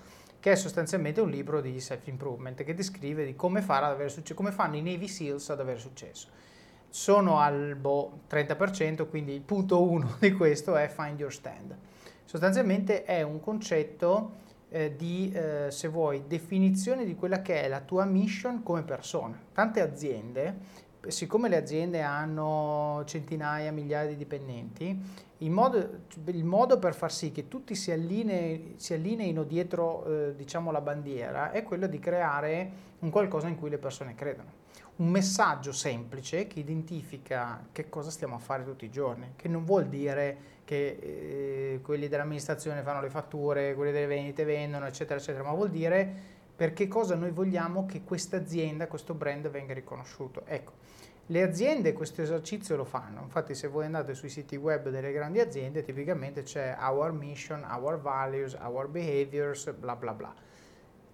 che 0.40 0.52
è 0.52 0.56
sostanzialmente 0.56 1.20
un 1.20 1.30
libro 1.30 1.61
di 1.61 1.80
self-improvement 1.80 2.62
che 2.62 2.74
descrive 2.74 3.24
di 3.24 3.34
come, 3.34 3.64
succe- 4.06 4.34
come 4.34 4.52
fanno 4.52 4.76
i 4.76 4.82
Navy 4.82 5.08
SEALs 5.08 5.50
ad 5.50 5.61
avere 5.61 5.78
successo. 5.78 6.28
Sono 6.88 7.38
al 7.38 7.77
boh, 7.77 8.20
30%, 8.31 9.09
quindi 9.09 9.33
il 9.33 9.42
punto 9.42 9.83
1 9.83 10.16
di 10.20 10.33
questo 10.33 10.77
è 10.77 10.88
find 10.88 11.18
your 11.18 11.33
stand. 11.33 11.77
Sostanzialmente 12.24 13.05
è 13.05 13.22
un 13.22 13.40
concetto 13.40 14.46
eh, 14.70 14.94
di, 14.96 15.33
eh, 15.33 15.70
se 15.70 15.88
vuoi, 15.88 16.24
definizione 16.27 17.05
di 17.05 17.14
quella 17.14 17.40
che 17.40 17.62
è 17.62 17.68
la 17.68 17.81
tua 17.81 18.05
mission 18.05 18.62
come 18.62 18.83
persona. 18.83 19.40
Tante 19.53 19.81
aziende 19.81 20.87
siccome 21.09 21.49
le 21.49 21.57
aziende 21.57 22.03
hanno 22.03 23.03
centinaia, 23.07 23.73
migliaia 23.73 24.09
di 24.09 24.16
dipendenti, 24.16 25.27
il 25.38 25.51
modo, 25.51 26.01
il 26.25 26.44
modo 26.44 26.79
per 26.79 26.94
far 26.94 27.12
sì 27.12 27.31
che 27.31 27.47
tutti 27.49 27.75
si, 27.75 27.92
allinei, 27.92 28.75
si 28.77 28.94
allineino 28.94 29.44
dietro 29.44 30.05
eh, 30.05 30.35
diciamo, 30.35 30.71
la 30.71 30.81
bandiera 30.81 31.53
è 31.53 31.62
quello 31.62 31.87
di 31.87 31.99
creare 31.99 32.71
un 33.01 33.11
qualcosa 33.11 33.47
in 33.47 33.57
cui 33.57 33.71
le 33.71 33.79
persone 33.79 34.14
credono. 34.14 34.66
Un 34.97 35.09
messaggio 35.11 35.71
semplice 35.71 36.49
che 36.49 36.59
identifica 36.59 37.66
che 37.71 37.88
cosa 37.88 38.11
stiamo 38.11 38.35
a 38.35 38.38
fare 38.38 38.64
tutti 38.64 38.85
i 38.85 38.90
giorni, 38.90 39.35
che 39.37 39.47
non 39.47 39.64
vuol 39.64 39.87
dire 39.87 40.57
che 40.64 40.99
eh, 41.01 41.81
quelli 41.83 42.09
dell'amministrazione 42.09 42.83
fanno 42.83 43.01
le 43.01 43.09
fatture, 43.09 43.75
quelli 43.75 43.92
delle 43.92 44.07
vendite 44.07 44.44
vendono, 44.44 44.87
eccetera, 44.87 45.21
eccetera, 45.21 45.44
ma 45.44 45.55
vuol 45.55 45.71
dire 45.71 46.37
per 46.59 46.73
che 46.73 46.88
cosa 46.88 47.14
noi 47.14 47.31
vogliamo 47.31 47.87
che 47.87 48.03
questa 48.03 48.38
azienda, 48.38 48.88
questo 48.88 49.14
brand 49.14 49.49
venga 49.49 49.73
riconosciuto. 49.73 50.42
Ecco, 50.44 50.73
le 51.27 51.42
aziende 51.42 51.92
questo 51.92 52.21
esercizio 52.21 52.75
lo 52.75 52.85
fanno, 52.85 53.21
infatti 53.23 53.55
se 53.55 53.68
voi 53.68 53.85
andate 53.85 54.12
sui 54.14 54.29
siti 54.29 54.57
web 54.57 54.88
delle 54.88 55.12
grandi 55.12 55.38
aziende 55.38 55.85
tipicamente 55.85 56.42
c'è 56.42 56.77
our 56.81 57.12
mission, 57.12 57.62
our 57.62 58.01
values, 58.01 58.55
our 58.61 58.88
behaviors, 58.88 59.71
bla 59.71 59.94
bla 59.94 60.12
bla. 60.14 60.35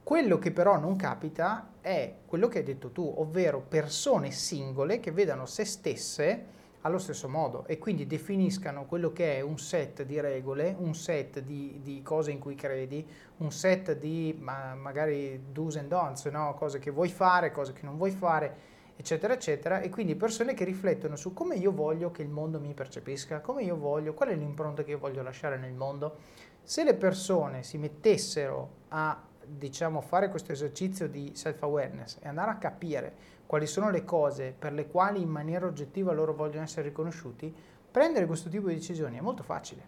Quello 0.03 0.39
che 0.39 0.51
però 0.51 0.79
non 0.79 0.97
capita 0.97 1.73
è 1.83 2.15
quello 2.25 2.49
che 2.49 2.61
hai 2.61 2.65
detto 2.65 2.91
tu, 2.91 3.13
ovvero 3.19 3.61
persone 3.61 4.31
singole 4.31 4.99
che 4.99 5.11
vedano 5.11 5.45
se 5.45 5.67
stesse 5.67 6.45
allo 6.85 6.99
stesso 6.99 7.29
modo 7.29 7.65
e 7.67 7.79
quindi 7.79 8.07
definiscano 8.07 8.85
quello 8.85 9.13
che 9.13 9.37
è 9.37 9.41
un 9.41 9.59
set 9.59 10.03
di 10.03 10.21
regole, 10.21 10.75
un 10.79 10.95
set 10.95 11.41
di, 11.41 11.81
di 11.83 12.03
cose 12.03 12.31
in 12.31 12.39
cui 12.39 12.55
credi, 12.55 13.07
un 13.39 13.51
set 13.51 13.97
di 13.97 14.37
ma, 14.39 14.75
magari 14.75 15.47
do's 15.51 15.77
and 15.77 15.89
don'ts, 15.89 16.27
no? 16.27 16.55
cose 16.55 16.79
che 16.79 16.91
vuoi 16.91 17.09
fare, 17.09 17.53
cose 17.53 17.73
che 17.73 17.87
non 17.87 17.97
vuoi 17.97 18.11
fare, 18.11 18.73
eccetera, 18.97 19.33
eccetera, 19.33 19.81
e 19.81 19.89
quindi 19.89 20.15
persone 20.15 20.53
che 20.53 20.65
riflettono 20.65 21.17
su 21.17 21.33
come 21.33 21.57
io 21.57 21.73
voglio 21.73 22.11
che 22.11 22.21
il 22.21 22.29
mondo 22.29 22.61
mi 22.61 22.75
percepisca, 22.75 23.41
come 23.41 23.63
io 23.63 23.77
voglio, 23.77 24.13
qual 24.13 24.29
è 24.29 24.35
l'impronta 24.35 24.85
che 24.85 24.91
io 24.91 24.99
voglio 24.99 25.23
lasciare 25.23 25.57
nel 25.57 25.73
mondo. 25.73 26.17
Se 26.63 26.85
le 26.85 26.95
persone 26.95 27.63
si 27.63 27.79
mettessero 27.79 28.83
a 28.89 29.21
diciamo 29.47 30.01
fare 30.01 30.29
questo 30.29 30.53
esercizio 30.53 31.09
di 31.09 31.33
self 31.35 31.63
awareness 31.63 32.19
e 32.21 32.29
andare 32.29 32.51
a 32.51 32.57
capire 32.57 33.33
quali 33.55 33.69
sono 33.69 33.89
le 33.91 34.05
cose 34.05 34.53
per 34.59 34.73
le 34.73 34.89
quali 34.89 35.23
in 35.23 35.29
maniera 35.29 35.65
oggettiva 35.65 36.13
loro 36.13 36.35
vogliono 36.35 36.65
essere 36.65 36.89
riconosciuti, 36.89 37.55
prendere 37.89 38.27
questo 38.27 38.49
tipo 38.49 38.67
di 38.67 38.75
decisioni 38.75 39.17
è 39.17 39.21
molto 39.21 39.45
facile. 39.45 39.81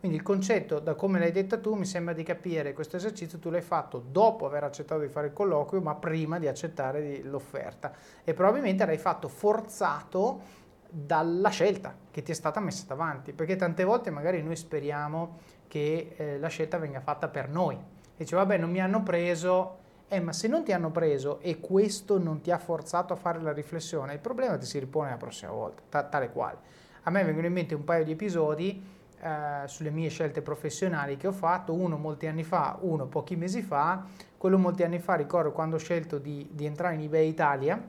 Quindi 0.00 0.18
il 0.18 0.24
concetto, 0.24 0.80
da 0.80 0.94
come 0.96 1.20
l'hai 1.20 1.30
detta 1.30 1.56
tu, 1.60 1.74
mi 1.74 1.84
sembra 1.84 2.14
di 2.14 2.24
capire 2.24 2.72
questo 2.72 2.96
esercizio 2.96 3.38
tu 3.38 3.48
l'hai 3.50 3.62
fatto 3.62 4.02
dopo 4.10 4.44
aver 4.44 4.64
accettato 4.64 5.02
di 5.02 5.06
fare 5.06 5.28
il 5.28 5.32
colloquio, 5.32 5.80
ma 5.80 5.94
prima 5.94 6.40
di 6.40 6.48
accettare 6.48 7.22
l'offerta. 7.22 7.92
E 8.24 8.34
probabilmente 8.34 8.84
l'hai 8.84 8.98
fatto 8.98 9.28
forzato 9.28 10.40
dalla 10.88 11.50
scelta 11.50 11.94
che 12.10 12.22
ti 12.22 12.32
è 12.32 12.34
stata 12.34 12.58
messa 12.58 12.86
davanti, 12.88 13.32
perché 13.32 13.54
tante 13.54 13.84
volte 13.84 14.10
magari 14.10 14.42
noi 14.42 14.56
speriamo 14.56 15.38
che 15.68 16.14
eh, 16.16 16.38
la 16.40 16.48
scelta 16.48 16.76
venga 16.76 16.98
fatta 16.98 17.28
per 17.28 17.48
noi. 17.48 17.76
E 17.76 18.24
dice, 18.24 18.34
vabbè, 18.34 18.58
non 18.58 18.70
mi 18.72 18.80
hanno 18.80 19.04
preso, 19.04 19.78
eh, 20.12 20.20
ma 20.20 20.34
se 20.34 20.46
non 20.46 20.62
ti 20.62 20.72
hanno 20.72 20.90
preso 20.90 21.40
e 21.40 21.58
questo 21.58 22.18
non 22.18 22.42
ti 22.42 22.50
ha 22.50 22.58
forzato 22.58 23.14
a 23.14 23.16
fare 23.16 23.40
la 23.40 23.50
riflessione, 23.50 24.12
il 24.12 24.18
problema 24.18 24.58
ti 24.58 24.66
si 24.66 24.78
ripone 24.78 25.08
la 25.08 25.16
prossima 25.16 25.52
volta, 25.52 25.80
ta- 25.88 26.04
tale 26.04 26.30
quale. 26.30 26.58
A 27.04 27.10
me 27.10 27.24
vengono 27.24 27.46
in 27.46 27.54
mente 27.54 27.74
un 27.74 27.82
paio 27.82 28.04
di 28.04 28.10
episodi 28.10 28.84
eh, 29.18 29.66
sulle 29.66 29.88
mie 29.88 30.10
scelte 30.10 30.42
professionali 30.42 31.16
che 31.16 31.28
ho 31.28 31.32
fatto, 31.32 31.72
uno 31.72 31.96
molti 31.96 32.26
anni 32.26 32.44
fa, 32.44 32.76
uno 32.82 33.06
pochi 33.06 33.36
mesi 33.36 33.62
fa. 33.62 34.04
Quello 34.36 34.58
molti 34.58 34.82
anni 34.82 34.98
fa 34.98 35.14
ricordo 35.14 35.50
quando 35.50 35.76
ho 35.76 35.78
scelto 35.78 36.18
di, 36.18 36.46
di 36.52 36.66
entrare 36.66 36.96
in 36.96 37.00
eBay 37.00 37.26
Italia, 37.26 37.82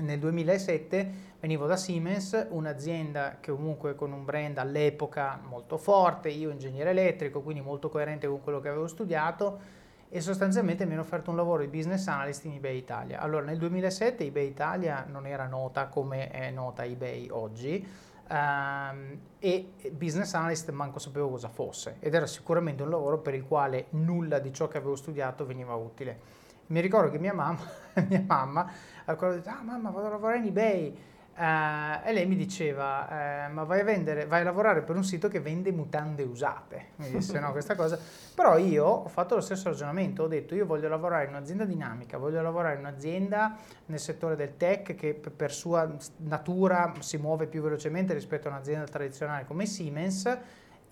nel 0.00 0.18
2007 0.18 1.10
venivo 1.38 1.66
da 1.66 1.76
Siemens, 1.76 2.46
un'azienda 2.48 3.36
che 3.40 3.50
comunque 3.50 3.94
con 3.94 4.10
un 4.10 4.24
brand 4.24 4.56
all'epoca 4.56 5.38
molto 5.46 5.76
forte, 5.76 6.30
io 6.30 6.48
ingegnere 6.48 6.90
elettrico, 6.90 7.42
quindi 7.42 7.60
molto 7.60 7.90
coerente 7.90 8.26
con 8.26 8.40
quello 8.40 8.58
che 8.58 8.68
avevo 8.68 8.86
studiato 8.86 9.84
e 10.08 10.20
sostanzialmente 10.20 10.86
mi 10.86 10.92
hanno 10.92 11.02
offerto 11.02 11.30
un 11.30 11.36
lavoro 11.36 11.62
di 11.62 11.68
business 11.68 12.06
analyst 12.06 12.44
in 12.44 12.52
eBay 12.52 12.76
Italia. 12.76 13.20
Allora 13.20 13.44
nel 13.44 13.58
2007 13.58 14.24
eBay 14.24 14.46
Italia 14.46 15.04
non 15.08 15.26
era 15.26 15.46
nota 15.46 15.86
come 15.86 16.30
è 16.30 16.50
nota 16.50 16.84
eBay 16.84 17.28
oggi 17.30 17.86
um, 18.28 19.18
e 19.38 19.72
business 19.90 20.34
analyst 20.34 20.70
manco 20.70 20.98
sapevo 20.98 21.30
cosa 21.30 21.48
fosse 21.48 21.96
ed 22.00 22.14
era 22.14 22.26
sicuramente 22.26 22.82
un 22.82 22.90
lavoro 22.90 23.18
per 23.18 23.34
il 23.34 23.44
quale 23.44 23.86
nulla 23.90 24.38
di 24.38 24.52
ciò 24.52 24.68
che 24.68 24.78
avevo 24.78 24.96
studiato 24.96 25.44
veniva 25.46 25.74
utile. 25.74 26.44
Mi 26.68 26.80
ricordo 26.80 27.10
che 27.10 27.18
mia 27.18 27.32
mamma, 27.32 27.60
mia 28.08 28.24
mamma 28.26 28.70
ha 29.04 29.14
detto, 29.14 29.48
ah 29.48 29.62
mamma 29.62 29.90
vado 29.90 30.06
a 30.06 30.10
lavorare 30.10 30.38
in 30.38 30.46
eBay 30.46 30.96
Uh, 31.38 32.00
e 32.02 32.14
lei 32.14 32.24
mi 32.24 32.34
diceva, 32.34 33.48
uh, 33.48 33.52
ma 33.52 33.64
vai 33.64 33.80
a, 33.80 33.84
vendere, 33.84 34.24
vai 34.24 34.40
a 34.40 34.44
lavorare 34.44 34.80
per 34.80 34.96
un 34.96 35.04
sito 35.04 35.28
che 35.28 35.38
vende 35.38 35.70
mutande 35.70 36.22
usate. 36.22 36.86
Mi 36.96 37.10
disse 37.10 37.38
no, 37.38 37.52
questa 37.52 37.74
cosa. 37.74 37.98
Però 38.34 38.56
io 38.56 38.86
ho 38.86 39.08
fatto 39.08 39.34
lo 39.34 39.42
stesso 39.42 39.68
ragionamento, 39.68 40.22
ho 40.22 40.28
detto 40.28 40.54
io 40.54 40.64
voglio 40.64 40.88
lavorare 40.88 41.24
in 41.24 41.30
un'azienda 41.30 41.66
dinamica, 41.66 42.16
voglio 42.16 42.40
lavorare 42.40 42.76
in 42.76 42.80
un'azienda 42.80 43.54
nel 43.86 44.00
settore 44.00 44.34
del 44.34 44.56
tech 44.56 44.94
che 44.94 45.12
per 45.14 45.52
sua 45.52 45.94
natura 46.18 46.94
si 47.00 47.18
muove 47.18 47.46
più 47.46 47.60
velocemente 47.60 48.14
rispetto 48.14 48.48
a 48.48 48.52
un'azienda 48.52 48.86
tradizionale 48.86 49.44
come 49.44 49.66
Siemens 49.66 50.38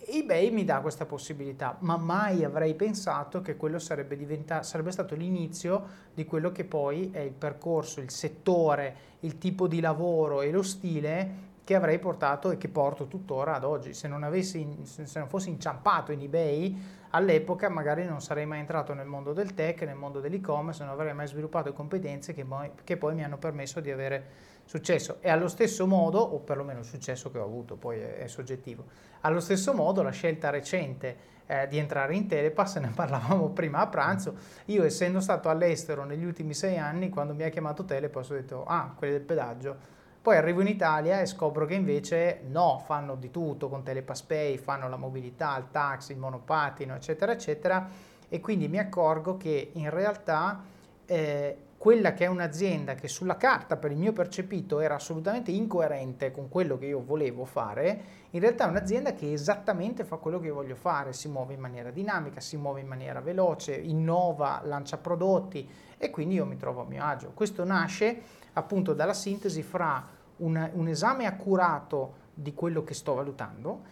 eBay 0.06 0.50
mi 0.50 0.64
dà 0.64 0.80
questa 0.80 1.06
possibilità, 1.06 1.76
ma 1.80 1.96
mai 1.96 2.44
avrei 2.44 2.74
pensato 2.74 3.40
che 3.40 3.56
quello 3.56 3.78
sarebbe, 3.78 4.16
sarebbe, 4.60 4.90
stato 4.90 5.14
l'inizio 5.14 5.86
di 6.14 6.24
quello 6.24 6.52
che 6.52 6.64
poi 6.64 7.10
è 7.12 7.20
il 7.20 7.32
percorso, 7.32 8.00
il 8.00 8.10
settore, 8.10 8.96
il 9.20 9.38
tipo 9.38 9.66
di 9.66 9.80
lavoro 9.80 10.42
e 10.42 10.50
lo 10.50 10.62
stile 10.62 11.52
che 11.64 11.74
avrei 11.74 11.98
portato 11.98 12.50
e 12.50 12.58
che 12.58 12.68
porto 12.68 13.06
tuttora 13.06 13.54
ad 13.54 13.64
oggi. 13.64 13.94
Se 13.94 14.06
non, 14.06 14.22
avessi, 14.22 14.66
se 14.82 15.18
non 15.18 15.28
fossi 15.28 15.48
inciampato 15.48 16.12
in 16.12 16.20
eBay 16.20 17.02
all'epoca 17.10 17.68
magari 17.68 18.04
non 18.04 18.20
sarei 18.20 18.44
mai 18.44 18.58
entrato 18.58 18.92
nel 18.92 19.06
mondo 19.06 19.32
del 19.32 19.54
tech, 19.54 19.82
nel 19.82 19.94
mondo 19.94 20.20
dell'e-commerce, 20.20 20.84
non 20.84 20.92
avrei 20.92 21.14
mai 21.14 21.26
sviluppato 21.26 21.72
competenze 21.72 22.34
che 22.34 22.44
poi, 22.44 22.70
che 22.84 22.96
poi 22.96 23.14
mi 23.14 23.24
hanno 23.24 23.38
permesso 23.38 23.80
di 23.80 23.90
avere 23.90 24.52
successo. 24.64 25.18
E 25.20 25.30
allo 25.30 25.48
stesso 25.48 25.86
modo, 25.86 26.20
o 26.20 26.38
perlomeno 26.38 26.80
il 26.80 26.84
successo 26.84 27.30
che 27.30 27.38
ho 27.38 27.44
avuto, 27.44 27.76
poi 27.76 27.98
è, 27.98 28.18
è 28.18 28.26
soggettivo, 28.26 28.84
allo 29.20 29.40
stesso 29.40 29.72
modo 29.72 30.02
la 30.02 30.10
scelta 30.10 30.50
recente 30.50 31.32
eh, 31.46 31.66
di 31.68 31.78
entrare 31.78 32.14
in 32.14 32.26
Telepass, 32.26 32.76
ne 32.78 32.92
parlavamo 32.94 33.50
prima 33.50 33.80
a 33.80 33.86
pranzo, 33.86 34.34
io 34.66 34.84
essendo 34.84 35.20
stato 35.20 35.48
all'estero 35.48 36.04
negli 36.04 36.24
ultimi 36.24 36.54
sei 36.54 36.78
anni, 36.78 37.08
quando 37.08 37.34
mi 37.34 37.42
ha 37.42 37.48
chiamato 37.48 37.84
Telepass 37.84 38.30
ho 38.30 38.34
detto, 38.34 38.64
ah, 38.64 38.94
quelli 38.96 39.12
del 39.12 39.22
pedaggio, 39.22 39.92
poi 40.24 40.38
arrivo 40.38 40.62
in 40.62 40.68
Italia 40.68 41.20
e 41.20 41.26
scopro 41.26 41.66
che 41.66 41.74
invece 41.74 42.40
no, 42.46 42.82
fanno 42.82 43.14
di 43.14 43.30
tutto 43.30 43.68
con 43.68 43.82
Telepass 43.82 44.22
Pay, 44.22 44.56
fanno 44.56 44.88
la 44.88 44.96
mobilità, 44.96 45.54
il 45.58 45.66
taxi, 45.70 46.12
il 46.12 46.18
monopattino, 46.18 46.94
eccetera, 46.94 47.32
eccetera, 47.32 47.86
e 48.26 48.40
quindi 48.40 48.66
mi 48.68 48.78
accorgo 48.78 49.36
che 49.36 49.72
in 49.74 49.90
realtà 49.90 50.62
eh, 51.04 51.56
quella 51.84 52.14
che 52.14 52.24
è 52.24 52.28
un'azienda 52.28 52.94
che 52.94 53.08
sulla 53.08 53.36
carta 53.36 53.76
per 53.76 53.90
il 53.90 53.98
mio 53.98 54.14
percepito 54.14 54.80
era 54.80 54.94
assolutamente 54.94 55.50
incoerente 55.50 56.30
con 56.30 56.48
quello 56.48 56.78
che 56.78 56.86
io 56.86 57.04
volevo 57.04 57.44
fare, 57.44 58.04
in 58.30 58.40
realtà 58.40 58.64
è 58.64 58.70
un'azienda 58.70 59.12
che 59.12 59.30
esattamente 59.30 60.02
fa 60.02 60.16
quello 60.16 60.40
che 60.40 60.46
io 60.46 60.54
voglio 60.54 60.76
fare, 60.76 61.12
si 61.12 61.28
muove 61.28 61.52
in 61.52 61.60
maniera 61.60 61.90
dinamica, 61.90 62.40
si 62.40 62.56
muove 62.56 62.80
in 62.80 62.86
maniera 62.86 63.20
veloce, 63.20 63.74
innova, 63.74 64.62
lancia 64.64 64.96
prodotti 64.96 65.68
e 65.98 66.08
quindi 66.08 66.36
io 66.36 66.46
mi 66.46 66.56
trovo 66.56 66.80
a 66.80 66.86
mio 66.86 67.04
agio. 67.04 67.32
Questo 67.34 67.64
nasce 67.64 68.18
appunto 68.54 68.94
dalla 68.94 69.12
sintesi 69.12 69.62
fra 69.62 70.08
un, 70.36 70.70
un 70.72 70.88
esame 70.88 71.26
accurato 71.26 72.14
di 72.32 72.54
quello 72.54 72.82
che 72.82 72.94
sto 72.94 73.12
valutando 73.12 73.82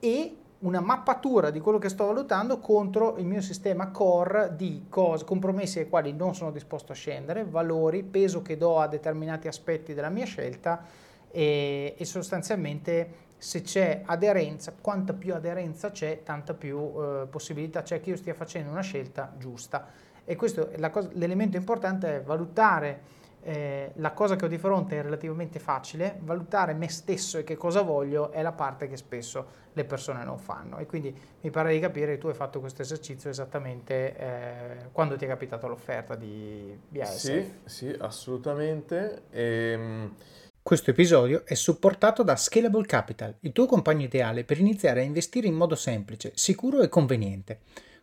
e 0.00 0.36
una 0.60 0.80
mappatura 0.80 1.50
di 1.50 1.60
quello 1.60 1.78
che 1.78 1.88
sto 1.88 2.06
valutando 2.06 2.58
contro 2.58 3.16
il 3.18 3.26
mio 3.26 3.42
sistema 3.42 3.90
core 3.90 4.54
di 4.56 4.86
cose, 4.88 5.24
compromessi 5.24 5.80
ai 5.80 5.88
quali 5.88 6.12
non 6.12 6.34
sono 6.34 6.50
disposto 6.50 6.92
a 6.92 6.94
scendere, 6.94 7.44
valori, 7.44 8.02
peso 8.02 8.40
che 8.40 8.56
do 8.56 8.78
a 8.78 8.88
determinati 8.88 9.48
aspetti 9.48 9.92
della 9.92 10.08
mia 10.08 10.24
scelta 10.24 10.82
e, 11.30 11.94
e 11.96 12.04
sostanzialmente 12.04 13.24
se 13.36 13.60
c'è 13.60 14.02
aderenza, 14.06 14.72
quanta 14.80 15.12
più 15.12 15.34
aderenza 15.34 15.90
c'è, 15.90 16.22
tanta 16.22 16.54
più 16.54 16.78
eh, 16.78 17.26
possibilità 17.28 17.82
c'è 17.82 18.00
che 18.00 18.10
io 18.10 18.16
stia 18.16 18.32
facendo 18.32 18.70
una 18.70 18.80
scelta 18.80 19.34
giusta. 19.36 19.86
E 20.24 20.36
questo 20.36 20.70
cosa, 20.90 21.10
l'elemento 21.12 21.56
importante 21.56 22.16
è 22.16 22.22
valutare 22.22 23.00
eh, 23.46 23.92
la 23.96 24.10
cosa 24.10 24.34
che 24.34 24.44
ho 24.44 24.48
di 24.48 24.58
fronte 24.58 24.98
è 24.98 25.02
relativamente 25.02 25.60
facile, 25.60 26.18
valutare 26.22 26.74
me 26.74 26.88
stesso 26.88 27.38
e 27.38 27.44
che 27.44 27.56
cosa 27.56 27.82
voglio 27.82 28.32
è 28.32 28.42
la 28.42 28.50
parte 28.50 28.88
che 28.88 28.96
spesso 28.96 29.64
le 29.72 29.84
persone 29.84 30.24
non 30.24 30.38
fanno 30.38 30.78
e 30.78 30.86
quindi 30.86 31.14
mi 31.42 31.50
pare 31.50 31.72
di 31.72 31.78
capire 31.78 32.14
che 32.14 32.18
tu 32.18 32.26
hai 32.26 32.34
fatto 32.34 32.58
questo 32.58 32.82
esercizio 32.82 33.30
esattamente 33.30 34.16
eh, 34.16 34.76
quando 34.90 35.16
ti 35.16 35.26
è 35.26 35.28
capitata 35.28 35.68
l'offerta 35.68 36.16
di 36.16 36.76
BASF. 36.88 37.18
Sì, 37.18 37.52
sì, 37.64 37.96
assolutamente. 37.96 39.22
Ehm... 39.30 40.14
Questo 40.60 40.90
episodio 40.90 41.46
è 41.46 41.54
supportato 41.54 42.24
da 42.24 42.34
Scalable 42.34 42.84
Capital, 42.84 43.36
il 43.40 43.52
tuo 43.52 43.66
compagno 43.66 44.02
ideale 44.02 44.42
per 44.42 44.58
iniziare 44.58 45.02
a 45.02 45.04
investire 45.04 45.46
in 45.46 45.54
modo 45.54 45.76
semplice, 45.76 46.32
sicuro 46.34 46.80
e 46.80 46.88
conveniente. 46.88 47.60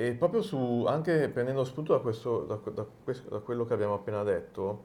E 0.00 0.14
proprio 0.14 0.40
su, 0.40 0.86
anche 0.88 1.28
prendendo 1.28 1.62
spunto 1.62 1.92
da, 1.92 1.98
questo, 1.98 2.44
da, 2.44 2.58
da, 2.72 2.86
da 3.28 3.38
quello 3.40 3.66
che 3.66 3.74
abbiamo 3.74 3.92
appena 3.92 4.22
detto, 4.22 4.84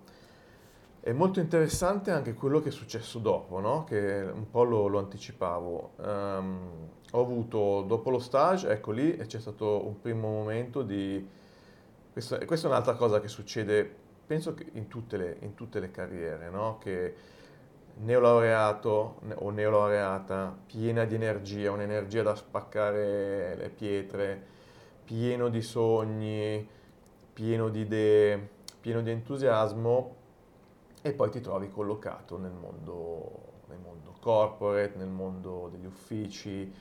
è 0.99 1.13
molto 1.13 1.39
interessante 1.39 2.11
anche 2.11 2.33
quello 2.33 2.59
che 2.59 2.67
è 2.67 2.71
successo 2.73 3.19
dopo, 3.19 3.61
no? 3.61 3.85
che 3.85 4.29
un 4.29 4.49
po' 4.49 4.63
lo, 4.63 4.87
lo 4.87 4.99
anticipavo. 4.99 5.91
Um, 5.95 6.57
ho 7.11 7.21
avuto, 7.21 7.85
dopo 7.87 8.09
lo 8.09 8.19
stage, 8.19 8.67
ecco 8.67 8.91
lì, 8.91 9.15
c'è 9.15 9.39
stato 9.39 9.85
un 9.85 10.01
primo 10.01 10.27
momento 10.27 10.81
di... 10.81 11.25
Questa, 12.11 12.37
questa 12.43 12.67
è 12.67 12.69
un'altra 12.69 12.95
cosa 12.95 13.21
che 13.21 13.29
succede, 13.29 13.89
penso 14.25 14.53
che 14.53 14.65
in 14.73 14.89
tutte 14.89 15.15
le, 15.15 15.37
in 15.39 15.53
tutte 15.53 15.79
le 15.79 15.91
carriere, 15.91 16.49
no? 16.49 16.77
che 16.77 17.15
neolaureato 18.03 19.21
o 19.33 19.49
neolaureata, 19.49 20.57
piena 20.65 21.05
di 21.05 21.15
energia, 21.15 21.71
un'energia 21.71 22.21
da 22.21 22.35
spaccare 22.35 23.55
le 23.55 23.69
pietre, 23.69 24.53
pieno 25.05 25.49
di 25.49 25.61
sogni, 25.61 26.67
pieno 27.31 27.69
di 27.69 27.81
idee, 27.81 28.49
pieno 28.81 29.01
di 29.01 29.11
entusiasmo 29.11 30.15
e 31.01 31.13
poi 31.13 31.29
ti 31.29 31.39
trovi 31.39 31.69
collocato 31.69 32.37
nel 32.37 32.51
mondo, 32.51 33.61
nel 33.67 33.77
mondo 33.77 34.15
corporate, 34.19 34.97
nel 34.97 35.07
mondo 35.07 35.69
degli 35.71 35.85
uffici. 35.85 36.73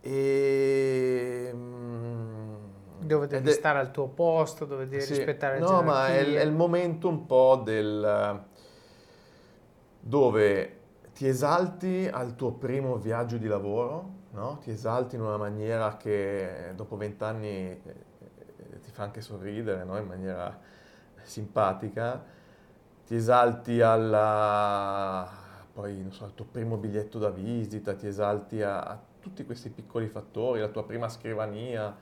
E... 0.00 1.50
Mm, 1.54 2.54
dove 3.00 3.26
devi 3.26 3.50
è, 3.50 3.52
stare 3.52 3.78
al 3.78 3.90
tuo 3.90 4.08
posto, 4.08 4.64
dove 4.64 4.88
devi 4.88 5.02
sì, 5.02 5.14
rispettare 5.14 5.58
il 5.58 5.62
No, 5.62 5.82
ma 5.82 6.08
è, 6.08 6.24
è 6.24 6.42
il 6.42 6.52
momento 6.52 7.08
un 7.08 7.26
po' 7.26 7.60
del... 7.62 8.42
dove 10.00 10.78
ti 11.12 11.26
esalti 11.26 12.08
al 12.10 12.34
tuo 12.34 12.52
primo 12.52 12.96
viaggio 12.96 13.36
di 13.36 13.46
lavoro, 13.46 14.18
no? 14.30 14.58
ti 14.58 14.70
esalti 14.70 15.16
in 15.16 15.22
una 15.22 15.36
maniera 15.36 15.96
che 15.96 16.72
dopo 16.74 16.96
vent'anni 16.96 17.48
eh, 17.48 18.80
ti 18.82 18.90
fa 18.90 19.04
anche 19.04 19.20
sorridere 19.20 19.84
no? 19.84 19.98
in 19.98 20.06
maniera 20.06 20.58
simpatica, 21.22 22.22
ti 23.06 23.14
esalti 23.14 23.80
alla, 23.80 25.28
poi, 25.72 26.06
so, 26.10 26.24
al 26.24 26.34
tuo 26.34 26.46
primo 26.46 26.76
biglietto 26.76 27.18
da 27.18 27.30
visita, 27.30 27.94
ti 27.94 28.06
esalti 28.06 28.62
a, 28.62 28.80
a 28.80 29.00
tutti 29.20 29.44
questi 29.44 29.70
piccoli 29.70 30.08
fattori, 30.08 30.60
la 30.60 30.68
tua 30.68 30.84
prima 30.84 31.08
scrivania, 31.08 31.96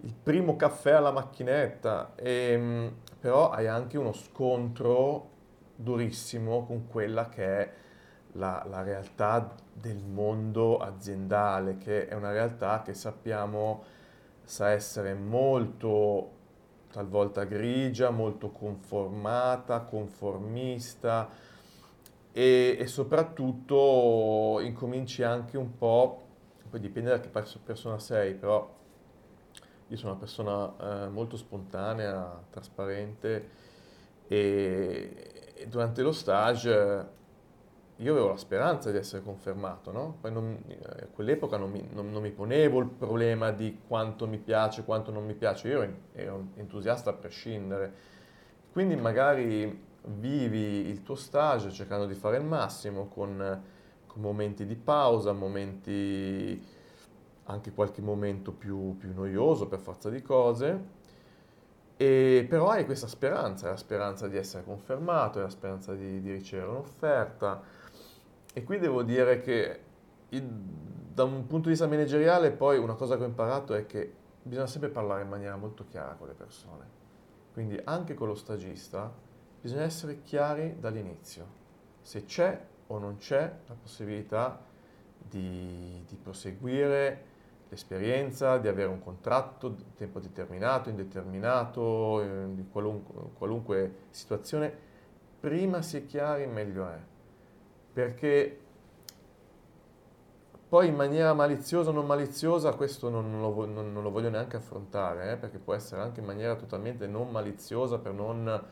il 0.00 0.14
primo 0.14 0.56
caffè 0.56 0.92
alla 0.92 1.10
macchinetta, 1.10 2.12
e, 2.14 2.30
ehm, 2.30 2.96
però 3.18 3.50
hai 3.50 3.66
anche 3.66 3.98
uno 3.98 4.12
scontro 4.12 5.30
durissimo 5.74 6.64
con 6.64 6.86
quella 6.86 7.28
che 7.28 7.58
è 7.58 7.72
la, 8.36 8.64
la, 8.68 8.82
realtà 8.82 9.54
del 9.72 10.02
mondo 10.04 10.78
aziendale, 10.78 11.76
che 11.78 12.08
è 12.08 12.14
una 12.14 12.30
realtà 12.30 12.82
che 12.82 12.94
sappiamo 12.94 13.84
sa 14.44 14.70
essere 14.70 15.14
molto 15.14 16.30
talvolta 16.90 17.44
grigia, 17.44 18.10
molto 18.10 18.50
conformata, 18.50 19.80
conformista 19.80 21.28
e, 22.32 22.76
e 22.78 22.86
soprattutto 22.86 24.60
incominci 24.60 25.22
anche 25.22 25.56
un 25.58 25.76
po', 25.76 26.24
poi 26.70 26.80
dipende 26.80 27.10
da 27.10 27.20
che 27.20 27.28
persona 27.28 27.98
sei, 27.98 28.34
però 28.34 28.74
io 29.88 29.96
sono 29.96 30.12
una 30.12 30.20
persona 30.20 31.04
eh, 31.04 31.08
molto 31.08 31.36
spontanea, 31.36 32.42
trasparente 32.50 33.50
e, 34.26 35.52
e 35.54 35.66
durante 35.68 36.02
lo 36.02 36.12
stage 36.12 37.14
io 37.98 38.12
avevo 38.12 38.28
la 38.28 38.36
speranza 38.36 38.90
di 38.90 38.98
essere 38.98 39.22
confermato, 39.22 39.90
no? 39.90 40.18
Poi 40.20 40.30
non, 40.30 40.58
eh, 40.66 40.78
a 41.02 41.06
quell'epoca 41.06 41.56
non 41.56 41.70
mi, 41.70 41.86
non, 41.92 42.10
non 42.10 42.20
mi, 42.20 42.30
ponevo 42.30 42.80
il 42.80 42.88
problema 42.88 43.52
di 43.52 43.80
quanto 43.86 44.26
mi 44.26 44.38
piace, 44.38 44.84
quanto 44.84 45.10
non 45.10 45.24
mi 45.24 45.34
piace, 45.34 45.68
io 45.68 45.94
ero 46.12 46.48
entusiasta 46.56 47.10
a 47.10 47.12
prescindere. 47.14 47.92
Quindi 48.70 48.96
magari 48.96 49.84
vivi 50.02 50.88
il 50.88 51.02
tuo 51.02 51.14
stage 51.14 51.70
cercando 51.70 52.04
di 52.04 52.14
fare 52.14 52.36
il 52.36 52.44
massimo 52.44 53.06
con, 53.06 53.62
con 54.06 54.20
momenti 54.20 54.66
di 54.66 54.76
pausa, 54.76 55.32
momenti, 55.32 56.62
anche 57.44 57.72
qualche 57.72 58.02
momento 58.02 58.52
più, 58.52 58.96
più 58.98 59.14
noioso 59.14 59.68
per 59.68 59.78
forza 59.78 60.10
di 60.10 60.20
cose, 60.20 61.04
e 61.96 62.46
però 62.46 62.68
hai 62.68 62.84
questa 62.84 63.06
speranza, 63.06 63.70
la 63.70 63.76
speranza 63.76 64.28
di 64.28 64.36
essere 64.36 64.64
confermato, 64.64 65.40
la 65.40 65.48
speranza 65.48 65.94
di, 65.94 66.20
di 66.20 66.30
ricevere 66.30 66.68
un'offerta 66.68 67.62
e 68.56 68.64
qui 68.64 68.78
devo 68.78 69.02
dire 69.02 69.42
che 69.42 69.80
da 70.30 71.24
un 71.24 71.46
punto 71.46 71.64
di 71.64 71.74
vista 71.74 71.86
manageriale 71.86 72.52
poi 72.52 72.78
una 72.78 72.94
cosa 72.94 73.18
che 73.18 73.24
ho 73.24 73.26
imparato 73.26 73.74
è 73.74 73.84
che 73.84 74.10
bisogna 74.40 74.66
sempre 74.66 74.88
parlare 74.88 75.24
in 75.24 75.28
maniera 75.28 75.56
molto 75.56 75.84
chiara 75.84 76.14
con 76.14 76.26
le 76.28 76.32
persone. 76.32 76.88
Quindi 77.52 77.78
anche 77.84 78.14
con 78.14 78.28
lo 78.28 78.34
stagista 78.34 79.12
bisogna 79.60 79.82
essere 79.82 80.22
chiari 80.22 80.76
dall'inizio. 80.80 81.46
Se 82.00 82.24
c'è 82.24 82.58
o 82.86 82.98
non 82.98 83.18
c'è 83.18 83.40
la 83.66 83.74
possibilità 83.74 84.58
di, 85.18 86.02
di 86.08 86.16
proseguire 86.16 87.24
l'esperienza, 87.68 88.56
di 88.56 88.68
avere 88.68 88.88
un 88.88 89.00
contratto 89.00 89.68
di 89.68 89.84
tempo 89.94 90.18
determinato, 90.18 90.88
indeterminato, 90.88 92.22
in 92.22 92.70
qualunque, 92.72 93.32
qualunque 93.36 93.94
situazione, 94.08 94.74
prima 95.40 95.82
si 95.82 95.98
è 95.98 96.06
chiari 96.06 96.46
meglio 96.46 96.88
è 96.88 96.98
perché 97.96 98.60
poi 100.68 100.88
in 100.88 100.94
maniera 100.94 101.32
maliziosa 101.32 101.88
o 101.88 101.92
non 101.94 102.04
maliziosa 102.04 102.74
questo 102.74 103.08
non, 103.08 103.40
lo, 103.40 103.64
non, 103.64 103.90
non 103.90 104.02
lo, 104.02 104.10
voglio 104.10 104.28
neanche 104.28 104.56
affrontare, 104.56 105.32
eh, 105.32 105.36
perché 105.38 105.56
può 105.56 105.72
essere 105.72 106.02
anche 106.02 106.20
in 106.20 106.26
maniera 106.26 106.56
totalmente 106.56 107.06
non 107.06 107.30
maliziosa 107.30 107.96
per 107.96 108.12
non 108.12 108.62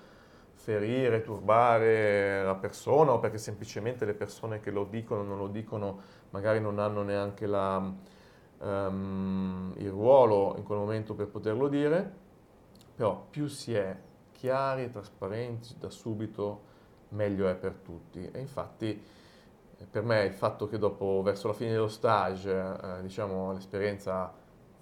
ferire, 0.52 1.22
turbare 1.22 2.44
la 2.44 2.54
persona 2.56 3.12
o 3.12 3.18
perché 3.18 3.38
semplicemente 3.38 4.04
le 4.04 4.12
persone 4.12 4.60
che 4.60 4.70
lo 4.70 4.84
dicono 4.84 5.22
non 5.22 5.38
lo 5.38 5.48
dicono 5.48 6.00
magari 6.28 6.60
non 6.60 6.78
hanno 6.78 7.02
neanche 7.02 7.46
la, 7.46 7.78
um, 8.58 9.72
il 9.78 9.88
ruolo 9.88 10.52
in 10.58 10.64
quel 10.64 10.76
momento 10.76 11.14
per 11.14 11.28
poterlo 11.28 11.68
dire, 11.68 12.12
però 12.94 13.24
più 13.30 13.46
si 13.46 13.72
è 13.72 13.96
chiari 14.32 14.82
e 14.82 14.90
trasparenti 14.90 15.76
da 15.78 15.88
subito 15.88 16.72
meglio 17.14 17.48
è 17.48 17.54
per 17.54 17.74
tutti. 17.82 18.28
E 18.30 18.38
infatti 18.38 19.02
per 19.90 20.02
me 20.02 20.24
il 20.24 20.32
fatto 20.32 20.66
che 20.66 20.78
dopo, 20.78 21.22
verso 21.22 21.48
la 21.48 21.54
fine 21.54 21.72
dello 21.72 21.88
stage, 21.88 22.50
eh, 22.50 23.02
diciamo, 23.02 23.52
l'esperienza 23.52 24.32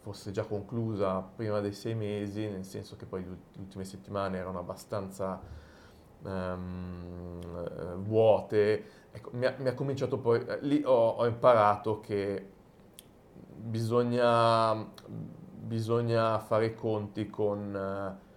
fosse 0.00 0.32
già 0.32 0.44
conclusa 0.44 1.20
prima 1.20 1.60
dei 1.60 1.72
sei 1.72 1.94
mesi, 1.94 2.48
nel 2.48 2.64
senso 2.64 2.96
che 2.96 3.06
poi 3.06 3.24
le 3.24 3.36
ultime 3.58 3.84
settimane 3.84 4.38
erano 4.38 4.58
abbastanza 4.58 5.40
um, 6.22 8.00
vuote, 8.02 8.84
ecco, 9.12 9.30
mi, 9.32 9.46
ha, 9.46 9.54
mi, 9.58 9.68
ha, 9.68 9.74
cominciato 9.74 10.18
poi, 10.18 10.44
eh, 10.44 10.58
lì 10.62 10.82
ho, 10.84 11.10
ho, 11.10 11.26
imparato 11.26 12.00
che 12.00 12.50
bisogna, 13.56 14.74
bisogna 15.06 16.38
fare 16.40 16.66
i 16.66 16.74
conti 16.74 17.28
con, 17.28 18.18
uh, 18.18 18.31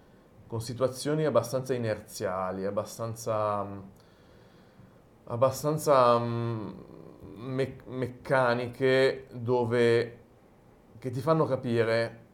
con 0.56 0.64
situazioni 0.64 1.26
abbastanza 1.26 1.74
inerziali, 1.74 2.64
abbastanza 2.64 3.66
abbastanza 5.24 6.14
um, 6.14 6.74
me- 7.34 7.76
meccaniche 7.84 9.26
dove, 9.32 10.18
che 10.98 11.10
ti 11.10 11.20
fanno 11.20 11.44
capire 11.44 12.24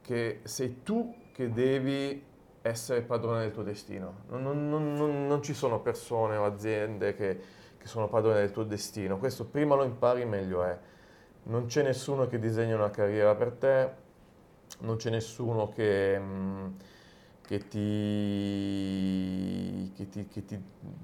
che 0.00 0.40
sei 0.42 0.82
tu 0.82 1.14
che 1.32 1.52
devi 1.52 2.20
essere 2.62 3.02
padrone 3.02 3.42
del 3.42 3.52
tuo 3.52 3.62
destino. 3.62 4.24
Non, 4.30 4.68
non, 4.68 4.94
non, 4.94 5.26
non 5.28 5.40
ci 5.40 5.54
sono 5.54 5.80
persone 5.80 6.34
o 6.34 6.44
aziende 6.44 7.14
che, 7.14 7.40
che, 7.78 7.86
sono 7.86 8.08
padrone 8.08 8.40
del 8.40 8.50
tuo 8.50 8.64
destino. 8.64 9.18
Questo 9.18 9.44
prima 9.44 9.76
lo 9.76 9.84
impari 9.84 10.24
meglio 10.24 10.64
è. 10.64 10.76
Non 11.44 11.66
c'è 11.66 11.84
nessuno 11.84 12.26
che 12.26 12.40
disegna 12.40 12.74
una 12.74 12.90
carriera 12.90 13.36
per 13.36 13.52
te, 13.52 14.02
non 14.80 14.96
c'è 14.96 15.10
nessuno 15.10 15.68
che, 15.68 16.18
mm, 16.18 16.66
che 17.46 17.68
ti, 17.68 17.80
che, 19.94 20.08
ti, 20.08 20.26
che 20.28 20.44
ti, 20.44 20.58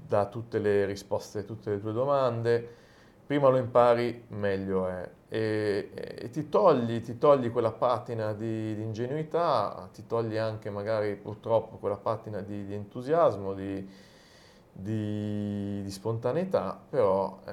dà 0.07 0.25
tutte 0.25 0.59
le 0.59 0.85
risposte 0.85 1.39
a 1.39 1.43
tutte 1.43 1.71
le 1.71 1.79
tue 1.79 1.93
domande. 1.93 2.79
Prima 3.25 3.49
lo 3.49 3.57
impari, 3.57 4.25
meglio 4.29 4.87
è. 4.87 5.09
E, 5.29 5.91
e 5.93 6.29
ti, 6.29 6.49
togli, 6.49 7.01
ti, 7.01 7.17
togli, 7.17 7.51
quella 7.51 7.71
patina 7.71 8.33
di, 8.33 8.75
di, 8.75 8.81
ingenuità, 8.81 9.87
ti 9.93 10.05
togli 10.05 10.35
anche 10.35 10.69
magari 10.69 11.15
purtroppo 11.15 11.77
quella 11.77 11.95
patina 11.95 12.41
di, 12.41 12.65
di 12.65 12.73
entusiasmo, 12.73 13.53
di, 13.53 13.87
spontaneità, 15.89 16.77
però 16.89 17.39
eh, 17.45 17.51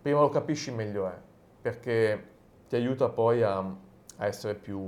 prima 0.00 0.20
lo 0.20 0.28
capisci 0.30 0.70
meglio 0.70 1.06
è, 1.08 1.14
perché 1.60 2.24
ti 2.68 2.76
aiuta 2.76 3.08
poi 3.10 3.42
a, 3.42 3.76
a 4.18 4.26
essere 4.26 4.54
più 4.54 4.78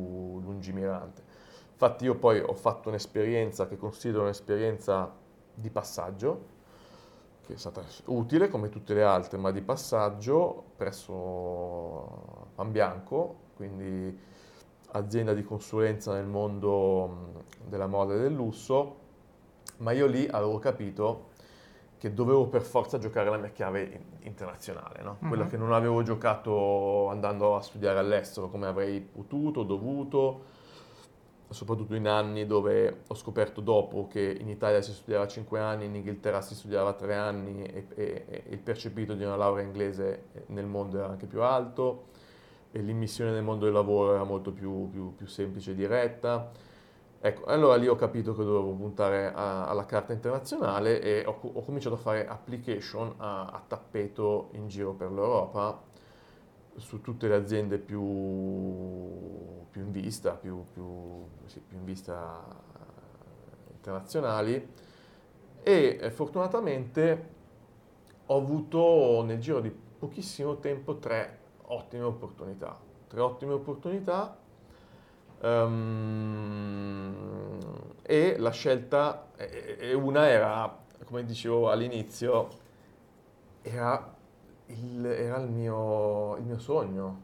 lungimirante. 0.41 1.23
Infatti 1.73 2.05
io 2.05 2.15
poi 2.15 2.41
ho 2.41 2.55
fatto 2.55 2.89
un'esperienza 2.89 3.67
che 3.67 3.77
considero 3.77 4.23
un'esperienza 4.23 5.13
di 5.55 5.71
passaggio, 5.71 6.59
che 7.47 7.55
è 7.55 7.57
stata 7.57 7.83
utile 8.07 8.49
come 8.49 8.69
tutte 8.69 8.95
le 8.95 9.03
altre, 9.03 9.39
ma 9.39 9.51
di 9.51 9.63
passaggio 9.63 10.65
presso 10.77 12.49
Panbianco, 12.55 13.37
quindi 13.57 14.19
azienda 14.93 15.33
di 15.33 15.43
consulenza 15.43 16.13
nel 16.13 16.27
mondo 16.27 17.45
della 17.65 17.87
moda 17.87 18.15
e 18.15 18.19
del 18.19 18.35
lusso, 18.35 18.97
ma 19.79 19.93
io 19.93 20.07
lì 20.07 20.27
avevo 20.27 20.59
capito 20.59 21.29
che 22.01 22.15
dovevo 22.15 22.47
per 22.47 22.63
forza 22.63 22.97
giocare 22.99 23.29
la 23.29 23.37
mia 23.37 23.51
chiave 23.51 24.05
internazionale, 24.21 25.03
no? 25.03 25.19
quella 25.19 25.43
uh-huh. 25.45 25.51
che 25.51 25.59
non 25.59 25.75
avevo 25.75 26.03
giocato 26.03 27.09
andando 27.11 27.57
a 27.57 27.61
studiare 27.61 27.99
all'estero 27.99 28.49
come 28.49 28.67
avrei 28.67 29.03
potuto, 29.03 29.65
dovuto, 29.65 30.45
soprattutto 31.51 31.95
in 31.95 32.09
anni 32.09 32.47
dove 32.47 33.03
ho 33.07 33.15
scoperto 33.15 33.61
dopo 33.61 34.07
che 34.09 34.35
in 34.41 34.49
Italia 34.49 34.81
si 34.81 34.93
studiava 34.93 35.27
5 35.27 35.61
anni, 35.61 35.85
in 35.85 35.95
Inghilterra 35.95 36.41
si 36.41 36.55
studiava 36.55 36.95
3 36.95 37.15
anni 37.15 37.65
e, 37.65 37.87
e, 37.95 38.25
e 38.27 38.45
il 38.49 38.61
percepito 38.61 39.13
di 39.13 39.23
una 39.23 39.37
laurea 39.37 39.63
inglese 39.63 40.29
nel 40.47 40.65
mondo 40.65 40.97
era 40.97 41.09
anche 41.09 41.27
più 41.27 41.43
alto 41.43 42.07
e 42.73 42.81
l'immissione 42.81 43.31
nel 43.31 43.43
mondo 43.43 43.67
del 43.67 43.75
lavoro 43.75 44.15
era 44.15 44.25
molto 44.25 44.53
più, 44.53 44.89
più, 44.89 45.15
più 45.15 45.27
semplice 45.27 45.73
e 45.73 45.75
diretta 45.75 46.51
Ecco, 47.23 47.45
allora 47.45 47.77
lì 47.77 47.87
ho 47.87 47.97
capito 47.97 48.35
che 48.35 48.43
dovevo 48.43 48.73
puntare 48.73 49.31
a, 49.31 49.67
alla 49.67 49.85
carta 49.85 50.15
internazionale 50.15 51.03
e 51.03 51.27
ho, 51.27 51.39
ho, 51.43 51.63
cominciato 51.63 51.97
a 51.97 51.99
fare 51.99 52.27
application 52.27 53.13
a, 53.19 53.45
a, 53.45 53.63
tappeto 53.67 54.49
in 54.53 54.69
giro 54.69 54.95
per 54.95 55.11
l'Europa 55.11 55.83
su 56.77 57.03
tutte 57.03 57.29
le 57.29 57.35
aziende 57.35 57.77
più, 57.77 58.01
più 59.71 59.83
in 59.83 59.91
vista, 59.91 60.33
più, 60.33 60.65
più, 60.73 61.27
sì, 61.45 61.61
più 61.61 61.77
in 61.77 61.85
vista 61.85 62.43
internazionali 63.75 64.73
e 65.63 65.99
eh, 66.01 66.11
fortunatamente 66.11 67.29
ho 68.25 68.37
avuto 68.39 69.23
nel 69.27 69.41
giro 69.41 69.61
di 69.61 69.71
pochissimo 69.71 70.57
tempo 70.57 70.97
tre 70.97 71.39
ottime 71.65 72.05
opportunità. 72.05 72.79
Tre 73.09 73.21
ottime 73.21 73.53
opportunità 73.53 74.40
Um, 75.43 77.15
e 78.03 78.37
la 78.39 78.51
scelta, 78.51 79.29
e 79.37 79.95
una 79.95 80.27
era, 80.27 80.79
come 81.05 81.25
dicevo 81.25 81.71
all'inizio, 81.71 82.49
era 83.63 84.15
il, 84.67 85.07
era 85.07 85.39
il, 85.39 85.49
mio, 85.49 86.37
il 86.37 86.45
mio 86.45 86.59
sogno, 86.59 87.21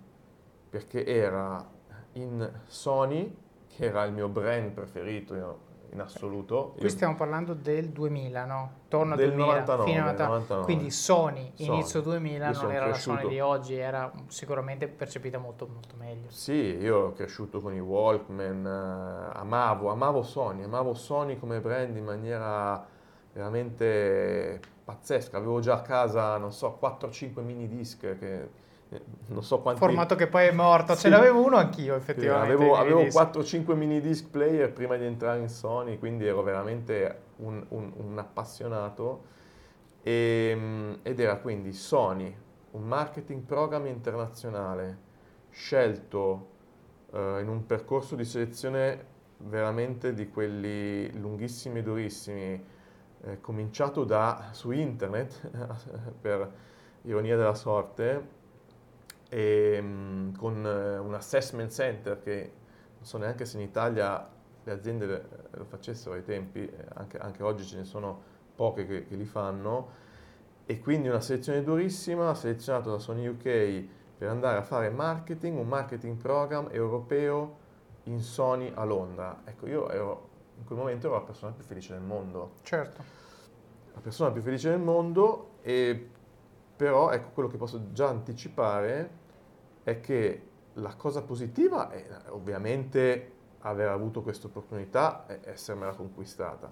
perché 0.71 1.05
era 1.05 1.65
in 2.13 2.51
Sony, 2.67 3.37
che 3.69 3.85
era 3.87 4.05
il 4.05 4.13
mio 4.13 4.29
brand 4.29 4.71
preferito, 4.71 5.35
io 5.35 5.66
in 5.97 6.03
assoluto. 6.03 6.75
Qui 6.79 6.89
stiamo 6.91 7.15
parlando 7.17 7.55
del 7.55 7.89
2000, 7.89 8.45
no? 8.45 8.71
Torno 8.89 9.13
al 9.13 9.19
del 9.19 9.33
2000, 9.33 9.53
99, 9.77 9.91
fino 9.91 10.07
a 10.07 10.13
99. 10.13 10.65
Quindi 10.65 10.91
Sony, 10.91 11.53
Sony. 11.55 11.69
inizio 11.71 12.01
2000, 12.03 12.51
Io 12.51 12.61
non 12.63 12.73
era 12.73 12.85
cresciuto. 12.85 13.15
la 13.15 13.21
Sony 13.21 13.33
di 13.33 13.41
oggi, 13.41 13.75
era 13.75 14.13
sicuramente 14.29 14.89
percepita 14.89 15.39
molto, 15.39 15.67
molto 15.67 15.95
meglio. 15.99 16.29
Sì, 16.31 16.53
io 16.53 16.99
ero 16.99 17.13
cresciuto 17.15 17.61
con 17.61 17.75
i 17.75 17.81
Walkman, 17.81 18.67
eh, 18.67 19.39
amavo, 19.39 19.91
amavo 19.91 20.23
Sony, 20.23 20.63
amavo 20.63 20.95
Sony 20.95 21.39
come 21.39 21.61
brand 21.61 21.97
in 21.97 22.05
maniera 22.05 22.87
veramente 23.33 24.61
pazzesca. 24.85 25.37
Avevo 25.37 25.61
già 25.61 25.75
a 25.75 25.83
casa, 25.83 26.37
non 26.37 26.53
so, 26.53 26.79
4-5 26.81 27.43
mini 27.43 27.67
disc 27.69 28.01
che 28.19 28.65
non 29.29 29.43
so 29.43 29.61
quanti... 29.61 29.81
Formato 29.81 30.15
che 30.15 30.27
poi 30.29 30.47
è 30.47 30.53
morto, 30.53 30.95
Sì. 30.95 31.01
ce 31.03 31.09
l'avevo 31.09 31.45
uno 31.45 31.57
anch'io 31.57 31.95
effettivamente. 31.97 32.53
avevo, 32.55 32.77
avevo 32.77 33.03
disc. 33.03 33.17
4-5 33.19 33.75
mini 33.75 34.01
disc 34.01 34.29
player 34.31 34.73
prima 34.73 34.97
di 34.97 35.05
entrare 35.05 35.41
in 35.41 35.49
Sony, 35.49 35.99
quindi 35.99 36.27
ero 36.27 36.43
veramente 36.43 37.21
un, 37.37 37.65
un- 37.71 37.93
un 37.97 38.19
appassionato. 38.19 39.35
E, 40.03 40.99
ed 41.03 41.19
era 41.21 41.37
quindi 41.39 41.73
Sony, 41.73 42.35
un 42.73 42.83
marketing 42.83 43.43
program 43.43 43.87
internazionale, 43.87 44.99
scelto 45.51 46.49
eh, 47.13 47.41
in 47.41 47.49
un 47.49 47.67
percorso 47.67 48.15
di 48.15 48.25
selezione 48.25 49.15
veramente 49.39 50.15
di 50.15 50.29
quelli 50.29 51.11
lunghissimi 51.19 51.81
e 51.81 51.83
durissimi, 51.83 52.65
eh, 53.25 53.41
cominciato 53.41 54.05
da, 54.05 54.49
su 54.53 54.71
internet, 54.71 55.51
per 56.21 56.51
ironia 57.03 57.37
della 57.37 57.55
sorte, 57.55 58.35
e, 59.29 59.79
mm, 59.81 60.35
con 60.35 60.65
eh, 60.65 60.99
un 60.99 61.15
assessment 61.15 61.71
center 61.71 62.21
che 62.21 62.53
non 62.97 63.05
so 63.05 63.19
neanche 63.19 63.45
se 63.45 63.57
in 63.57 63.63
Italia 63.65 64.29
le 64.65 64.73
aziende 64.73 65.07
le- 65.07 65.29
lo 65.51 65.65
facessero 65.65 66.15
ai 66.15 66.25
tempi, 66.25 66.65
eh, 66.67 66.75
anche, 66.95 67.19
anche 67.19 67.43
oggi 67.43 67.65
ce 67.65 67.77
ne 67.79 67.85
sono 67.85 68.35
poche 68.55 68.87
che, 68.87 69.05
che 69.07 69.15
li 69.17 69.25
fanno, 69.25 70.05
e 70.67 70.81
quindi 70.81 71.09
una 71.09 71.21
selezione 71.21 71.63
durissima, 71.63 72.35
selezionato 72.35 72.91
da 72.91 72.99
Sony 72.99 73.27
UK 73.27 73.85
per 74.19 74.29
andare 74.29 74.59
a 74.59 74.63
fare 74.63 74.91
marketing, 74.91 75.59
un 75.59 75.69
marketing 75.69 76.17
program 76.17 76.69
europeo 76.73 77.65
in 78.05 78.21
Sony 78.21 78.73
a 78.75 78.83
Londra. 78.85 79.43
Ecco, 79.45 79.67
io 79.69 79.89
ero, 79.91 80.29
in 80.59 80.65
quel 80.65 80.79
momento 80.79 81.07
ero 81.07 81.17
la 81.17 81.23
persona 81.23 81.53
più 81.53 81.63
felice 81.65 81.93
del 81.93 82.03
mondo 82.03 82.55
Certo. 82.63 83.03
la 83.93 84.01
persona 84.01 84.31
più 84.31 84.43
felice 84.43 84.71
del 84.71 84.81
mondo 84.81 85.51
e 85.63 86.11
però 86.77 87.11
ecco 87.11 87.31
quello 87.31 87.49
che 87.49 87.57
posso 87.57 87.93
già 87.93 88.09
anticipare 88.09 89.11
è 89.83 90.01
che 90.01 90.43
la 90.75 90.95
cosa 90.95 91.23
positiva 91.23 91.91
è 91.91 92.05
ovviamente 92.29 93.33
aver 93.61 93.89
avuto 93.89 94.23
questa 94.23 94.47
opportunità 94.47 95.27
e 95.27 95.41
essermela 95.45 95.93
conquistata. 95.93 96.71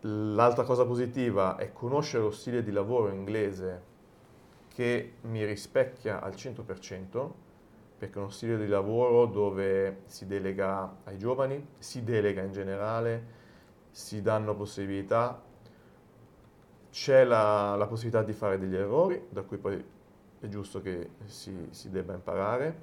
L'altra 0.00 0.64
cosa 0.64 0.84
positiva 0.84 1.56
è 1.56 1.72
conoscere 1.72 2.24
lo 2.24 2.30
stile 2.30 2.62
di 2.62 2.70
lavoro 2.70 3.10
inglese 3.10 3.92
che 4.68 5.14
mi 5.22 5.44
rispecchia 5.44 6.20
al 6.20 6.32
100%, 6.32 7.30
perché 7.96 8.14
è 8.14 8.18
uno 8.18 8.30
stile 8.30 8.58
di 8.58 8.66
lavoro 8.66 9.26
dove 9.26 10.02
si 10.06 10.26
delega 10.26 10.96
ai 11.04 11.16
giovani, 11.16 11.64
si 11.78 12.02
delega 12.02 12.42
in 12.42 12.52
generale, 12.52 13.26
si 13.90 14.20
danno 14.20 14.54
possibilità, 14.54 15.40
c'è 16.94 17.24
la, 17.24 17.74
la 17.74 17.88
possibilità 17.88 18.22
di 18.22 18.32
fare 18.32 18.56
degli 18.56 18.76
errori, 18.76 19.26
da 19.28 19.42
cui 19.42 19.56
poi 19.56 19.84
è 20.38 20.46
giusto 20.46 20.80
che 20.80 21.10
si, 21.24 21.66
si 21.70 21.90
debba 21.90 22.14
imparare, 22.14 22.78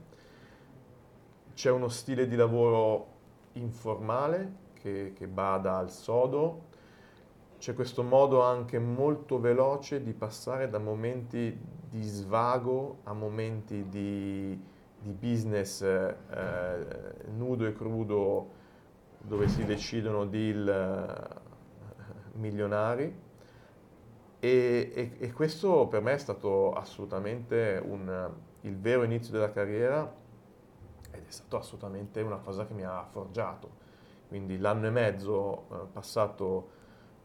c'è 1.53 1.71
uno 1.71 1.87
stile 1.87 2.27
di 2.27 2.35
lavoro 2.35 3.07
informale 3.53 4.55
che, 4.73 5.13
che 5.15 5.27
bada 5.27 5.77
al 5.77 5.89
sodo, 5.89 6.63
c'è 7.57 7.73
questo 7.73 8.03
modo 8.03 8.41
anche 8.41 8.79
molto 8.79 9.39
veloce 9.39 10.03
di 10.03 10.11
passare 10.11 10.69
da 10.69 10.77
momenti 10.77 11.57
di 11.89 12.03
svago 12.03 12.97
a 13.03 13.13
momenti 13.13 13.87
di, 13.87 14.61
di 14.99 15.13
business 15.13 15.83
eh, 15.83 16.85
nudo 17.33 17.65
e 17.65 17.71
crudo 17.71 18.49
dove 19.21 19.47
si 19.47 19.63
decidono 19.63 20.25
deal 20.25 20.67
eh, 20.67 22.37
milionari 22.39 23.29
e, 24.41 24.91
e- 24.93 25.11
e 25.19 25.31
questo 25.31 25.87
per 25.87 26.01
me 26.01 26.13
è 26.13 26.17
stato 26.17 26.73
assolutamente 26.73 27.79
un- 27.85 28.29
il 28.61 28.77
vero 28.77 29.03
inizio 29.03 29.31
della 29.31 29.51
carriera 29.51 30.11
ed 31.11 31.21
è 31.27 31.31
stato 31.31 31.57
assolutamente 31.57 32.21
una 32.21 32.37
cosa 32.37 32.65
che 32.65 32.73
mi 32.73 32.83
ha 32.83 33.05
forgiato. 33.09 33.69
Quindi 34.27 34.57
l'anno 34.57 34.87
e 34.87 34.89
mezzo 34.89 35.65
eh, 35.71 35.75
passato 35.93 36.69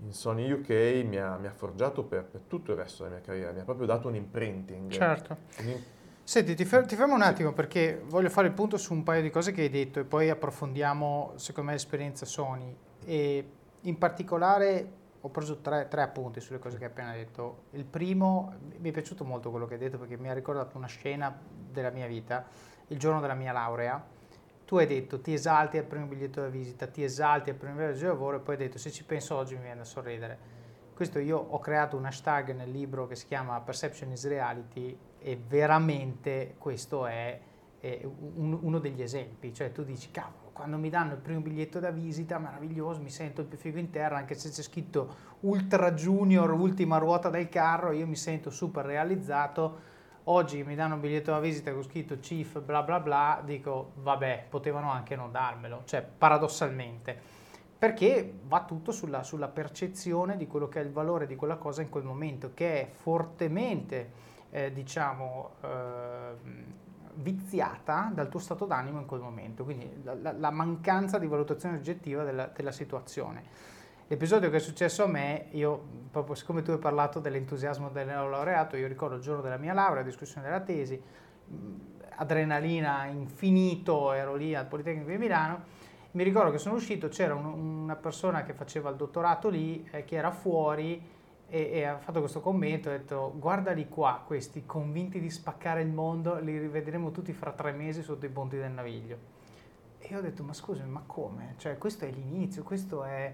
in 0.04 0.12
Sony 0.12 0.50
UK 0.50 1.04
mi 1.06 1.16
ha, 1.16 1.36
mi 1.38 1.46
ha 1.46 1.52
forgiato 1.52 2.04
per, 2.04 2.24
per 2.24 2.42
tutto 2.46 2.72
il 2.72 2.76
resto 2.78 3.04
della 3.04 3.16
mia 3.16 3.24
carriera, 3.24 3.52
mi 3.52 3.60
ha 3.60 3.64
proprio 3.64 3.86
dato 3.86 4.08
un 4.08 4.14
imprinting. 4.14 4.90
Certo. 4.90 5.36
Un 5.60 5.82
Senti, 6.22 6.54
ti, 6.56 6.64
fer- 6.64 6.86
ti 6.86 6.96
fermo 6.96 7.14
un 7.14 7.22
attimo 7.22 7.52
perché 7.52 8.02
voglio 8.06 8.28
fare 8.28 8.48
il 8.48 8.52
punto 8.52 8.76
su 8.76 8.92
un 8.92 9.04
paio 9.04 9.22
di 9.22 9.30
cose 9.30 9.52
che 9.52 9.62
hai 9.62 9.70
detto 9.70 10.00
e 10.00 10.04
poi 10.04 10.28
approfondiamo, 10.28 11.34
secondo 11.36 11.70
me, 11.70 11.76
l'esperienza 11.76 12.26
Sony. 12.26 12.76
E 13.04 13.48
in 13.82 13.96
particolare 13.96 14.90
ho 15.26 15.30
preso 15.30 15.56
tre, 15.60 15.88
tre 15.88 16.02
appunti 16.02 16.40
sulle 16.40 16.60
cose 16.60 16.78
che 16.78 16.84
hai 16.84 16.90
appena 16.90 17.12
detto. 17.12 17.64
Il 17.72 17.84
primo, 17.84 18.54
mi 18.78 18.90
è 18.90 18.92
piaciuto 18.92 19.24
molto 19.24 19.50
quello 19.50 19.66
che 19.66 19.74
hai 19.74 19.80
detto 19.80 19.98
perché 19.98 20.16
mi 20.16 20.30
ha 20.30 20.32
ricordato 20.32 20.76
una 20.76 20.86
scena 20.86 21.36
della 21.70 21.90
mia 21.90 22.06
vita, 22.06 22.46
il 22.88 22.98
giorno 22.98 23.20
della 23.20 23.34
mia 23.34 23.52
laurea. 23.52 24.02
tu 24.64 24.78
hai 24.78 24.86
detto 24.86 25.20
ti 25.20 25.32
esalti 25.32 25.78
al 25.78 25.84
primo 25.84 26.06
biglietto 26.06 26.40
da 26.40 26.48
visita, 26.48 26.86
ti 26.86 27.02
esalti 27.02 27.50
al 27.50 27.56
primo 27.56 27.76
viaggio 27.76 28.00
di 28.00 28.06
lavoro 28.06 28.36
e 28.36 28.40
poi 28.40 28.56
hai 28.56 28.62
detto 28.62 28.78
se 28.78 28.90
ci 28.90 29.04
penso 29.04 29.36
oggi 29.36 29.54
mi 29.54 29.62
viene 29.62 29.78
da 29.78 29.84
sorridere. 29.84 30.38
Questo 30.94 31.18
io 31.18 31.38
ho 31.38 31.58
creato 31.58 31.96
un 31.96 32.04
hashtag 32.04 32.54
nel 32.54 32.70
libro 32.70 33.06
che 33.06 33.16
si 33.16 33.26
chiama 33.26 33.60
Perception 33.60 34.10
is 34.12 34.26
Reality 34.26 34.98
e 35.18 35.36
veramente 35.36 36.54
questo 36.58 37.06
è, 37.06 37.38
è 37.78 38.00
un, 38.04 38.58
uno 38.60 38.78
degli 38.78 39.02
esempi, 39.02 39.52
cioè 39.52 39.72
tu 39.72 39.84
dici 39.84 40.10
cavolo, 40.10 40.45
quando 40.56 40.78
mi 40.78 40.88
danno 40.88 41.12
il 41.12 41.18
primo 41.18 41.40
biglietto 41.40 41.80
da 41.80 41.90
visita, 41.90 42.38
meraviglioso, 42.38 43.02
mi 43.02 43.10
sento 43.10 43.42
il 43.42 43.46
più 43.46 43.58
figo 43.58 43.78
in 43.78 43.90
terra, 43.90 44.16
anche 44.16 44.34
se 44.34 44.48
c'è 44.48 44.62
scritto 44.62 45.34
Ultra 45.40 45.92
Junior, 45.92 46.50
ultima 46.50 46.96
ruota 46.96 47.28
del 47.28 47.50
carro, 47.50 47.92
io 47.92 48.06
mi 48.06 48.16
sento 48.16 48.48
super 48.48 48.86
realizzato. 48.86 49.94
Oggi 50.24 50.64
mi 50.64 50.74
danno 50.74 50.94
un 50.94 51.00
biglietto 51.00 51.30
da 51.30 51.40
visita 51.40 51.74
con 51.74 51.82
scritto 51.82 52.18
Chief 52.20 52.58
bla 52.62 52.82
bla 52.82 53.00
bla, 53.00 53.42
dico 53.44 53.92
vabbè, 53.96 54.46
potevano 54.48 54.90
anche 54.90 55.14
non 55.14 55.30
darmelo, 55.30 55.82
cioè 55.84 56.02
paradossalmente, 56.02 57.14
perché 57.78 58.38
va 58.44 58.64
tutto 58.64 58.92
sulla, 58.92 59.22
sulla 59.22 59.48
percezione 59.48 60.38
di 60.38 60.46
quello 60.46 60.68
che 60.68 60.80
è 60.80 60.82
il 60.82 60.90
valore 60.90 61.26
di 61.26 61.36
quella 61.36 61.56
cosa 61.56 61.82
in 61.82 61.90
quel 61.90 62.04
momento, 62.04 62.52
che 62.54 62.80
è 62.80 62.88
fortemente, 62.90 64.10
eh, 64.48 64.72
diciamo, 64.72 65.50
eh, 65.60 66.84
viziata 67.16 68.10
dal 68.12 68.28
tuo 68.28 68.40
stato 68.40 68.64
d'animo 68.64 69.00
in 69.00 69.06
quel 69.06 69.20
momento, 69.20 69.64
quindi 69.64 69.90
la, 70.02 70.32
la 70.32 70.50
mancanza 70.50 71.18
di 71.18 71.26
valutazione 71.26 71.76
oggettiva 71.76 72.24
della, 72.24 72.46
della 72.46 72.72
situazione. 72.72 73.42
L'episodio 74.08 74.50
che 74.50 74.56
è 74.56 74.60
successo 74.60 75.02
a 75.02 75.08
me, 75.08 75.46
io, 75.50 75.82
proprio 76.10 76.34
siccome 76.36 76.62
tu 76.62 76.70
hai 76.70 76.78
parlato 76.78 77.18
dell'entusiasmo 77.18 77.88
del 77.88 78.06
neolaureato, 78.06 78.76
io 78.76 78.86
ricordo 78.86 79.16
il 79.16 79.22
giorno 79.22 79.42
della 79.42 79.56
mia 79.56 79.72
laurea, 79.72 80.02
discussione 80.02 80.46
della 80.46 80.60
tesi, 80.60 81.00
adrenalina 82.16 83.06
infinito, 83.06 84.12
ero 84.12 84.36
lì 84.36 84.54
al 84.54 84.66
Politecnico 84.66 85.10
di 85.10 85.18
Milano, 85.18 85.74
mi 86.12 86.22
ricordo 86.22 86.50
che 86.50 86.58
sono 86.58 86.76
uscito, 86.76 87.08
c'era 87.08 87.34
un, 87.34 87.44
una 87.82 87.96
persona 87.96 88.42
che 88.44 88.52
faceva 88.52 88.90
il 88.90 88.96
dottorato 88.96 89.48
lì, 89.48 89.86
eh, 89.90 90.04
che 90.04 90.16
era 90.16 90.30
fuori 90.30 91.14
e, 91.48 91.70
e, 91.72 91.84
ha 91.84 91.98
fatto 91.98 92.20
questo 92.20 92.40
commento, 92.40 92.88
ha 92.88 92.92
detto 92.92 93.32
guardali 93.36 93.88
qua, 93.88 94.22
questi 94.24 94.64
convinti 94.66 95.20
di 95.20 95.30
spaccare 95.30 95.82
il 95.82 95.88
mondo, 95.88 96.38
li 96.40 96.58
rivedremo 96.58 97.10
tutti 97.10 97.32
fra 97.32 97.52
tre 97.52 97.72
mesi 97.72 98.02
sotto 98.02 98.26
i 98.26 98.30
ponti 98.30 98.56
del 98.56 98.70
Naviglio. 98.70 99.34
E 99.98 100.08
io 100.08 100.18
ho 100.18 100.22
detto 100.22 100.42
ma 100.42 100.52
scusami, 100.52 100.90
ma 100.90 101.02
come? 101.06 101.54
Cioè 101.58 101.78
questo 101.78 102.04
è 102.04 102.10
l'inizio, 102.10 102.62
questo 102.62 103.04
è 103.04 103.32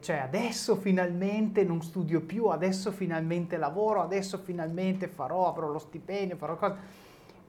cioè 0.00 0.16
adesso 0.16 0.76
finalmente 0.76 1.64
non 1.64 1.82
studio 1.82 2.20
più, 2.20 2.46
adesso 2.46 2.92
finalmente 2.92 3.56
lavoro, 3.56 4.02
adesso 4.02 4.38
finalmente 4.38 5.08
farò, 5.08 5.48
avrò 5.48 5.68
lo 5.68 5.78
stipendio, 5.78 6.36
farò 6.36 6.56
cose. 6.56 7.00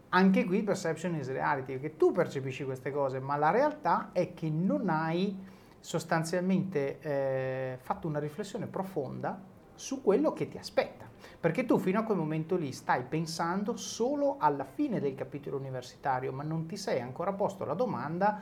Anche 0.10 0.46
qui 0.46 0.64
perception 0.64 1.16
is 1.16 1.30
reality, 1.32 1.74
perché 1.74 1.98
tu 1.98 2.12
percepisci 2.12 2.64
queste 2.64 2.92
cose, 2.92 3.20
ma 3.20 3.36
la 3.36 3.50
realtà 3.50 4.10
è 4.14 4.34
che 4.34 4.50
non 4.50 4.90
hai 4.90 5.36
sostanzialmente 5.80 7.00
eh, 7.02 7.78
fatto 7.82 8.08
una 8.08 8.20
riflessione 8.20 8.68
profonda 8.68 9.52
su 9.84 10.02
quello 10.02 10.32
che 10.32 10.48
ti 10.48 10.58
aspetta. 10.58 11.06
Perché 11.40 11.66
tu 11.66 11.78
fino 11.78 12.00
a 12.00 12.04
quel 12.04 12.18
momento 12.18 12.56
lì 12.56 12.72
stai 12.72 13.04
pensando 13.04 13.76
solo 13.76 14.38
alla 14.40 14.64
fine 14.64 15.02
del 15.02 15.14
capitolo 15.14 15.58
universitario, 15.58 16.32
ma 16.32 16.42
non 16.42 16.66
ti 16.68 16.78
sei 16.78 17.02
ancora 17.02 17.34
posto 17.34 17.66
la 17.66 17.74
domanda 17.74 18.42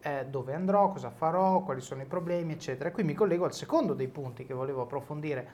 eh, 0.00 0.26
dove 0.28 0.52
andrò, 0.52 0.90
cosa 0.90 1.10
farò, 1.10 1.62
quali 1.62 1.80
sono 1.80 2.02
i 2.02 2.06
problemi, 2.06 2.54
eccetera. 2.54 2.90
qui 2.90 3.04
mi 3.04 3.14
collego 3.14 3.44
al 3.44 3.54
secondo 3.54 3.94
dei 3.94 4.08
punti 4.08 4.44
che 4.44 4.52
volevo 4.52 4.82
approfondire 4.82 5.48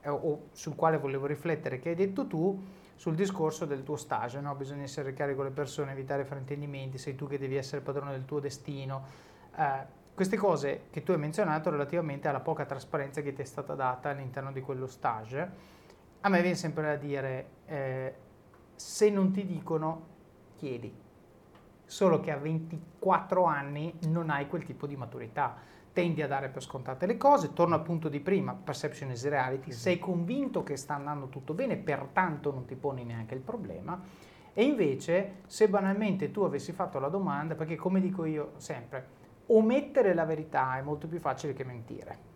eh, 0.00 0.08
o 0.08 0.46
sul 0.52 0.74
quale 0.74 0.96
volevo 0.96 1.26
riflettere, 1.26 1.78
che 1.78 1.90
hai 1.90 1.94
detto 1.94 2.26
tu 2.26 2.64
sul 2.94 3.14
discorso 3.14 3.66
del 3.66 3.82
tuo 3.82 3.96
stage, 3.96 4.40
no? 4.40 4.54
bisogna 4.54 4.84
essere 4.84 5.12
chiari 5.12 5.34
con 5.34 5.44
le 5.44 5.50
persone, 5.50 5.92
evitare 5.92 6.24
fraintendimenti, 6.24 6.96
sei 6.96 7.14
tu 7.14 7.26
che 7.26 7.38
devi 7.38 7.56
essere 7.56 7.82
padrone 7.82 8.12
del 8.12 8.24
tuo 8.24 8.40
destino. 8.40 9.04
Eh, 9.54 9.98
queste 10.20 10.36
cose 10.36 10.82
che 10.90 11.02
tu 11.02 11.12
hai 11.12 11.18
menzionato 11.18 11.70
relativamente 11.70 12.28
alla 12.28 12.40
poca 12.40 12.66
trasparenza 12.66 13.22
che 13.22 13.32
ti 13.32 13.40
è 13.40 13.44
stata 13.46 13.74
data 13.74 14.10
all'interno 14.10 14.52
di 14.52 14.60
quello 14.60 14.86
stage, 14.86 15.50
a 16.20 16.28
me 16.28 16.42
viene 16.42 16.56
sempre 16.56 16.82
da 16.82 16.96
dire, 16.96 17.48
eh, 17.64 18.14
se 18.74 19.08
non 19.08 19.32
ti 19.32 19.46
dicono, 19.46 20.08
chiedi 20.56 20.94
solo 21.86 22.20
che 22.20 22.32
a 22.32 22.36
24 22.36 23.44
anni 23.44 23.94
non 24.08 24.28
hai 24.28 24.46
quel 24.46 24.62
tipo 24.62 24.86
di 24.86 24.94
maturità. 24.94 25.56
Tendi 25.90 26.20
a 26.20 26.28
dare 26.28 26.50
per 26.50 26.62
scontate 26.62 27.06
le 27.06 27.16
cose, 27.16 27.54
torno 27.54 27.76
al 27.76 27.82
punto 27.82 28.10
di 28.10 28.20
prima, 28.20 28.52
perception 28.52 29.12
is 29.12 29.26
reality, 29.26 29.72
sei 29.72 29.98
convinto 29.98 30.62
che 30.62 30.76
sta 30.76 30.96
andando 30.96 31.30
tutto 31.30 31.54
bene, 31.54 31.78
pertanto 31.78 32.52
non 32.52 32.66
ti 32.66 32.74
poni 32.74 33.04
neanche 33.04 33.32
il 33.32 33.40
problema. 33.40 33.98
E 34.52 34.64
invece, 34.64 35.36
se 35.46 35.66
banalmente 35.66 36.30
tu 36.30 36.42
avessi 36.42 36.72
fatto 36.72 36.98
la 36.98 37.08
domanda, 37.08 37.54
perché 37.54 37.76
come 37.76 38.02
dico 38.02 38.26
io 38.26 38.52
sempre, 38.58 39.19
omettere 39.50 40.14
la 40.14 40.24
verità 40.24 40.76
è 40.78 40.82
molto 40.82 41.06
più 41.06 41.18
facile 41.18 41.52
che 41.52 41.64
mentire. 41.64 42.28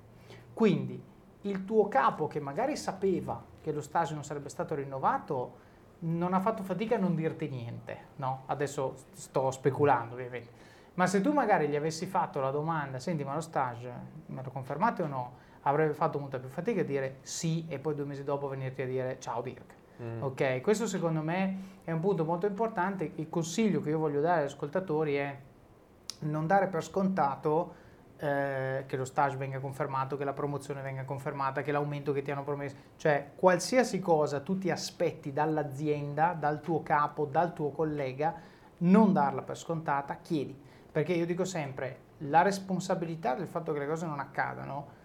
Quindi 0.52 1.02
il 1.42 1.64
tuo 1.64 1.88
capo 1.88 2.26
che 2.26 2.40
magari 2.40 2.76
sapeva 2.76 3.42
che 3.60 3.72
lo 3.72 3.80
stage 3.80 4.14
non 4.14 4.24
sarebbe 4.24 4.48
stato 4.48 4.74
rinnovato, 4.74 5.62
non 6.00 6.34
ha 6.34 6.40
fatto 6.40 6.62
fatica 6.62 6.96
a 6.96 6.98
non 6.98 7.14
dirti 7.14 7.48
niente, 7.48 7.98
no? 8.16 8.42
Adesso 8.46 8.94
sto 9.12 9.50
speculando 9.50 10.14
ovviamente. 10.14 10.62
Ma 10.94 11.06
se 11.06 11.20
tu 11.20 11.32
magari 11.32 11.68
gli 11.68 11.76
avessi 11.76 12.06
fatto 12.06 12.40
la 12.40 12.50
domanda, 12.50 12.98
senti 12.98 13.24
ma 13.24 13.34
lo 13.34 13.40
stage 13.40 13.92
me 14.26 14.42
lo 14.42 14.50
confermate 14.50 15.02
o 15.02 15.06
no? 15.06 15.32
Avrebbe 15.62 15.94
fatto 15.94 16.18
molta 16.18 16.38
più 16.38 16.48
fatica 16.48 16.82
a 16.82 16.84
dire 16.84 17.18
sì 17.22 17.64
e 17.68 17.78
poi 17.78 17.94
due 17.94 18.04
mesi 18.04 18.22
dopo 18.22 18.48
venirti 18.48 18.82
a 18.82 18.86
dire 18.86 19.16
ciao 19.18 19.40
Dirk. 19.40 19.74
Mm. 20.02 20.22
Ok, 20.22 20.60
questo 20.60 20.86
secondo 20.86 21.20
me 21.20 21.80
è 21.84 21.90
un 21.90 22.00
punto 22.00 22.24
molto 22.24 22.46
importante. 22.46 23.12
Il 23.14 23.28
consiglio 23.28 23.80
che 23.80 23.90
io 23.90 23.98
voglio 23.98 24.20
dare 24.20 24.40
agli 24.40 24.46
ascoltatori 24.46 25.14
è 25.14 25.36
non 26.24 26.46
dare 26.46 26.66
per 26.66 26.82
scontato 26.82 27.82
eh, 28.16 28.84
che 28.86 28.96
lo 28.96 29.04
stage 29.04 29.36
venga 29.36 29.58
confermato, 29.58 30.16
che 30.16 30.24
la 30.24 30.32
promozione 30.32 30.82
venga 30.82 31.04
confermata, 31.04 31.62
che 31.62 31.72
l'aumento 31.72 32.12
che 32.12 32.22
ti 32.22 32.30
hanno 32.30 32.44
promesso, 32.44 32.76
cioè 32.96 33.32
qualsiasi 33.34 33.98
cosa 34.00 34.40
tu 34.40 34.58
ti 34.58 34.70
aspetti 34.70 35.32
dall'azienda, 35.32 36.32
dal 36.32 36.60
tuo 36.60 36.82
capo, 36.82 37.24
dal 37.24 37.52
tuo 37.52 37.70
collega, 37.70 38.34
non 38.78 39.12
darla 39.12 39.42
per 39.42 39.58
scontata, 39.58 40.16
chiedi. 40.22 40.58
Perché 40.90 41.12
io 41.12 41.26
dico 41.26 41.44
sempre, 41.44 41.98
la 42.18 42.42
responsabilità 42.42 43.34
del 43.34 43.48
fatto 43.48 43.72
che 43.72 43.80
le 43.80 43.86
cose 43.86 44.06
non 44.06 44.20
accadano 44.20 45.02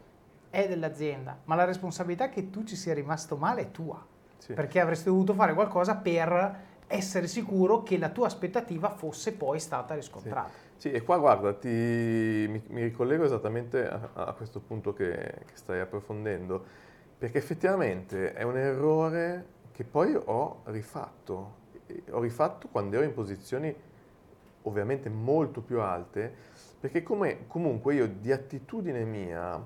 è 0.50 0.68
dell'azienda, 0.68 1.38
ma 1.46 1.56
la 1.56 1.66
responsabilità 1.66 2.30
che 2.30 2.50
tu 2.50 2.64
ci 2.64 2.76
sia 2.76 2.94
rimasto 2.94 3.38
male 3.38 3.62
è 3.62 3.72
tua. 3.72 4.04
Sì. 4.38 4.54
Perché 4.54 4.80
avresti 4.80 5.06
dovuto 5.06 5.34
fare 5.34 5.54
qualcosa 5.54 5.96
per 5.96 6.68
essere 6.88 7.28
sicuro 7.28 7.84
che 7.84 7.98
la 7.98 8.10
tua 8.10 8.26
aspettativa 8.26 8.90
fosse 8.90 9.34
poi 9.34 9.60
stata 9.60 9.94
riscontrata. 9.94 10.50
Sì, 10.50 10.69
sì 10.80 10.92
e 10.92 11.04
qua 11.04 11.18
guarda, 11.18 11.54
ti, 11.54 11.68
mi, 11.68 12.64
mi, 12.70 12.84
ricollego 12.84 13.26
esattamente 13.26 13.86
a, 13.86 14.12
a 14.14 14.32
questo 14.32 14.62
punto 14.62 14.94
che, 14.94 15.12
che, 15.46 15.56
stai 15.56 15.82
approfondendo, 15.82 16.64
perché 17.18 17.38
effettivamente 17.38 18.32
è 18.34 18.44
un 18.44 18.58
errore 18.58 19.46
che 19.74 19.84
poi 19.84 20.16
ho 20.16 20.62
rifatto. 20.66 21.58
Ho 22.12 22.22
rifatto 22.22 22.70
quando 22.70 22.96
ero 22.96 23.04
in 23.04 23.14
posizioni 23.14 23.76
ovviamente 24.64 25.10
molto 25.10 25.60
più 25.60 25.82
alte, 25.82 26.34
perché 26.80 27.04
come, 27.04 27.48
comunque 27.48 27.96
io 27.96 28.08
di 28.08 28.32
attitudine 28.32 29.04
mia 29.04 29.62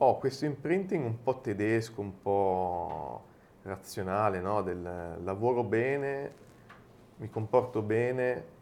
ho 0.00 0.18
questo 0.18 0.46
imprinting 0.46 1.04
un 1.04 1.22
po' 1.22 1.40
tedesco, 1.40 2.00
un 2.00 2.22
po' 2.22 3.22
razionale, 3.64 4.40
no? 4.40 4.62
del 4.62 5.18
lavoro 5.22 5.62
bene, 5.62 6.32
mi 7.16 7.28
comporto 7.28 7.82
bene, 7.82 8.56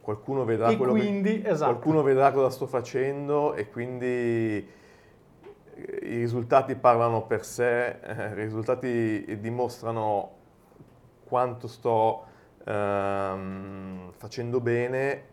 qualcuno 0.00 0.44
vedrà, 0.44 0.74
quindi, 0.76 1.42
che, 1.42 1.50
esatto. 1.50 1.72
qualcuno 1.72 2.02
vedrà 2.02 2.32
cosa 2.32 2.50
sto 2.50 2.66
facendo 2.66 3.54
e 3.54 3.70
quindi 3.70 4.66
eh, 5.74 5.98
i 6.02 6.16
risultati 6.16 6.74
parlano 6.74 7.26
per 7.26 7.44
sé, 7.44 8.00
eh, 8.00 8.30
i 8.30 8.34
risultati 8.34 9.38
dimostrano 9.38 10.38
quanto 11.24 11.68
sto 11.68 12.24
ehm, 12.64 14.12
facendo 14.16 14.60
bene 14.60 15.24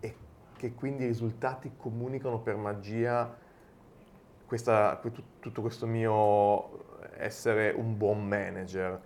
e 0.00 0.14
che 0.56 0.74
quindi 0.74 1.04
i 1.04 1.06
risultati 1.06 1.72
comunicano 1.76 2.40
per 2.40 2.56
magia 2.56 3.36
questa, 4.46 5.00
tutto 5.38 5.60
questo 5.60 5.86
mio 5.86 6.88
essere 7.16 7.70
un 7.70 7.96
buon 7.96 8.26
manager. 8.26 9.00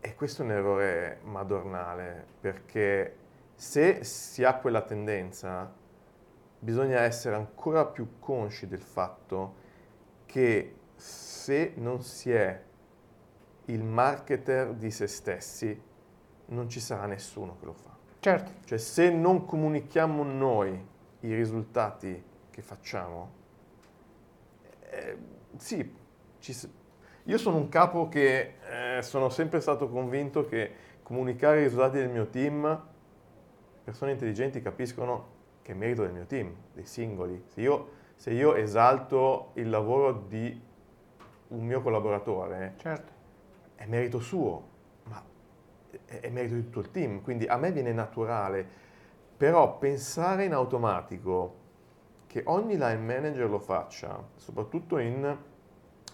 E 0.00 0.14
questo 0.14 0.42
è 0.42 0.44
un 0.44 0.50
errore 0.52 1.18
madornale, 1.22 2.24
perché 2.40 3.16
se 3.62 4.02
si 4.02 4.42
ha 4.42 4.56
quella 4.56 4.82
tendenza, 4.82 5.72
bisogna 6.58 6.98
essere 7.02 7.36
ancora 7.36 7.86
più 7.86 8.18
consci 8.18 8.66
del 8.66 8.82
fatto 8.82 9.54
che 10.26 10.78
se 10.96 11.72
non 11.76 12.02
si 12.02 12.32
è 12.32 12.60
il 13.66 13.84
marketer 13.84 14.74
di 14.74 14.90
se 14.90 15.06
stessi, 15.06 15.80
non 16.46 16.68
ci 16.68 16.80
sarà 16.80 17.06
nessuno 17.06 17.56
che 17.60 17.64
lo 17.64 17.72
fa. 17.72 17.96
Certo. 18.18 18.50
Cioè 18.64 18.78
se 18.78 19.10
non 19.10 19.46
comunichiamo 19.46 20.24
noi 20.24 20.84
i 21.20 21.32
risultati 21.32 22.20
che 22.50 22.62
facciamo, 22.62 23.30
eh, 24.90 25.16
sì, 25.56 25.94
ci, 26.40 26.70
io 27.22 27.38
sono 27.38 27.58
un 27.58 27.68
capo 27.68 28.08
che 28.08 28.56
eh, 28.96 29.02
sono 29.02 29.28
sempre 29.28 29.60
stato 29.60 29.88
convinto 29.88 30.46
che 30.46 30.74
comunicare 31.04 31.60
i 31.60 31.62
risultati 31.62 31.98
del 31.98 32.08
mio 32.08 32.26
team, 32.26 32.90
persone 33.82 34.12
intelligenti 34.12 34.60
capiscono, 34.60 35.40
che 35.62 35.72
è 35.72 35.74
merito 35.74 36.02
del 36.02 36.12
mio 36.12 36.26
team, 36.26 36.54
dei 36.72 36.84
singoli. 36.84 37.42
Se 37.46 37.60
io, 37.60 37.90
se 38.16 38.32
io 38.32 38.54
esalto 38.54 39.50
il 39.54 39.68
lavoro 39.70 40.24
di 40.28 40.60
un 41.48 41.66
mio 41.66 41.82
collaboratore, 41.82 42.74
certo. 42.78 43.12
è 43.74 43.86
merito 43.86 44.20
suo, 44.20 44.68
ma 45.04 45.22
è, 46.06 46.20
è 46.20 46.30
merito 46.30 46.54
di 46.54 46.64
tutto 46.64 46.80
il 46.80 46.90
team, 46.90 47.22
quindi 47.22 47.46
a 47.46 47.56
me 47.56 47.72
viene 47.72 47.92
naturale, 47.92 48.66
però 49.36 49.78
pensare 49.78 50.44
in 50.44 50.52
automatico 50.52 51.60
che 52.26 52.42
ogni 52.46 52.78
line 52.78 52.96
manager 52.96 53.50
lo 53.50 53.58
faccia, 53.58 54.26
soprattutto 54.36 54.98
in 54.98 55.36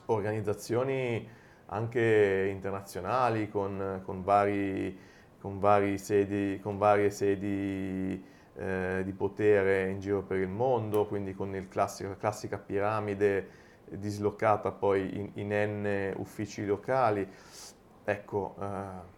organizzazioni 0.06 1.28
anche 1.66 2.48
internazionali 2.50 3.48
con, 3.48 4.00
con, 4.04 4.22
vari, 4.22 4.98
con, 5.40 5.60
sedi, 5.96 6.58
con 6.60 6.78
varie 6.78 7.10
sedi 7.10 8.22
eh, 8.54 9.02
di 9.04 9.12
potere 9.12 9.88
in 9.88 10.00
giro 10.00 10.22
per 10.22 10.38
il 10.38 10.48
mondo, 10.48 11.06
quindi 11.06 11.34
con 11.34 11.66
classico, 11.68 12.08
la 12.08 12.16
classica 12.16 12.58
piramide 12.58 13.66
dislocata 13.90 14.70
poi 14.70 15.16
in, 15.16 15.30
in 15.34 15.48
N 15.48 16.12
uffici 16.16 16.66
locali. 16.66 17.26
Ecco, 18.04 18.56
eh, 18.60 19.16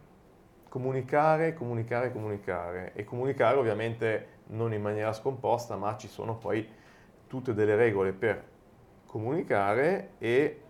comunicare, 0.68 1.54
comunicare, 1.54 2.12
comunicare 2.12 2.92
e 2.94 3.04
comunicare 3.04 3.56
ovviamente 3.56 4.26
non 4.48 4.72
in 4.72 4.82
maniera 4.82 5.12
scomposta, 5.12 5.76
ma 5.76 5.96
ci 5.96 6.08
sono 6.08 6.36
poi 6.36 6.66
tutte 7.26 7.54
delle 7.54 7.76
regole 7.76 8.12
per 8.12 8.42
comunicare 9.06 10.10
e 10.18 10.60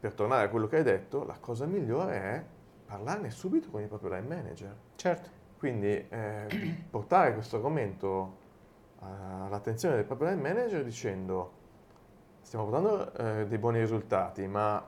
per 0.00 0.14
tornare 0.14 0.46
a 0.46 0.48
quello 0.48 0.66
che 0.66 0.76
hai 0.76 0.82
detto, 0.82 1.24
la 1.24 1.36
cosa 1.40 1.66
migliore 1.66 2.14
è 2.14 2.44
parlarne 2.86 3.30
subito 3.30 3.70
con 3.70 3.80
il 3.80 3.88
proprio 3.88 4.10
line 4.10 4.26
manager. 4.26 4.76
Certo. 4.96 5.28
Quindi 5.58 6.06
eh, 6.08 6.46
portare 6.90 7.32
questo 7.32 7.56
argomento 7.56 8.42
all'attenzione 9.00 9.96
del 9.96 10.04
proprio 10.04 10.30
line 10.30 10.40
manager 10.40 10.82
dicendo 10.82 11.62
stiamo 12.40 12.66
portando 12.66 13.12
eh, 13.14 13.46
dei 13.46 13.58
buoni 13.58 13.78
risultati, 13.78 14.46
ma 14.46 14.82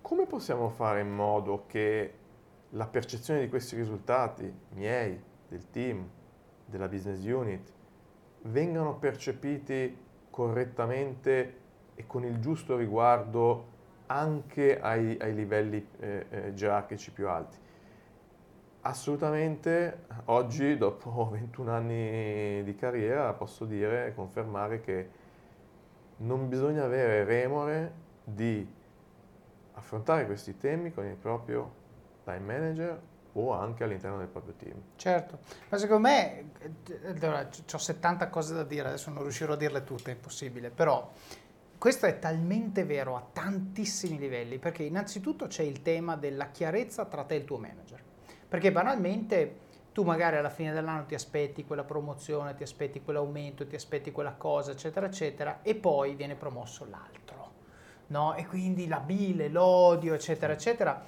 come 0.00 0.26
possiamo 0.26 0.68
fare 0.68 1.00
in 1.00 1.10
modo 1.10 1.64
che 1.66 2.14
la 2.70 2.86
percezione 2.86 3.40
di 3.40 3.48
questi 3.48 3.76
risultati, 3.76 4.52
miei, 4.70 5.20
del 5.48 5.70
team, 5.70 6.08
della 6.64 6.88
business 6.88 7.24
unit, 7.24 7.72
vengano 8.42 8.96
percepiti 8.96 9.96
correttamente 10.30 11.56
e 11.94 12.06
con 12.06 12.24
il 12.24 12.38
giusto 12.38 12.76
riguardo 12.76 13.76
anche 14.08 14.80
ai, 14.80 15.16
ai 15.20 15.34
livelli 15.34 15.86
eh, 16.00 16.26
eh, 16.28 16.54
gerarchici 16.54 17.10
più 17.10 17.28
alti. 17.28 17.56
Assolutamente, 18.82 20.04
oggi 20.26 20.76
dopo 20.76 21.28
21 21.32 21.72
anni 21.72 22.62
di 22.64 22.74
carriera 22.74 23.32
posso 23.32 23.64
dire 23.64 24.06
e 24.06 24.14
confermare 24.14 24.80
che 24.80 25.10
non 26.18 26.48
bisogna 26.48 26.84
avere 26.84 27.24
remore 27.24 27.92
di 28.24 28.66
affrontare 29.74 30.26
questi 30.26 30.56
temi 30.56 30.92
con 30.92 31.06
il 31.06 31.14
proprio 31.14 31.74
time 32.24 32.40
manager 32.40 33.00
o 33.34 33.52
anche 33.52 33.84
all'interno 33.84 34.18
del 34.18 34.26
proprio 34.26 34.54
team. 34.54 34.74
Certo, 34.96 35.38
ma 35.68 35.78
secondo 35.78 36.08
me, 36.08 36.50
allora, 37.04 37.46
ho 37.46 37.78
70 37.78 38.28
cose 38.28 38.54
da 38.54 38.64
dire, 38.64 38.88
adesso 38.88 39.10
non 39.10 39.22
riuscirò 39.22 39.52
a 39.52 39.56
dirle 39.56 39.84
tutte, 39.84 40.10
è 40.10 40.14
impossibile, 40.14 40.70
però 40.70 41.10
questo 41.78 42.06
è 42.06 42.18
talmente 42.18 42.84
vero 42.84 43.14
a 43.14 43.24
tantissimi 43.32 44.18
livelli, 44.18 44.58
perché 44.58 44.82
innanzitutto 44.82 45.46
c'è 45.46 45.62
il 45.62 45.80
tema 45.80 46.16
della 46.16 46.50
chiarezza 46.50 47.04
tra 47.04 47.22
te 47.22 47.34
e 47.34 47.38
il 47.38 47.44
tuo 47.44 47.58
manager. 47.58 48.02
Perché 48.48 48.72
banalmente 48.72 49.66
tu 49.92 50.02
magari 50.02 50.36
alla 50.36 50.50
fine 50.50 50.72
dell'anno 50.72 51.06
ti 51.06 51.14
aspetti 51.14 51.64
quella 51.64 51.84
promozione, 51.84 52.54
ti 52.54 52.64
aspetti 52.64 53.00
quell'aumento, 53.00 53.66
ti 53.66 53.76
aspetti 53.76 54.10
quella 54.10 54.32
cosa, 54.32 54.72
eccetera, 54.72 55.06
eccetera, 55.06 55.60
e 55.62 55.76
poi 55.76 56.14
viene 56.14 56.34
promosso 56.34 56.84
l'altro. 56.84 57.52
No? 58.08 58.34
E 58.34 58.46
quindi 58.46 58.88
la 58.88 59.00
bile, 59.00 59.48
l'odio, 59.48 60.14
eccetera, 60.14 60.52
eccetera. 60.52 61.04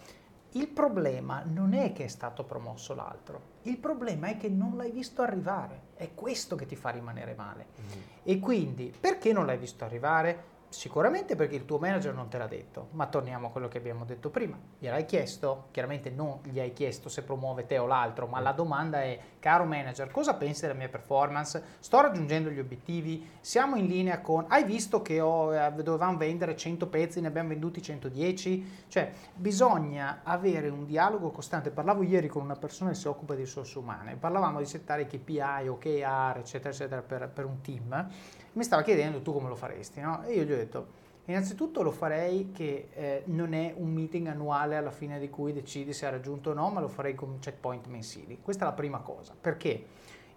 Il 0.52 0.68
problema 0.68 1.42
non 1.44 1.72
è 1.72 1.92
che 1.92 2.04
è 2.04 2.08
stato 2.08 2.44
promosso 2.44 2.94
l'altro, 2.94 3.58
il 3.62 3.76
problema 3.78 4.28
è 4.28 4.36
che 4.36 4.48
non 4.48 4.76
l'hai 4.76 4.90
visto 4.90 5.22
arrivare, 5.22 5.82
è 5.94 6.12
questo 6.14 6.56
che 6.56 6.66
ti 6.66 6.74
fa 6.74 6.90
rimanere 6.90 7.34
male. 7.34 7.66
Mm. 7.80 8.00
E 8.24 8.38
quindi 8.40 8.92
perché 8.98 9.32
non 9.32 9.46
l'hai 9.46 9.58
visto 9.58 9.84
arrivare? 9.84 10.49
Sicuramente 10.70 11.34
perché 11.34 11.56
il 11.56 11.64
tuo 11.64 11.78
manager 11.78 12.14
non 12.14 12.28
te 12.28 12.38
l'ha 12.38 12.46
detto, 12.46 12.90
ma 12.92 13.06
torniamo 13.06 13.48
a 13.48 13.50
quello 13.50 13.66
che 13.66 13.78
abbiamo 13.78 14.04
detto 14.04 14.30
prima. 14.30 14.56
Gliel'hai 14.78 15.04
chiesto? 15.04 15.66
Chiaramente 15.72 16.10
non 16.10 16.38
gli 16.44 16.60
hai 16.60 16.72
chiesto 16.72 17.08
se 17.08 17.24
promuove 17.24 17.66
te 17.66 17.76
o 17.78 17.86
l'altro, 17.86 18.28
ma 18.28 18.38
la 18.38 18.52
domanda 18.52 19.02
è, 19.02 19.18
caro 19.40 19.64
manager, 19.64 20.12
cosa 20.12 20.34
pensi 20.34 20.60
della 20.60 20.74
mia 20.74 20.88
performance? 20.88 21.60
Sto 21.80 22.00
raggiungendo 22.00 22.50
gli 22.50 22.60
obiettivi? 22.60 23.28
Siamo 23.40 23.74
in 23.74 23.86
linea 23.86 24.20
con... 24.20 24.44
Hai 24.46 24.62
visto 24.62 25.02
che 25.02 25.20
ho, 25.20 25.52
eh, 25.52 25.72
dovevamo 25.72 26.16
vendere 26.16 26.56
100 26.56 26.86
pezzi, 26.86 27.20
ne 27.20 27.26
abbiamo 27.26 27.48
venduti 27.48 27.82
110? 27.82 28.84
Cioè, 28.86 29.10
bisogna 29.34 30.20
avere 30.22 30.68
un 30.68 30.86
dialogo 30.86 31.32
costante. 31.32 31.70
Parlavo 31.70 32.04
ieri 32.04 32.28
con 32.28 32.42
una 32.42 32.54
persona 32.54 32.90
che 32.90 32.96
si 32.96 33.08
occupa 33.08 33.34
di 33.34 33.42
risorse 33.42 33.76
umane, 33.76 34.14
parlavamo 34.14 34.60
di 34.60 34.66
settare 34.66 35.08
KPI, 35.08 35.66
OKR, 35.66 36.36
eccetera, 36.38 36.68
eccetera, 36.70 37.02
per, 37.02 37.28
per 37.28 37.44
un 37.44 37.60
team 37.60 38.08
mi 38.52 38.64
stava 38.64 38.82
chiedendo 38.82 39.22
tu 39.22 39.32
come 39.32 39.48
lo 39.48 39.54
faresti, 39.54 40.00
no? 40.00 40.22
E 40.24 40.34
io 40.34 40.44
gli 40.44 40.52
ho 40.52 40.56
detto, 40.56 40.86
innanzitutto 41.26 41.82
lo 41.82 41.90
farei 41.90 42.50
che 42.52 42.88
eh, 42.92 43.22
non 43.26 43.52
è 43.52 43.72
un 43.76 43.92
meeting 43.92 44.26
annuale 44.26 44.76
alla 44.76 44.90
fine 44.90 45.18
di 45.18 45.30
cui 45.30 45.52
decidi 45.52 45.92
se 45.92 46.06
ha 46.06 46.10
raggiunto 46.10 46.50
o 46.50 46.54
no, 46.54 46.70
ma 46.70 46.80
lo 46.80 46.88
farei 46.88 47.14
con 47.14 47.38
checkpoint 47.38 47.86
mensili. 47.86 48.40
Questa 48.42 48.64
è 48.64 48.68
la 48.68 48.74
prima 48.74 48.98
cosa. 49.00 49.34
Perché? 49.40 49.86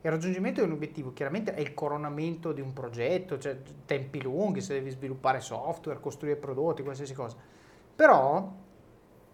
Il 0.05 0.11
raggiungimento 0.11 0.59
di 0.59 0.67
un 0.67 0.73
obiettivo 0.73 1.13
chiaramente 1.13 1.53
è 1.53 1.61
il 1.61 1.73
coronamento 1.73 2.51
di 2.51 2.59
un 2.59 2.73
progetto, 2.73 3.37
cioè 3.37 3.57
tempi 3.85 4.21
lunghi, 4.21 4.59
se 4.59 4.73
devi 4.73 4.89
sviluppare 4.89 5.39
software, 5.39 6.01
costruire 6.01 6.35
prodotti, 6.35 6.83
qualsiasi 6.83 7.13
cosa. 7.13 7.37
Però 7.95 8.51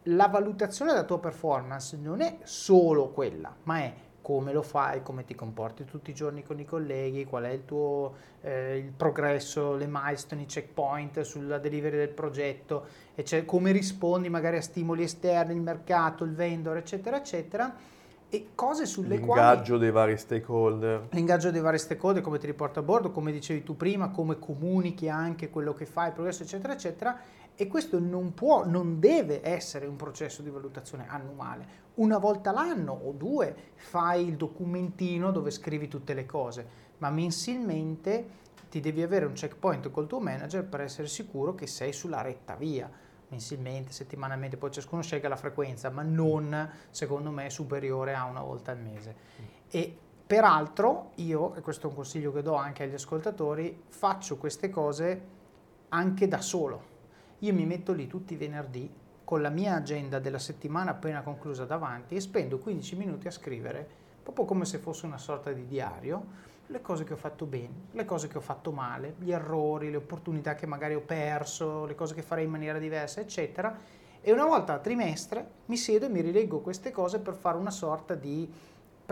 la 0.04 0.28
valutazione 0.28 0.92
della 0.92 1.06
tua 1.06 1.20
performance 1.20 1.98
non 1.98 2.22
è 2.22 2.38
solo 2.44 3.10
quella, 3.10 3.56
ma 3.64 3.80
è 3.80 3.94
come 4.30 4.54
lo 4.54 4.62
fai, 4.62 5.02
come 5.02 5.26
ti 5.26 5.34
comporti 5.34 5.86
tutti 5.86 6.12
i 6.12 6.14
giorni 6.14 6.44
con 6.44 6.60
i 6.60 6.64
colleghi, 6.64 7.26
qual 7.26 7.46
è 7.46 7.50
il 7.50 7.66
tuo 7.66 8.14
eh, 8.42 8.78
il 8.78 8.92
progresso, 8.92 9.74
le 9.74 9.88
milestone, 9.90 10.44
i 10.44 10.46
checkpoint 10.46 11.22
sulla 11.22 11.58
delivery 11.58 11.98
del 11.98 12.10
progetto, 12.10 12.86
cioè 13.24 13.44
come 13.44 13.72
rispondi 13.72 14.30
magari 14.30 14.58
a 14.58 14.62
stimoli 14.62 15.02
esterni, 15.02 15.56
il 15.56 15.62
mercato, 15.62 16.26
il 16.26 16.36
vendor, 16.36 16.78
eccetera, 16.78 17.18
eccetera. 17.18 17.76
E 18.32 18.50
cose 18.54 18.86
sulle 18.86 19.16
l'ingaggio 19.16 19.26
quali... 19.26 19.42
L'ingaggio 19.42 19.78
dei 19.80 19.90
vari 19.90 20.18
stakeholder. 20.18 21.08
L'ingaggio 21.10 21.50
dei 21.50 21.62
vari 21.62 21.80
stakeholder, 21.80 22.22
come 22.22 22.38
ti 22.38 22.46
riporta 22.46 22.82
a 22.82 22.84
bordo, 22.84 23.10
come 23.10 23.32
dicevi 23.32 23.64
tu 23.64 23.76
prima, 23.76 24.12
come 24.12 24.38
comunichi 24.38 25.10
anche 25.10 25.50
quello 25.50 25.74
che 25.74 25.88
fai, 25.88 26.10
il 26.10 26.14
progresso, 26.14 26.44
eccetera, 26.44 26.74
eccetera 26.74 27.20
e 27.62 27.68
questo 27.68 28.00
non 28.00 28.34
può, 28.34 28.66
non 28.66 29.02
deve 29.02 29.46
essere 29.46 29.86
un 29.86 29.98
processo 29.98 30.42
di 30.42 30.50
valutazione 30.50 31.10
annuale. 31.10 31.88
Una 31.96 32.18
volta 32.18 32.54
l'anno 32.54 32.94
o 32.94 33.12
due 33.12 33.54
fai 33.76 34.26
il 34.26 34.38
documentino 34.38 35.30
dove 35.32 35.52
scrivi 35.52 35.90
tutte 35.90 36.14
le 36.14 36.26
cose, 36.26 36.66
ma 37.00 37.10
mensilmente 37.10 38.28
ti 38.70 38.80
devi 38.80 39.02
avere 39.02 39.26
un 39.26 39.34
checkpoint 39.34 39.92
col 39.92 40.08
tuo 40.08 40.22
manager 40.22 40.64
per 40.64 40.80
essere 40.80 41.10
sicuro 41.10 41.54
che 41.54 41.68
sei 41.68 41.92
sulla 41.92 42.22
retta 42.22 42.56
via. 42.56 42.90
Mensilmente, 43.28 43.92
settimanalmente, 43.92 44.56
poi 44.56 44.72
ciascuno 44.72 45.02
sceglie 45.02 45.28
la 45.28 45.36
frequenza, 45.36 45.90
ma 45.90 46.02
non, 46.02 46.72
secondo 46.92 47.30
me, 47.30 47.50
superiore 47.50 48.16
a 48.16 48.24
una 48.24 48.42
volta 48.42 48.72
al 48.72 48.80
mese. 48.80 49.16
E 49.70 49.98
peraltro 50.26 51.12
io, 51.16 51.56
e 51.56 51.60
questo 51.60 51.88
è 51.88 51.90
un 51.90 51.96
consiglio 51.96 52.32
che 52.32 52.42
do 52.42 52.54
anche 52.54 52.84
agli 52.84 52.94
ascoltatori, 52.94 53.84
faccio 53.90 54.38
queste 54.38 54.70
cose 54.70 55.22
anche 55.90 56.26
da 56.30 56.40
solo 56.40 56.96
io 57.40 57.54
mi 57.54 57.66
metto 57.66 57.94
lì 57.94 58.08
tutti 58.08 58.34
i 58.34 58.38
venerdì 58.38 58.92
con 59.24 59.42
la 59.42 59.50
mia 59.50 59.76
agenda 59.76 60.20
della 60.20 60.40
settimana 60.40 60.92
appena 60.92 61.22
conclusa 61.22 61.64
davanti 61.64 62.16
e 62.16 62.20
spendo 62.20 62.58
15 62.58 62.96
minuti 62.96 63.28
a 63.28 63.32
scrivere, 63.32 63.88
proprio 64.24 64.46
come 64.46 64.66
se 64.66 64.80
fosse 64.80 65.06
una 65.06 65.20
sorta 65.20 65.52
di 65.52 65.66
diario, 65.66 66.48
le 66.66 66.82
cose 66.82 67.04
che 67.04 67.14
ho 67.14 67.18
fatto 67.18 67.46
bene, 67.46 67.74
le 67.92 68.06
cose 68.06 68.28
che 68.28 68.38
ho 68.38 68.42
fatto 68.42 68.72
male, 68.72 69.16
gli 69.20 69.32
errori, 69.32 69.90
le 69.90 69.98
opportunità 69.98 70.56
che 70.56 70.66
magari 70.66 70.96
ho 70.96 71.02
perso, 71.02 71.86
le 71.86 71.96
cose 71.96 72.14
che 72.14 72.22
farei 72.22 72.46
in 72.46 72.52
maniera 72.52 72.80
diversa, 72.80 73.22
eccetera. 73.22 73.78
E 74.22 74.32
una 74.32 74.46
volta 74.46 74.74
a 74.74 74.80
trimestre 74.80 75.48
mi 75.66 75.78
siedo 75.78 76.06
e 76.06 76.10
mi 76.10 76.22
rileggo 76.22 76.60
queste 76.60 76.92
cose 76.92 77.20
per 77.20 77.36
fare 77.36 77.58
una 77.58 77.72
sorta 77.72 78.16
di 78.16 78.52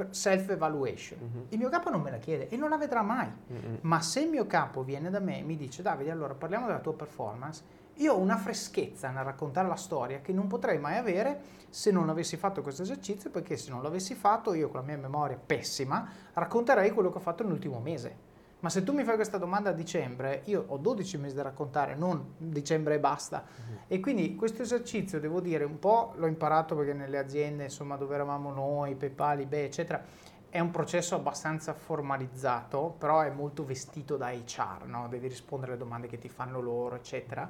self-evaluation. 0.10 1.20
Mm-hmm. 1.20 1.46
Il 1.50 1.58
mio 1.58 1.70
capo 1.70 1.90
non 1.90 2.02
me 2.02 2.12
la 2.12 2.18
chiede 2.18 2.50
e 2.50 2.58
non 2.58 2.70
la 2.70 2.78
vedrà 2.78 3.02
mai. 3.02 3.28
Mm-hmm. 3.52 3.76
Ma 3.82 4.02
se 4.02 4.22
il 4.22 4.30
mio 4.30 4.46
capo 4.46 4.84
viene 4.84 5.10
da 5.10 5.20
me 5.20 5.40
e 5.40 5.44
mi 5.44 5.56
dice 5.56 5.82
Davide, 5.82 6.12
allora 6.12 6.34
parliamo 6.34 6.68
della 6.68 6.80
tua 6.80 6.94
performance, 6.94 7.64
io 7.98 8.14
ho 8.14 8.18
una 8.18 8.38
freschezza 8.38 9.10
nel 9.10 9.24
raccontare 9.24 9.68
la 9.68 9.76
storia 9.76 10.20
che 10.20 10.34
non 10.34 10.48
potrei 10.48 10.78
mai 10.78 10.98
avere 10.98 11.56
se 11.70 11.92
non 11.92 12.10
avessi 12.10 12.38
fatto 12.38 12.62
questo 12.62 12.84
esercizio, 12.84 13.30
perché 13.30 13.58
se 13.58 13.70
non 13.70 13.82
l'avessi 13.82 14.16
fatto 14.16 14.54
io 14.54 14.70
con 14.70 14.80
la 14.80 14.86
mia 14.86 14.98
memoria 14.98 15.38
pessima 15.44 16.08
racconterei 16.34 16.92
quello 16.92 17.10
che 17.10 17.18
ho 17.18 17.22
fatto 17.22 17.44
nell'ultimo 17.44 17.80
mese. 17.80 18.36
Ma 18.60 18.70
se 18.70 18.84
tu 18.84 18.92
mi 18.92 19.04
fai 19.04 19.16
questa 19.16 19.38
domanda 19.38 19.70
a 19.70 19.74
dicembre, 19.74 20.42
io 20.46 20.66
ho 20.68 20.78
12 20.78 21.18
mesi 21.18 21.36
da 21.36 21.44
raccontare, 21.44 21.94
non 21.94 22.34
dicembre 22.38 22.96
e 22.96 23.00
basta. 23.00 23.44
Uh-huh. 23.46 23.78
E 23.88 24.00
quindi 24.00 24.36
questo 24.36 24.64
esercizio, 24.64 25.20
devo 25.20 25.42
dire, 25.42 25.64
un 25.64 25.78
po' 25.78 26.14
l'ho 26.16 26.26
imparato 26.26 26.76
perché 26.76 26.94
nelle 26.94 27.20
aziende, 27.20 27.66
insomma, 27.66 27.98
dove 27.98 28.16
eravamo 28.16 28.52
noi, 28.52 28.96
PayPal, 28.96 29.42
eBay, 29.42 29.66
eccetera, 29.66 30.04
è 30.50 30.60
un 30.60 30.72
processo 30.72 31.14
abbastanza 31.14 31.74
formalizzato, 31.74 32.96
però 32.98 33.22
è 33.22 33.30
molto 33.30 33.64
vestito 33.64 34.18
da 34.18 34.32
HR, 34.32 34.86
no? 34.86 35.08
devi 35.08 35.28
rispondere 35.28 35.74
alle 35.74 35.80
domande 35.80 36.08
che 36.08 36.18
ti 36.18 36.30
fanno 36.30 36.60
loro, 36.60 36.96
eccetera. 36.96 37.48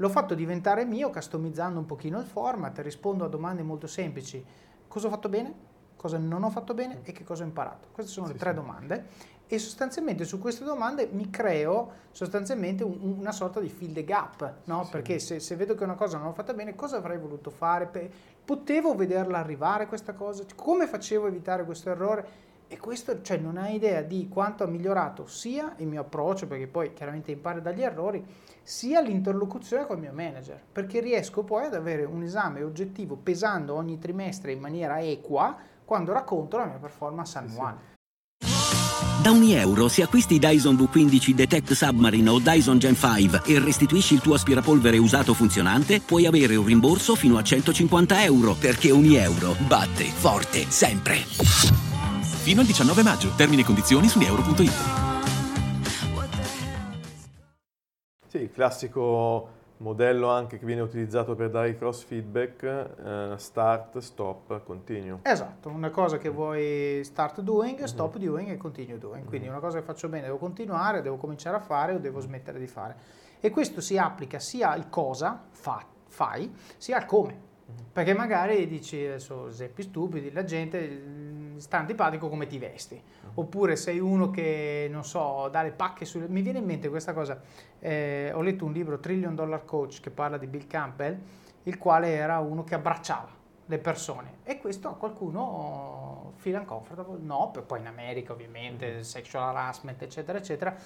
L'ho 0.00 0.08
fatto 0.08 0.34
diventare 0.34 0.86
mio, 0.86 1.10
customizzando 1.10 1.78
un 1.78 1.84
pochino 1.84 2.18
il 2.18 2.24
format, 2.24 2.78
rispondo 2.78 3.26
a 3.26 3.28
domande 3.28 3.62
molto 3.62 3.86
semplici. 3.86 4.42
Cosa 4.88 5.08
ho 5.08 5.10
fatto 5.10 5.28
bene? 5.28 5.68
Cosa 5.94 6.16
non 6.16 6.42
ho 6.42 6.48
fatto 6.48 6.72
bene 6.72 7.00
e 7.02 7.12
che 7.12 7.22
cosa 7.22 7.42
ho 7.42 7.46
imparato? 7.46 7.88
Queste 7.92 8.10
sono 8.10 8.26
sì, 8.26 8.32
le 8.32 8.38
tre 8.38 8.50
sì. 8.50 8.56
domande 8.56 9.04
e 9.46 9.58
sostanzialmente 9.58 10.24
su 10.24 10.38
queste 10.38 10.64
domande 10.64 11.08
mi 11.12 11.28
creo 11.28 11.90
sostanzialmente 12.12 12.82
un, 12.82 13.16
una 13.18 13.32
sorta 13.32 13.60
di 13.60 13.68
fill 13.68 13.92
the 13.92 14.04
gap, 14.04 14.54
no? 14.64 14.84
Sì. 14.84 14.90
Perché 14.90 15.18
se, 15.18 15.38
se, 15.38 15.54
vedo 15.56 15.74
che 15.74 15.84
una 15.84 15.96
cosa 15.96 16.16
non 16.16 16.28
l'ho 16.28 16.32
fatta 16.32 16.54
bene, 16.54 16.74
cosa 16.74 16.96
avrei 16.96 17.18
voluto 17.18 17.50
fare? 17.50 17.90
Potevo 18.42 18.94
vederla 18.94 19.36
arrivare 19.36 19.86
questa 19.86 20.14
cosa? 20.14 20.44
Come 20.54 20.86
facevo 20.86 21.26
a 21.26 21.28
evitare 21.28 21.66
questo 21.66 21.90
errore? 21.90 22.48
E 22.72 22.78
questo, 22.78 23.20
cioè, 23.20 23.36
non 23.36 23.56
hai 23.56 23.74
idea 23.74 24.00
di 24.00 24.28
quanto 24.28 24.62
ha 24.62 24.68
migliorato 24.68 25.26
sia 25.26 25.74
il 25.78 25.88
mio 25.88 26.02
approccio, 26.02 26.46
perché 26.46 26.68
poi 26.68 26.92
chiaramente 26.92 27.32
impari 27.32 27.60
dagli 27.60 27.82
errori, 27.82 28.24
sia 28.62 29.00
l'interlocuzione 29.00 29.86
con 29.86 29.96
il 29.96 30.02
mio 30.02 30.12
manager, 30.12 30.62
perché 30.70 31.00
riesco 31.00 31.42
poi 31.42 31.64
ad 31.64 31.74
avere 31.74 32.04
un 32.04 32.22
esame 32.22 32.62
oggettivo 32.62 33.16
pesando 33.16 33.74
ogni 33.74 33.98
trimestre 33.98 34.52
in 34.52 34.60
maniera 34.60 35.00
equa 35.00 35.56
quando 35.84 36.12
racconto 36.12 36.58
la 36.58 36.66
mia 36.66 36.78
performance 36.78 37.38
annuale. 37.38 37.78
Da 39.20 39.30
ogni 39.30 39.54
euro, 39.54 39.88
se 39.88 40.02
acquisti 40.02 40.38
Dyson 40.38 40.76
V15 40.76 41.32
Detect 41.32 41.72
Submarine 41.72 42.30
o 42.30 42.38
Dyson 42.38 42.78
Gen 42.78 42.94
5 42.94 43.42
e 43.46 43.58
restituisci 43.58 44.14
il 44.14 44.20
tuo 44.20 44.34
aspirapolvere 44.34 44.96
usato 44.96 45.34
funzionante, 45.34 46.00
puoi 46.00 46.24
avere 46.24 46.54
un 46.54 46.66
rimborso 46.66 47.16
fino 47.16 47.36
a 47.36 47.42
150 47.42 48.22
euro, 48.22 48.54
perché 48.54 48.92
ogni 48.92 49.16
euro 49.16 49.56
batte 49.66 50.04
forte 50.04 50.70
sempre. 50.70 51.89
Fino 52.50 52.62
al 52.62 52.66
19 52.66 53.04
maggio. 53.04 53.32
Termini 53.36 53.62
e 53.62 53.64
condizioni 53.64 54.08
su 54.08 54.18
euro.it. 54.18 54.72
Sì, 58.26 58.38
il 58.38 58.50
classico 58.50 59.48
modello 59.76 60.28
anche 60.30 60.58
che 60.58 60.66
viene 60.66 60.80
utilizzato 60.80 61.36
per 61.36 61.50
dare 61.50 61.68
i 61.68 61.78
cross 61.78 62.02
feedback, 62.02 62.64
eh, 62.64 63.34
start, 63.36 63.98
stop, 63.98 64.64
continue. 64.64 65.20
Esatto, 65.22 65.68
una 65.68 65.90
cosa 65.90 66.18
che 66.18 66.28
vuoi 66.28 67.02
start 67.04 67.40
doing, 67.40 67.78
mhm. 67.78 67.84
stop 67.84 68.18
mm-hmm. 68.18 68.26
doing 68.26 68.48
e 68.48 68.56
continue 68.56 68.98
doing. 68.98 69.24
Quindi 69.28 69.46
mm-hmm. 69.46 69.56
una 69.56 69.64
cosa 69.64 69.78
che 69.78 69.84
faccio 69.84 70.08
bene 70.08 70.24
devo 70.24 70.38
continuare, 70.38 71.02
devo 71.02 71.18
cominciare 71.18 71.56
a 71.56 71.60
fare 71.60 71.92
o 71.92 71.98
devo 71.98 72.18
smettere 72.18 72.58
di 72.58 72.66
fare. 72.66 72.96
E 73.38 73.50
questo 73.50 73.80
si 73.80 73.96
applica 73.96 74.40
sia 74.40 74.70
al 74.70 74.88
cosa 74.88 75.40
fa, 75.52 75.86
fai, 76.08 76.52
sia 76.78 76.96
al 76.96 77.06
come. 77.06 77.32
Mm-hmm. 77.32 77.90
Perché 77.92 78.12
magari 78.12 78.66
dici, 78.66 78.96
adesso 78.96 79.46
esempi 79.46 79.82
stupidi, 79.82 80.32
la 80.32 80.42
gente 80.42 81.38
sta 81.60 81.78
antipatico 81.78 82.28
come 82.28 82.46
ti 82.46 82.58
vesti. 82.58 83.00
Oppure 83.34 83.76
sei 83.76 83.98
uno 83.98 84.30
che, 84.30 84.88
non 84.90 85.04
so, 85.04 85.48
dà 85.50 85.62
le 85.62 85.70
pacche 85.70 86.04
sulle... 86.04 86.26
Mi 86.26 86.42
viene 86.42 86.58
in 86.58 86.64
mente 86.64 86.88
questa 86.88 87.12
cosa, 87.12 87.40
eh, 87.78 88.32
ho 88.34 88.42
letto 88.42 88.64
un 88.64 88.72
libro, 88.72 88.98
Trillion 88.98 89.34
Dollar 89.34 89.64
Coach, 89.64 90.00
che 90.00 90.10
parla 90.10 90.36
di 90.36 90.46
Bill 90.46 90.66
Campbell, 90.66 91.18
il 91.64 91.78
quale 91.78 92.14
era 92.14 92.38
uno 92.38 92.64
che 92.64 92.74
abbracciava 92.74 93.38
le 93.66 93.78
persone 93.78 94.38
e 94.42 94.58
questo 94.58 94.88
a 94.88 94.94
qualcuno 94.94 96.32
feel 96.36 96.58
uncomfortable, 96.58 97.18
no, 97.20 97.52
poi 97.66 97.78
in 97.78 97.86
America 97.86 98.32
ovviamente, 98.32 98.90
mm-hmm. 98.90 99.00
sexual 99.00 99.44
harassment 99.44 100.02
eccetera 100.02 100.38
eccetera 100.38 100.76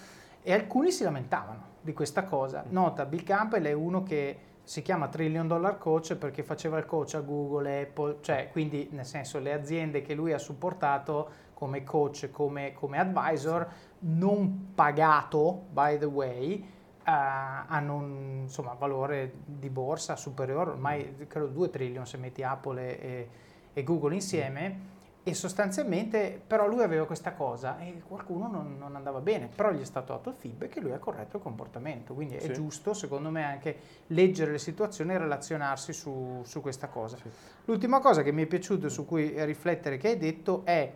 e 0.43 0.53
alcuni 0.53 0.91
si 0.91 1.03
lamentavano 1.03 1.73
di 1.81 1.95
questa 1.95 2.25
cosa. 2.25 2.61
Mm-hmm. 2.63 2.73
Nota, 2.73 3.07
Bill 3.07 3.23
Campbell 3.23 3.65
è 3.65 3.73
uno 3.73 4.03
che 4.03 4.39
si 4.65 4.81
chiama 4.81 5.09
Trillion 5.09 5.47
Dollar 5.47 5.77
Coach 5.79 6.17
perché 6.17 6.43
faceva 6.43 6.79
il 6.79 6.87
coach 6.87 7.15
a 7.15 7.21
Google, 7.21 7.83
Apple, 7.83 8.17
cioè 8.23 8.49
quindi 8.51 8.89
nel 8.93 9.05
senso 9.05 9.39
le 9.39 9.53
aziende 9.53 10.01
che 10.01 10.15
lui 10.15 10.33
ha 10.33 10.39
supportato 10.39 11.43
come 11.53 11.85
coach, 11.85 12.31
come, 12.31 12.73
come 12.73 12.99
advisor, 12.99 13.69
non 14.01 14.73
pagato, 14.75 15.67
by 15.71 15.99
the 15.99 16.07
way, 16.07 16.61
uh, 16.61 17.03
hanno 17.05 17.95
un 17.95 18.39
insomma, 18.43 18.73
valore 18.73 19.35
di 19.45 19.69
borsa 19.69 20.17
superiore, 20.17 20.71
ormai 20.71 21.27
credo 21.29 21.47
2 21.47 21.71
trillion 21.71 22.07
se 22.07 22.17
metti 22.17 22.43
Apple 22.43 23.01
e, 23.01 23.29
e 23.73 23.83
Google 23.85 24.15
insieme 24.15 24.93
e 25.27 25.33
sostanzialmente, 25.33 26.39
però 26.47 26.69
lui 26.69 26.83
aveva 26.83 27.07
questa 27.07 27.33
cosa 27.33 27.79
e 27.79 28.03
qualcuno 28.07 28.47
non, 28.47 28.77
non, 28.79 28.95
andava 28.95 29.21
bene, 29.21 29.49
però 29.49 29.73
gli 29.73 29.81
è 29.81 29.85
stato 29.85 30.13
dato 30.13 30.29
il 30.29 30.35
feedback 30.35 30.77
e 30.77 30.81
lui 30.83 30.93
ha 30.93 30.99
corretto 30.99 31.39
il 31.39 31.43
comportamento, 31.43 32.13
quindi 32.13 32.39
sì. 32.39 32.49
è 32.49 32.51
giusto 32.51 32.93
secondo 32.93 33.31
me 33.31 33.43
anche 33.43 33.77
leggere 34.09 34.53
le 34.53 34.59
situazioni 34.59 35.15
e 35.15 35.19
relazionarsi 35.19 35.95
su, 35.95 36.43
su 36.45 36.61
questa 36.61 36.89
cosa. 36.89 37.17
Sì. 37.17 37.31
L'ultima 37.65 38.01
cosa 38.01 38.23
che 38.23 38.33
mi 38.33 38.43
è 38.43 38.47
piaciuto 38.47 38.91
su 38.91 39.07
cui 39.07 39.43
riflettere 39.47 39.97
che 39.97 40.09
hai 40.09 40.19
detto 40.19 40.61
è 40.65 40.93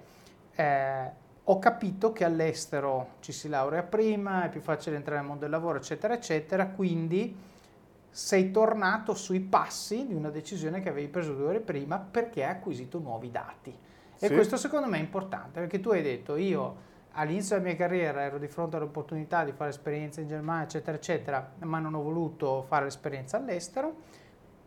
eh, 0.55 1.11
ho 1.51 1.59
capito 1.59 2.13
che 2.13 2.25
all'estero 2.25 3.13
ci 3.21 3.33
si 3.33 3.49
laurea 3.49 3.83
prima, 3.83 4.45
è 4.45 4.51
più 4.51 4.61
facile 4.61 4.97
entrare 4.97 5.21
nel 5.21 5.27
mondo 5.27 5.45
del 5.45 5.51
lavoro, 5.51 5.79
eccetera, 5.79 6.13
eccetera, 6.13 6.67
quindi 6.67 7.35
sei 8.11 8.51
tornato 8.51 9.15
sui 9.15 9.41
passi 9.41 10.07
di 10.07 10.13
una 10.13 10.29
decisione 10.29 10.83
che 10.83 10.91
avevi 10.91 11.09
preso 11.09 11.33
due 11.33 11.47
ore 11.47 11.61
prima 11.61 11.99
perché 11.99 12.45
hai 12.45 12.51
acquisito 12.51 12.99
nuovi 12.99 13.31
dati. 13.31 13.75
E 14.19 14.27
sì. 14.27 14.35
questo 14.35 14.57
secondo 14.57 14.89
me 14.89 14.99
è 14.99 15.01
importante 15.01 15.61
perché 15.61 15.81
tu 15.81 15.91
hai 15.91 16.03
detto 16.03 16.37
io 16.37 16.87
all'inizio 17.13 17.57
della 17.57 17.69
mia 17.69 17.77
carriera 17.77 18.23
ero 18.23 18.39
di 18.39 18.49
fronte 18.49 18.77
all'opportunità 18.77 19.45
di 19.45 19.53
fare 19.53 19.71
esperienza 19.71 20.21
in 20.21 20.29
Germania, 20.29 20.65
eccetera, 20.65 20.97
eccetera, 20.97 21.53
ma 21.61 21.79
non 21.79 21.95
ho 21.95 22.03
voluto 22.03 22.63
fare 22.63 22.85
l'esperienza 22.85 23.37
all'estero. 23.37 23.95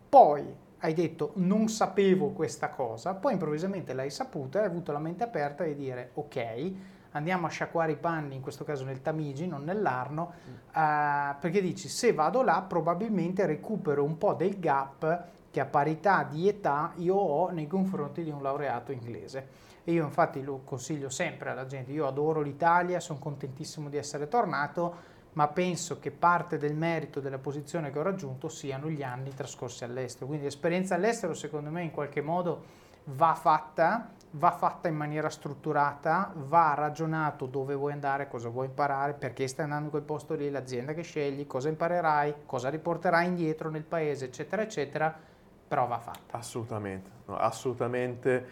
Poi 0.09 0.69
hai 0.79 0.93
detto 0.93 1.31
non 1.35 1.67
sapevo 1.67 2.29
questa 2.29 2.69
cosa, 2.69 3.13
poi 3.13 3.33
improvvisamente 3.33 3.93
l'hai 3.93 4.09
saputa 4.09 4.59
e 4.59 4.61
hai 4.63 4.67
avuto 4.67 4.91
la 4.91 4.99
mente 4.99 5.23
aperta 5.23 5.63
di 5.63 5.75
dire 5.75 6.11
ok, 6.13 6.71
andiamo 7.11 7.45
a 7.45 7.49
sciacquare 7.49 7.93
i 7.93 7.97
panni, 7.97 8.35
in 8.35 8.41
questo 8.41 8.63
caso 8.63 8.83
nel 8.83 9.01
Tamigi, 9.01 9.47
non 9.47 9.63
nell'Arno, 9.63 10.33
mm. 10.33 10.53
uh, 10.53 11.39
perché 11.39 11.61
dici 11.61 11.87
se 11.87 12.13
vado 12.13 12.41
là 12.41 12.65
probabilmente 12.67 13.45
recupero 13.45 14.03
un 14.03 14.17
po' 14.17 14.33
del 14.33 14.59
gap 14.59 15.27
che 15.51 15.59
a 15.59 15.65
parità 15.65 16.23
di 16.23 16.47
età 16.47 16.93
io 16.95 17.15
ho 17.15 17.49
nei 17.49 17.67
confronti 17.67 18.23
di 18.23 18.31
un 18.31 18.41
laureato 18.41 18.91
inglese. 18.91 19.69
E 19.83 19.91
io 19.91 20.05
infatti 20.05 20.41
lo 20.41 20.61
consiglio 20.63 21.09
sempre 21.09 21.49
alla 21.49 21.65
gente, 21.65 21.91
io 21.91 22.07
adoro 22.07 22.41
l'Italia, 22.41 22.99
sono 22.99 23.19
contentissimo 23.19 23.89
di 23.89 23.97
essere 23.97 24.27
tornato, 24.27 25.09
ma 25.33 25.47
penso 25.47 25.99
che 25.99 26.11
parte 26.11 26.57
del 26.57 26.75
merito 26.75 27.19
della 27.19 27.37
posizione 27.37 27.91
che 27.91 27.99
ho 27.99 28.03
raggiunto 28.03 28.47
siano 28.47 28.89
gli 28.89 29.03
anni 29.03 29.33
trascorsi 29.33 29.83
all'estero. 29.83 30.27
Quindi 30.27 30.45
l'esperienza 30.45 30.95
all'estero 30.95 31.33
secondo 31.33 31.69
me 31.69 31.83
in 31.83 31.91
qualche 31.91 32.21
modo 32.21 32.79
va 33.05 33.33
fatta, 33.33 34.11
va 34.31 34.51
fatta 34.51 34.87
in 34.87 34.95
maniera 34.95 35.29
strutturata, 35.29 36.31
va 36.35 36.73
ragionato 36.75 37.45
dove 37.45 37.73
vuoi 37.73 37.93
andare, 37.93 38.27
cosa 38.27 38.49
vuoi 38.49 38.67
imparare, 38.67 39.13
perché 39.13 39.47
stai 39.47 39.65
andando 39.65 39.85
in 39.85 39.91
quel 39.91 40.03
posto 40.03 40.35
lì, 40.35 40.49
l'azienda 40.49 40.93
che 40.93 41.01
scegli, 41.01 41.47
cosa 41.47 41.69
imparerai, 41.69 42.35
cosa 42.45 42.69
riporterai 42.69 43.25
indietro 43.25 43.69
nel 43.69 43.83
paese, 43.83 44.25
eccetera, 44.25 44.61
eccetera 44.61 45.29
però 45.71 45.87
va 45.87 45.99
fatta. 45.99 46.37
Assolutamente, 46.37 47.09
no, 47.27 47.37
assolutamente, 47.37 48.45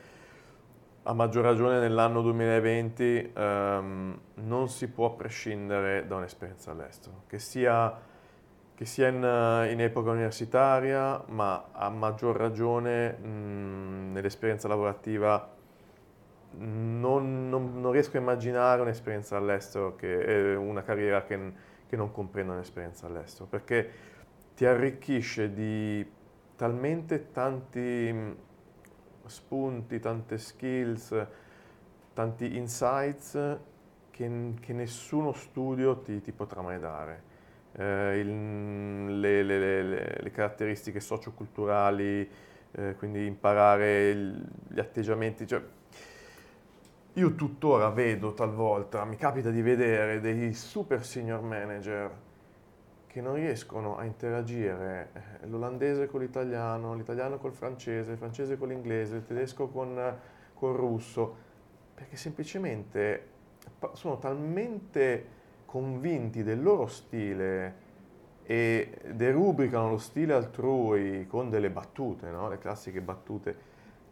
a 1.03 1.11
maggior 1.11 1.43
ragione 1.43 1.77
nell'anno 1.77 2.21
2020 2.21 3.31
ehm, 3.35 4.19
non 4.35 4.69
si 4.69 4.87
può 4.87 5.15
prescindere 5.15 6.07
da 6.07 6.15
un'esperienza 6.15 6.71
all'estero, 6.71 7.23
che 7.27 7.37
sia, 7.37 7.93
che 8.73 8.85
sia 8.85 9.09
in, 9.09 9.69
in, 9.69 9.81
epoca 9.81 10.11
universitaria, 10.11 11.21
ma 11.27 11.65
a 11.73 11.89
maggior 11.89 12.37
ragione 12.37 13.11
mh, 13.11 14.13
nell'esperienza 14.13 14.69
lavorativa 14.69 15.45
non, 16.51 17.49
non, 17.49 17.81
non, 17.81 17.91
riesco 17.91 18.15
a 18.15 18.21
immaginare 18.21 18.79
un'esperienza 18.79 19.35
all'estero, 19.35 19.97
che 19.97 20.23
è 20.23 20.55
una 20.55 20.83
carriera 20.83 21.23
che, 21.23 21.37
che 21.85 21.97
non 21.97 22.13
comprenda 22.13 22.53
un'esperienza 22.53 23.07
all'estero, 23.07 23.45
perché 23.45 23.91
ti 24.55 24.65
arricchisce 24.65 25.51
di 25.51 26.17
talmente 26.59 27.31
tanti 27.31 28.11
mm, 28.11 28.31
spunti, 29.27 29.97
tante 30.01 30.37
skills, 30.37 31.27
tanti 32.13 32.57
insights 32.57 33.57
che, 34.11 34.53
che 34.59 34.73
nessuno 34.73 35.31
studio 35.31 35.99
ti, 35.99 36.19
ti, 36.19 36.33
potrà 36.33 36.59
mai 36.61 36.77
dare. 36.77 37.23
Eh, 37.71 38.19
il, 38.19 39.19
le, 39.21 39.43
le, 39.43 39.57
le, 39.57 40.17
le, 40.19 40.31
caratteristiche 40.31 40.99
socioculturali, 40.99 42.29
eh, 42.71 42.95
quindi 42.97 43.25
imparare 43.25 44.09
il, 44.09 44.45
gli 44.67 44.79
atteggiamenti. 44.81 45.47
Cioè, 45.47 45.63
io 47.13 47.35
tuttora 47.35 47.89
vedo 47.89 48.33
talvolta, 48.33 49.05
mi 49.05 49.15
capita 49.15 49.49
di 49.49 49.61
vedere 49.61 50.19
dei 50.19 50.53
super 50.53 51.05
senior 51.05 51.41
manager 51.41 52.27
che 53.09 53.21
non 53.21 53.33
riescono 53.33 53.97
a 53.97 54.03
interagire 54.03 55.09
eh, 55.13 55.47
l'olandese 55.47 56.05
con 56.05 56.19
l'italiano, 56.21 56.93
l'italiano 56.93 57.39
col 57.39 57.53
francese, 57.53 58.11
il 58.11 58.17
francese 58.19 58.55
con 58.55 58.67
l'inglese, 58.67 59.15
il 59.15 59.25
tedesco 59.25 59.67
con, 59.67 60.15
col 60.53 60.75
russo, 60.75 61.35
perché 61.95 62.15
semplicemente 62.15 63.27
sono 63.93 64.19
talmente 64.19 65.37
convinti 65.65 66.43
del 66.43 66.61
loro 66.61 66.85
stile 66.85 67.87
e 68.43 68.99
derubricano 69.11 69.89
lo 69.89 69.97
stile 69.97 70.33
altrui 70.33 71.25
con 71.25 71.49
delle 71.49 71.71
battute, 71.71 72.29
no? 72.29 72.47
le 72.47 72.59
classiche 72.59 73.01
battute, 73.01 73.57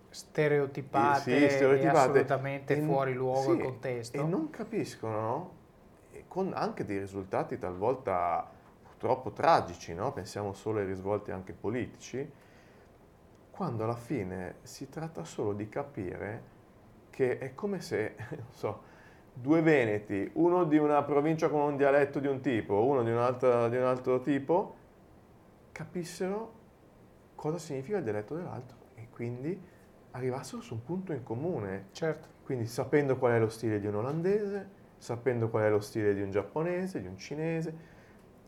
stereotipate, 0.09 1.49
sì, 1.49 1.55
stereotipate. 1.55 1.97
assolutamente 1.97 2.77
E 2.77 2.81
fuori 2.81 3.13
luogo 3.13 3.53
sì, 3.53 3.59
e 3.59 3.63
contesto. 3.63 4.17
E 4.17 4.23
non 4.23 4.49
capiscono, 4.49 5.51
e 6.11 6.23
con 6.27 6.51
anche 6.55 6.83
dei 6.83 6.97
risultati 6.97 7.59
talvolta 7.59 8.55
purtroppo 8.97 9.31
tragici, 9.31 9.93
no? 9.93 10.11
pensiamo 10.11 10.53
solo 10.53 10.79
ai 10.79 10.87
risvolti 10.87 11.29
anche 11.29 11.53
politici, 11.53 12.27
quando 13.51 13.83
alla 13.83 13.95
fine 13.95 14.55
si 14.63 14.89
tratta 14.89 15.23
solo 15.23 15.53
di 15.53 15.69
capire 15.69 16.55
che 17.11 17.37
è 17.37 17.53
come 17.53 17.79
se, 17.79 18.15
non 18.31 18.51
so, 18.51 18.81
due 19.31 19.61
veneti, 19.61 20.29
uno 20.33 20.63
di 20.63 20.77
una 20.77 21.03
provincia 21.03 21.47
con 21.47 21.61
un 21.61 21.77
dialetto 21.77 22.19
di 22.19 22.27
un 22.27 22.41
tipo, 22.41 22.83
uno 22.83 23.03
di 23.03 23.11
un 23.11 23.19
altro, 23.19 23.69
di 23.69 23.77
un 23.77 23.83
altro 23.83 24.19
tipo, 24.21 24.75
capissero 25.71 26.53
cosa 27.35 27.59
significa 27.59 27.97
il 27.97 28.03
dialetto 28.03 28.33
dell'altro 28.33 28.77
e 28.95 29.09
quindi 29.11 29.59
arrivassero 30.11 30.59
su 30.61 30.73
un 30.73 30.83
punto 30.83 31.13
in 31.13 31.21
comune. 31.21 31.89
Certo, 31.91 32.27
Quindi 32.43 32.65
sapendo 32.65 33.17
qual 33.17 33.33
è 33.33 33.39
lo 33.39 33.49
stile 33.49 33.79
di 33.79 33.85
un 33.85 33.95
olandese, 33.95 34.69
sapendo 34.97 35.49
qual 35.49 35.65
è 35.65 35.69
lo 35.69 35.81
stile 35.81 36.15
di 36.15 36.21
un 36.21 36.31
giapponese, 36.31 36.99
di 36.99 37.07
un 37.07 37.17
cinese, 37.17 37.95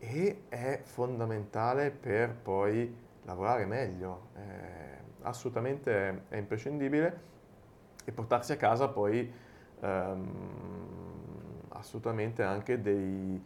e 0.00 0.42
è 0.48 0.80
fondamentale 0.82 1.90
per 1.90 2.34
poi 2.34 2.92
lavorare 3.24 3.66
meglio. 3.66 4.28
Eh, 4.36 4.98
assolutamente 5.22 6.24
è, 6.28 6.36
imprescindibile 6.36 7.20
e 8.04 8.12
portarsi 8.12 8.52
a 8.52 8.56
casa 8.56 8.88
poi 8.88 9.30
ehm, 9.80 10.28
assolutamente 11.70 12.42
anche 12.42 12.80
dei, 12.80 13.40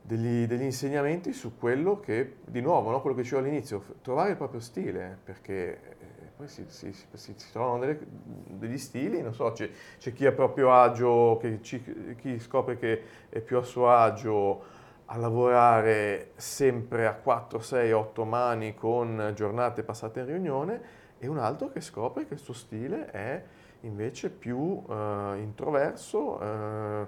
degli, 0.00 0.46
degli 0.46 0.62
insegnamenti 0.62 1.32
su 1.32 1.56
quello 1.58 2.00
che, 2.00 2.36
di 2.46 2.60
nuovo, 2.60 2.90
no, 2.90 3.00
quello 3.00 3.14
che 3.16 3.22
dicevo 3.22 3.42
all'inizio, 3.42 3.84
trovare 4.02 4.30
il 4.30 4.36
proprio 4.36 4.60
stile, 4.60 5.18
perché 5.22 5.80
eh, 6.00 6.06
poi 6.36 6.48
si, 6.48 6.64
si- 6.68 6.92
si- 6.92 7.34
si- 7.36 7.50
trovano 7.52 7.80
delle- 7.80 7.98
degli 8.46 8.78
stili, 8.78 9.20
non 9.20 9.34
so, 9.34 9.52
c'è, 9.52 9.68
c'è 9.98 10.12
chi 10.12 10.24
è 10.24 10.32
proprio 10.32 10.72
agio, 10.72 11.36
che 11.38 11.58
ci- 11.62 12.14
chi 12.16 12.38
scopre 12.38 12.78
che 12.78 13.02
è 13.28 13.40
più 13.40 13.58
a 13.58 13.62
suo 13.62 13.90
agio 13.90 14.76
a 15.10 15.16
lavorare 15.16 16.32
sempre 16.36 17.06
a 17.06 17.14
4, 17.14 17.60
6, 17.60 17.92
8 17.92 18.24
mani 18.24 18.74
con 18.74 19.32
giornate 19.34 19.82
passate 19.82 20.20
in 20.20 20.26
riunione 20.26 20.80
e 21.18 21.26
un 21.26 21.38
altro 21.38 21.70
che 21.70 21.80
scopre 21.80 22.26
che 22.26 22.34
il 22.34 22.40
suo 22.40 22.52
stile 22.52 23.10
è 23.10 23.42
invece 23.82 24.28
più 24.28 24.82
eh, 24.86 25.38
introverso, 25.38 26.40
eh, 26.40 27.06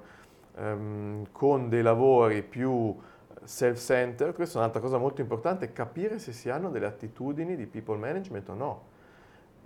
ehm, 0.57 1.27
con 1.31 1.69
dei 1.69 1.83
lavori 1.83 2.43
più 2.43 2.97
self-centered. 3.43 4.35
Questa 4.35 4.57
è 4.59 4.61
un'altra 4.61 4.81
cosa 4.81 4.97
molto 4.97 5.21
importante, 5.21 5.73
capire 5.73 6.19
se 6.19 6.33
si 6.33 6.49
hanno 6.49 6.71
delle 6.71 6.87
attitudini 6.87 7.55
di 7.55 7.67
people 7.67 7.99
management 7.99 8.49
o 8.49 8.55
no. 8.55 8.83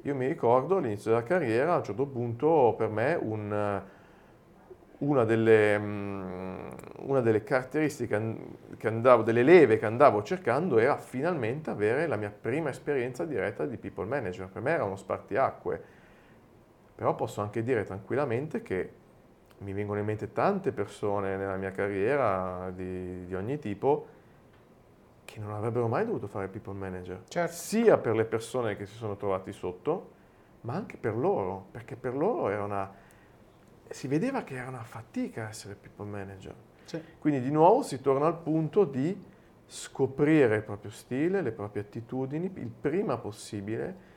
Io 0.03 0.15
mi 0.15 0.27
ricordo 0.27 0.77
all'inizio 0.77 1.13
della 1.13 1.23
carriera, 1.23 1.75
a 1.75 1.77
un 1.79 1.85
certo 1.85 2.07
punto 2.07 2.75
per 2.77 2.89
me 2.89 3.15
un, 3.15 3.83
una, 4.99 5.25
delle, 5.25 5.79
mm, 5.79 6.69
una 6.99 7.21
delle 7.21 7.43
caratteristiche 7.43 8.37
che 8.77 8.87
andavo, 8.87 9.23
delle 9.23 9.43
leve 9.43 9.79
che 9.79 9.87
andavo 9.87 10.23
cercando 10.23 10.79
era 10.79 10.97
finalmente 10.97 11.71
avere 11.71 12.07
la 12.07 12.17
mia 12.17 12.31
prima 12.31 12.71
esperienza 12.71 13.25
diretta 13.25 13.67
di 13.67 13.77
people 13.77 14.07
manager. 14.07 14.49
Per 14.49 14.63
me 14.63 14.73
era 14.73 14.85
uno 14.85 14.97
spartiacque, 14.97 15.83
però 16.95 17.15
posso 17.15 17.41
anche 17.41 17.63
dire 17.63 17.85
tranquillamente 17.85 18.63
che 18.63 19.03
mi 19.59 19.73
vengono 19.73 19.99
in 20.01 20.05
mente 20.07 20.33
tante 20.33 20.73
persone 20.73 21.37
nella 21.37 21.57
mia 21.57 21.71
carriera 21.71 22.71
di, 22.75 23.25
di 23.27 23.35
ogni 23.35 23.59
tipo 23.59 24.07
che 25.25 25.41
non 25.41 25.53
avrebbero 25.53 25.89
mai 25.89 26.05
dovuto 26.05 26.27
fare 26.27 26.49
people 26.49 26.75
manager, 26.75 27.23
Certo. 27.29 27.53
sia 27.53 27.97
per 27.99 28.15
le 28.15 28.25
persone 28.25 28.77
che 28.77 28.87
si 28.87 28.95
sono 28.95 29.17
trovati 29.17 29.53
sotto, 29.53 30.11
ma 30.63 30.75
anche 30.75 30.97
per 30.97 31.17
loro, 31.17 31.67
perché 31.71 31.97
per 31.97 32.15
loro 32.15 32.51
era 32.51 32.63
una, 32.63 32.93
si 33.89 34.09
vedeva 34.09 34.43
che 34.43 34.57
era 34.57 34.69
una 34.69 34.83
fatica 34.83 35.49
essere 35.49 35.75
people 35.75 36.07
manager. 36.07 36.55
sì. 36.85 37.01
Quindi 37.19 37.41
di 37.41 37.51
nuovo 37.51 37.83
si 37.83 38.01
torna 38.01 38.27
al 38.27 38.39
punto 38.39 38.85
di 38.85 39.33
scoprire 39.67 40.57
il 40.57 40.63
proprio 40.63 40.91
stile, 40.91 41.41
le 41.43 41.53
proprie 41.53 41.83
attitudini 41.83 42.51
il 42.55 42.69
prima 42.69 43.17
possibile 43.17 44.13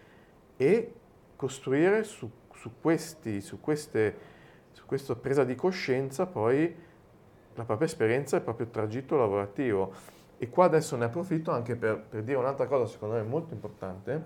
e 0.58 0.94
costruire 1.36 2.04
su, 2.04 2.30
su 2.54 2.72
questi, 2.82 3.42
su, 3.42 3.60
queste, 3.60 4.18
su 4.72 4.86
questa 4.86 5.16
presa 5.16 5.44
di 5.44 5.56
coscienza 5.56 6.26
poi 6.26 6.76
la 7.54 7.64
propria 7.64 7.88
esperienza 7.88 8.36
e 8.36 8.40
il 8.40 8.44
proprio 8.44 8.68
tragitto 8.68 9.16
lavorativo. 9.16 9.94
E 10.38 10.50
qua 10.50 10.66
adesso 10.66 10.96
ne 10.96 11.06
approfitto 11.06 11.52
anche 11.52 11.76
per, 11.76 12.00
per 12.00 12.24
dire 12.24 12.38
un'altra 12.38 12.68
cosa 12.68 12.86
secondo 12.86 13.16
me 13.16 13.24
molto 13.24 13.54
importante, 13.54 14.22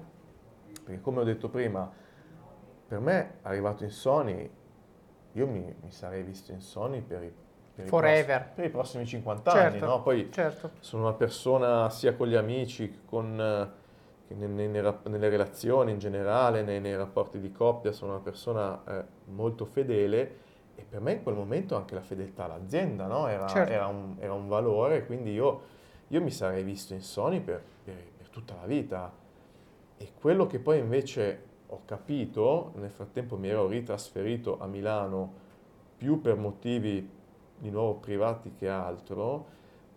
perché 0.84 1.00
come 1.00 1.22
ho 1.22 1.24
detto 1.24 1.48
prima, 1.48 1.90
per 2.88 3.00
me 3.00 3.36
arrivato 3.44 3.86
in 3.86 3.92
Sony, 3.92 4.50
io 5.34 5.48
mi, 5.48 5.74
mi 5.82 5.92
sarei 5.92 6.24
visto 6.24 6.52
in 6.52 6.62
Sony 6.62 7.02
per 7.02 7.24
i, 7.24 7.34
per 7.76 7.86
i 7.86 7.88
Forever. 7.88 8.38
pross- 8.42 8.56
per 8.56 8.66
i 8.66 8.70
prossimi 8.70 9.06
50 9.06 9.52
anni, 9.52 9.72
Certo, 9.72 9.86
no? 9.86 10.02
Poi 10.02 10.32
certo. 10.32 10.72
sono 10.80 11.04
una 11.04 11.14
persona 11.14 11.90
sia 11.90 12.14
con 12.16 12.28
gli 12.28 12.36
amici 12.36 12.90
che 12.90 12.98
con, 13.06 13.72
che 14.28 14.34
ne- 14.36 14.68
ne- 14.68 14.82
rap- 14.82 15.08
nelle 15.08 15.30
relazioni 15.30 15.92
in 15.92 16.00
generale, 16.00 16.62
nei, 16.64 16.80
nei 16.82 16.96
rapporti 16.96 17.40
di 17.40 17.52
coppia, 17.52 17.92
sono 17.92 18.12
una 18.14 18.22
persona 18.22 18.82
eh, 18.88 19.04
molto 19.26 19.66
fedele 19.66 20.38
e 20.76 20.86
per 20.88 21.00
me 21.02 21.14
in 21.14 21.24
quel 21.24 21.36
momento 21.36 21.76
anche 21.76 21.94
la 21.96 22.02
fedeltà 22.02 22.46
all'azienda 22.46 23.06
no? 23.08 23.28
era, 23.28 23.48
Certo. 23.48 23.72
era 23.72 23.88
un, 23.88 24.16
era 24.20 24.34
un 24.34 24.48
valore, 24.48 25.06
quindi 25.06 25.32
io, 25.34 25.62
io 26.10 26.22
mi 26.22 26.32
sarei 26.32 26.64
visto 26.64 26.94
in 26.94 27.02
Sony 27.02 27.40
per, 27.40 27.62
per- 27.84 27.96
per 28.18 28.28
tutta 28.30 28.56
la 28.60 28.66
vita. 28.66 29.12
E 29.98 30.12
quello 30.20 30.48
che 30.48 30.60
poi 30.60 30.80
invece 30.80 31.44
ho 31.74 31.82
capito, 31.86 32.74
nel 32.76 32.90
frattempo 32.90 33.38
mi 33.38 33.48
ero 33.48 33.68
ritrasferito 33.68 34.60
a 34.60 34.68
Milano 34.68 35.34
più 35.96 36.20
per 36.20 36.36
motivi 36.36 37.10
di 37.58 37.70
nuovo 37.70 37.94
privati 37.96 38.54
che 38.54 38.68
altro, 38.68 39.46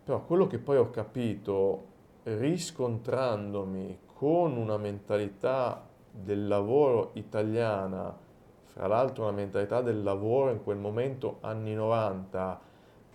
però 0.04 0.20
quello 0.22 0.46
che 0.46 0.58
poi 0.58 0.76
ho 0.76 0.90
capito 0.90 1.86
riscontrandomi 2.24 3.98
con 4.14 4.56
una 4.56 4.76
mentalità 4.76 5.84
del 6.10 6.46
lavoro 6.46 7.10
italiana, 7.14 8.16
fra 8.66 8.86
l'altro 8.86 9.24
una 9.24 9.32
mentalità 9.32 9.82
del 9.82 10.02
lavoro 10.02 10.52
in 10.52 10.62
quel 10.62 10.76
momento 10.78 11.38
anni 11.40 11.74
90, 11.74 12.60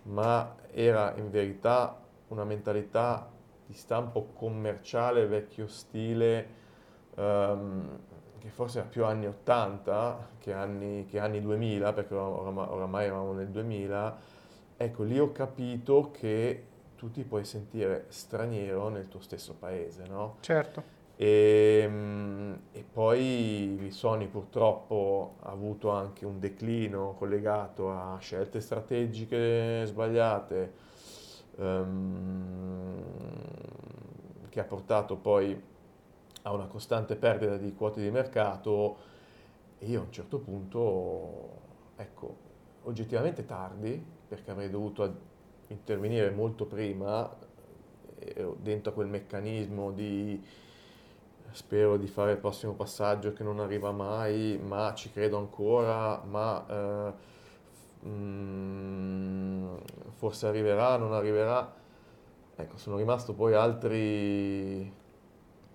ma 0.04 0.56
era 0.72 1.14
in 1.16 1.30
verità 1.30 1.98
una 2.28 2.44
mentalità 2.44 3.30
di 3.66 3.74
stampo 3.74 4.32
commerciale, 4.34 5.28
vecchio 5.28 5.68
stile, 5.68 6.48
ehm, 7.16 8.00
che 8.40 8.50
forse 8.50 8.80
era 8.80 8.88
più 8.88 9.06
anni 9.06 9.28
80 9.28 10.30
che 10.40 10.54
anni, 10.54 11.06
che 11.06 11.20
anni 11.20 11.42
2000, 11.42 11.94
perché 11.94 12.14
oramai, 12.16 12.68
oramai 12.70 13.06
eravamo 13.06 13.34
nel 13.34 13.50
2000, 13.50 14.18
ecco 14.78 15.04
lì 15.04 15.20
ho 15.20 15.32
capito 15.32 16.12
che 16.12 16.64
tu 16.96 17.12
ti 17.12 17.24
puoi 17.24 17.46
sentire 17.46 18.06
straniero 18.10 18.90
nel 18.90 19.08
tuo 19.08 19.22
stesso 19.22 19.56
paese, 19.58 20.04
no? 20.08 20.38
Certo. 20.42 20.98
E, 21.16 21.86
mm, 21.88 22.54
e 22.72 22.86
poi 22.92 23.88
Sony 23.92 24.28
purtroppo 24.28 25.36
ha 25.42 25.50
avuto 25.52 25.90
anche 25.90 26.26
un 26.26 26.40
declino 26.40 27.14
collegato 27.18 27.92
a 27.92 28.18
scelte 28.20 28.62
strategiche 28.62 29.84
sbagliate, 29.86 30.74
ehm, 31.58 33.04
che 34.50 34.60
ha 34.60 34.64
portato 34.64 35.18
poi 35.18 35.62
a 36.44 36.54
una 36.54 36.66
costante 36.68 37.16
perdita 37.16 37.58
di 37.58 37.74
quote 37.74 38.02
di 38.02 38.10
mercato 38.10 38.98
e 39.80 39.88
io 39.88 40.00
a 40.00 40.04
un 40.04 40.12
certo 40.12 40.40
punto, 40.40 41.60
ecco, 41.96 42.36
oggettivamente 42.84 43.46
tardi, 43.46 44.04
perché 44.28 44.52
avrei 44.52 44.70
dovuto 44.70 45.28
intervenire 45.68 46.30
molto 46.32 46.66
prima, 46.66 47.30
ero 48.20 48.58
dentro 48.60 48.92
a 48.92 48.94
quel 48.94 49.08
meccanismo 49.08 49.92
di 49.92 50.44
spero 51.52 51.98
di 51.98 52.08
fare 52.08 52.34
il 52.34 52.38
prossimo 52.38 52.74
passaggio 52.74 53.34
che 53.34 53.44
non 53.44 53.60
arriva 53.60 53.92
mai, 53.92 54.60
ma 54.62 54.94
ci 54.94 55.12
credo 55.12 55.38
ancora, 55.38 56.22
ma 56.24 56.66
eh, 56.68 57.14
mm, 58.08 59.76
forse 60.16 60.48
arriverà, 60.48 60.98
non 60.98 61.14
arriverà. 61.14 61.78
Ecco, 62.56 62.78
sono 62.78 62.98
rimasto 62.98 63.34
poi 63.34 63.54
altri, 63.54 64.92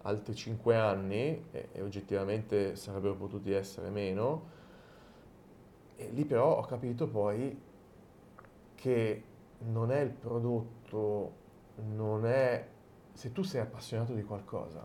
altri 0.06 0.34
5 0.34 0.76
anni 0.76 1.46
e, 1.50 1.68
e 1.72 1.82
oggettivamente 1.82 2.76
sarebbero 2.76 3.14
potuti 3.14 3.52
essere 3.52 3.90
meno. 3.90 4.52
E 5.96 6.08
lì 6.12 6.24
però 6.24 6.58
ho 6.58 6.62
capito 6.62 7.08
poi 7.08 7.60
che 8.74 9.22
non 9.58 9.90
è 9.90 10.00
il 10.00 10.10
prodotto, 10.10 11.32
non 11.94 12.26
è... 12.26 12.68
Se 13.12 13.32
tu 13.32 13.42
sei 13.42 13.60
appassionato 13.60 14.12
di 14.12 14.24
qualcosa, 14.24 14.84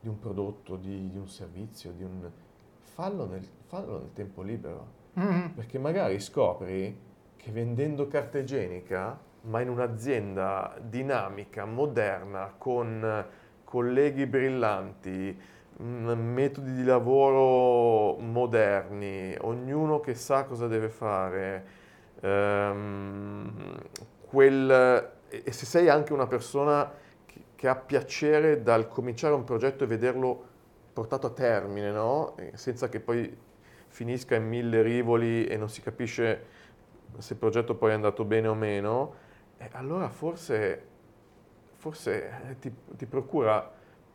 di 0.00 0.08
un 0.08 0.18
prodotto, 0.18 0.76
di, 0.76 1.10
di 1.10 1.18
un 1.18 1.28
servizio, 1.28 1.92
di 1.92 2.02
un... 2.02 2.30
Fallo 2.80 3.26
nel, 3.26 3.46
fallo 3.66 3.98
nel 3.98 4.12
tempo 4.12 4.42
libero. 4.42 4.94
Mhm. 5.14 5.52
Perché 5.54 5.78
magari 5.78 6.18
scopri 6.20 6.98
che 7.36 7.50
vendendo 7.52 8.08
carta 8.08 8.38
igienica, 8.38 9.18
ma 9.42 9.60
in 9.60 9.68
un'azienda 9.68 10.76
dinamica, 10.80 11.64
moderna, 11.66 12.52
con 12.56 13.26
colleghi 13.66 14.26
brillanti, 14.26 15.36
mm, 15.82 16.10
metodi 16.12 16.72
di 16.72 16.84
lavoro 16.84 18.16
moderni, 18.20 19.34
ognuno 19.40 20.00
che 20.00 20.14
sa 20.14 20.44
cosa 20.44 20.68
deve 20.68 20.88
fare, 20.88 21.64
ehm, 22.20 23.78
quel, 24.28 25.10
e 25.28 25.52
se 25.52 25.66
sei 25.66 25.88
anche 25.88 26.12
una 26.12 26.26
persona 26.28 26.90
che, 27.26 27.40
che, 27.56 27.68
ha 27.68 27.74
piacere 27.74 28.62
dal 28.62 28.88
cominciare 28.88 29.34
un 29.34 29.44
progetto 29.44 29.84
e 29.84 29.86
vederlo 29.88 30.44
portato 30.92 31.26
a 31.26 31.30
termine, 31.30 31.90
no? 31.90 32.36
senza 32.54 32.88
che 32.88 33.00
poi 33.00 33.36
finisca 33.88 34.36
in 34.36 34.46
mille 34.46 34.82
rivoli 34.82 35.46
e 35.46 35.56
non 35.56 35.68
si 35.68 35.82
capisce 35.82 36.44
se 37.18 37.32
il 37.32 37.38
progetto 37.38 37.74
poi 37.74 37.90
è 37.90 37.94
andato 37.94 38.24
bene 38.24 38.48
o 38.48 38.54
meno, 38.54 39.14
eh, 39.58 39.68
allora 39.72 40.08
forse, 40.08 40.82
forse 41.86 42.32
eh, 42.48 42.58
ti, 42.58 42.72
ti 42.96 43.06
procura 43.06 43.70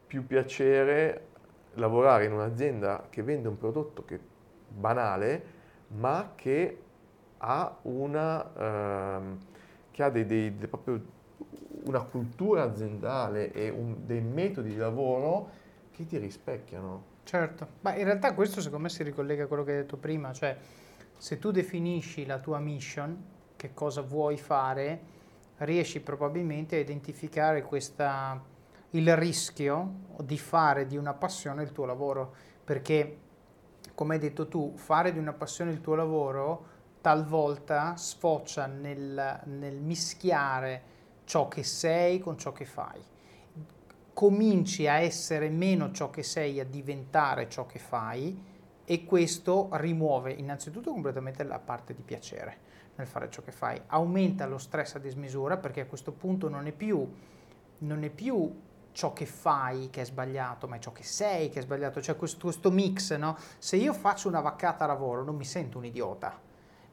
più 0.06 0.28
piacere 0.28 1.28
lavorare 1.76 2.26
in 2.26 2.34
un'azienda 2.34 3.08
che 3.10 3.24
vende 3.24 3.48
un 3.48 3.58
prodotto 3.58 4.04
che, 4.04 4.20
banale, 4.68 5.44
ma 5.88 6.34
che 6.36 6.82
ha 7.38 7.78
una, 7.84 8.52
ehm, 8.58 9.38
che 9.92 10.04
ha 10.04 10.10
dei, 10.10 10.26
dei, 10.26 10.58
dei, 10.58 10.70
una 11.86 12.02
cultura 12.02 12.64
aziendale 12.64 13.54
e 13.54 13.70
un, 13.70 14.06
dei 14.06 14.20
metodi 14.20 14.70
di 14.70 14.76
lavoro 14.76 15.50
che 15.92 16.06
ti 16.06 16.18
rispecchiano. 16.18 17.10
Certo, 17.24 17.68
ma 17.82 17.96
in 17.96 18.04
realtà 18.04 18.34
questo 18.34 18.60
secondo 18.60 18.84
me 18.84 18.90
si 18.90 19.02
ricollega 19.04 19.46
a 19.46 19.48
quello 19.48 19.64
che 19.64 19.72
hai 19.72 19.78
detto 19.78 19.96
prima, 19.96 20.34
cioè 20.34 20.58
se 21.18 21.40
tu 21.40 21.52
definisci 21.52 22.26
la 22.26 22.40
tua 22.40 22.60
mission, 22.60 23.18
che 23.56 23.74
cosa 23.74 24.02
vuoi 24.02 24.38
fare, 24.38 25.20
riesci 25.62 26.00
probabilmente 26.00 26.76
a 26.76 26.80
identificare 26.80 27.64
questa, 27.64 28.42
il 28.92 29.16
rischio 29.16 29.94
di 30.24 30.38
fare 30.38 30.86
di 30.86 30.98
una 30.98 31.14
passione 31.14 31.64
il 31.64 31.72
tuo 31.72 31.86
lavoro, 31.86 32.34
perché 32.64 33.18
come 33.94 34.16
hai 34.16 34.20
detto 34.20 34.48
tu, 34.48 34.74
fare 34.76 35.12
di 35.12 35.20
una 35.20 35.34
passione 35.34 35.72
il 35.72 35.82
tuo 35.82 35.96
lavoro 35.96 36.68
talvolta 37.02 37.96
sfocia 37.96 38.66
nel, 38.66 39.42
nel 39.46 39.76
mischiare 39.78 40.84
ciò 41.26 41.48
che 41.48 41.64
sei 41.64 42.20
con 42.20 42.38
ciò 42.38 42.52
che 42.52 42.66
fai. 42.66 43.02
Cominci 44.14 44.88
a 44.88 45.00
essere 45.00 45.50
meno 45.50 45.92
ciò 45.92 46.10
che 46.10 46.24
sei, 46.24 46.60
a 46.60 46.66
diventare 46.66 47.48
ciò 47.50 47.66
che 47.66 47.80
fai 47.80 48.50
e 48.84 49.06
questo 49.06 49.70
rimuove 49.74 50.32
innanzitutto 50.32 50.92
completamente 50.92 51.44
la 51.44 51.60
parte 51.60 51.94
di 51.94 52.02
piacere 52.02 52.70
nel 52.96 53.08
fare 53.08 53.30
ciò 53.30 53.42
che 53.42 53.52
fai, 53.52 53.82
aumenta 53.88 54.46
lo 54.46 54.58
stress 54.58 54.96
a 54.96 55.00
dismisura 55.00 55.58
perché 55.58 55.82
a 55.82 55.86
questo 55.86 56.12
punto 56.12 56.50
non 56.50 56.68
è 56.68 56.72
più, 56.72 57.10
non 57.80 58.04
è 58.04 58.10
più 58.10 58.70
ciò 58.92 59.14
che 59.14 59.26
fai 59.26 59.90
che 59.90 60.02
è 60.02 60.06
sbagliato, 60.06 60.68
ma 60.68 60.76
è 60.76 60.80
ciò 60.80 60.92
che 60.92 61.04
sei 61.04 61.50
che 61.50 61.60
è 61.60 61.62
sbagliato, 61.62 62.02
cioè 62.02 62.16
questo, 62.16 62.46
questo 62.46 62.72
mix, 62.72 63.16
no? 63.16 63.38
Se 63.58 63.76
io 63.78 63.94
faccio 63.94 64.28
una 64.28 64.42
vaccata 64.42 64.84
a 64.84 64.88
lavoro 64.88 65.24
non 65.24 65.36
mi 65.36 65.46
sento 65.46 65.78
un 65.78 65.86
idiota, 65.86 66.38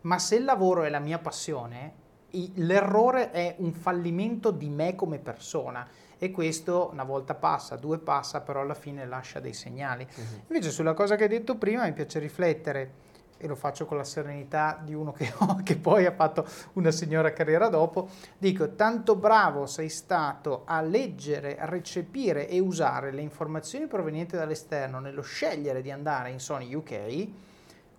ma 0.03 0.19
se 0.19 0.37
il 0.37 0.45
lavoro 0.45 0.85
è 0.85 0.89
la 0.89 1.01
mia 1.01 1.19
passione, 1.19 2.07
l'errore 2.55 3.31
è 3.31 3.57
un 3.59 3.73
fallimento 3.73 4.51
di 4.51 4.69
me 4.69 4.95
come 4.95 5.19
persona 5.19 5.87
e 6.19 6.31
questo 6.31 6.91
una 6.93 7.05
volta 7.05 7.35
passa, 7.35 7.77
due 7.77 7.99
passa, 7.99 8.41
però 8.41 8.61
alla 8.61 8.75
fine 8.75 9.07
lascia 9.07 9.41
dei 9.41 9.55
segnali. 9.55 10.07
Uh-huh. 10.15 10.43
Invece 10.49 10.71
sulla 10.71 10.95
cosa 10.95 11.17
che 11.17 11.25
hai 11.25 11.29
detto 11.29 11.57
prima 11.57 11.85
mi 11.85 11.93
piace 11.93 12.19
riflettere 12.19 13.07
e 13.39 13.47
lo 13.47 13.55
faccio 13.55 13.87
con 13.87 13.97
la 13.97 14.05
serenità 14.05 14.79
di 14.83 14.93
uno 14.93 15.13
che, 15.13 15.33
ho, 15.39 15.61
che 15.65 15.77
poi 15.77 16.05
ha 16.05 16.13
fatto 16.13 16.47
una 16.75 16.91
signora 16.91 17.33
carriera 17.33 17.69
dopo, 17.69 18.09
dico 18.37 18.75
tanto 18.75 19.17
bravo 19.17 19.67
sei 19.67 19.89
stato 19.89 20.63
a 20.67 20.81
leggere, 20.81 21.59
a 21.59 21.65
recepire 21.65 22.49
e 22.49 22.59
usare 22.59 23.13
le 23.13 23.23
informazioni 23.23 23.87
provenienti 23.87 24.37
dall'esterno 24.37 24.99
nello 24.99 25.23
scegliere 25.23 25.81
di 25.81 25.91
andare 25.91 26.31
in 26.31 26.41
Sony 26.41 26.75
UK, 26.75 27.29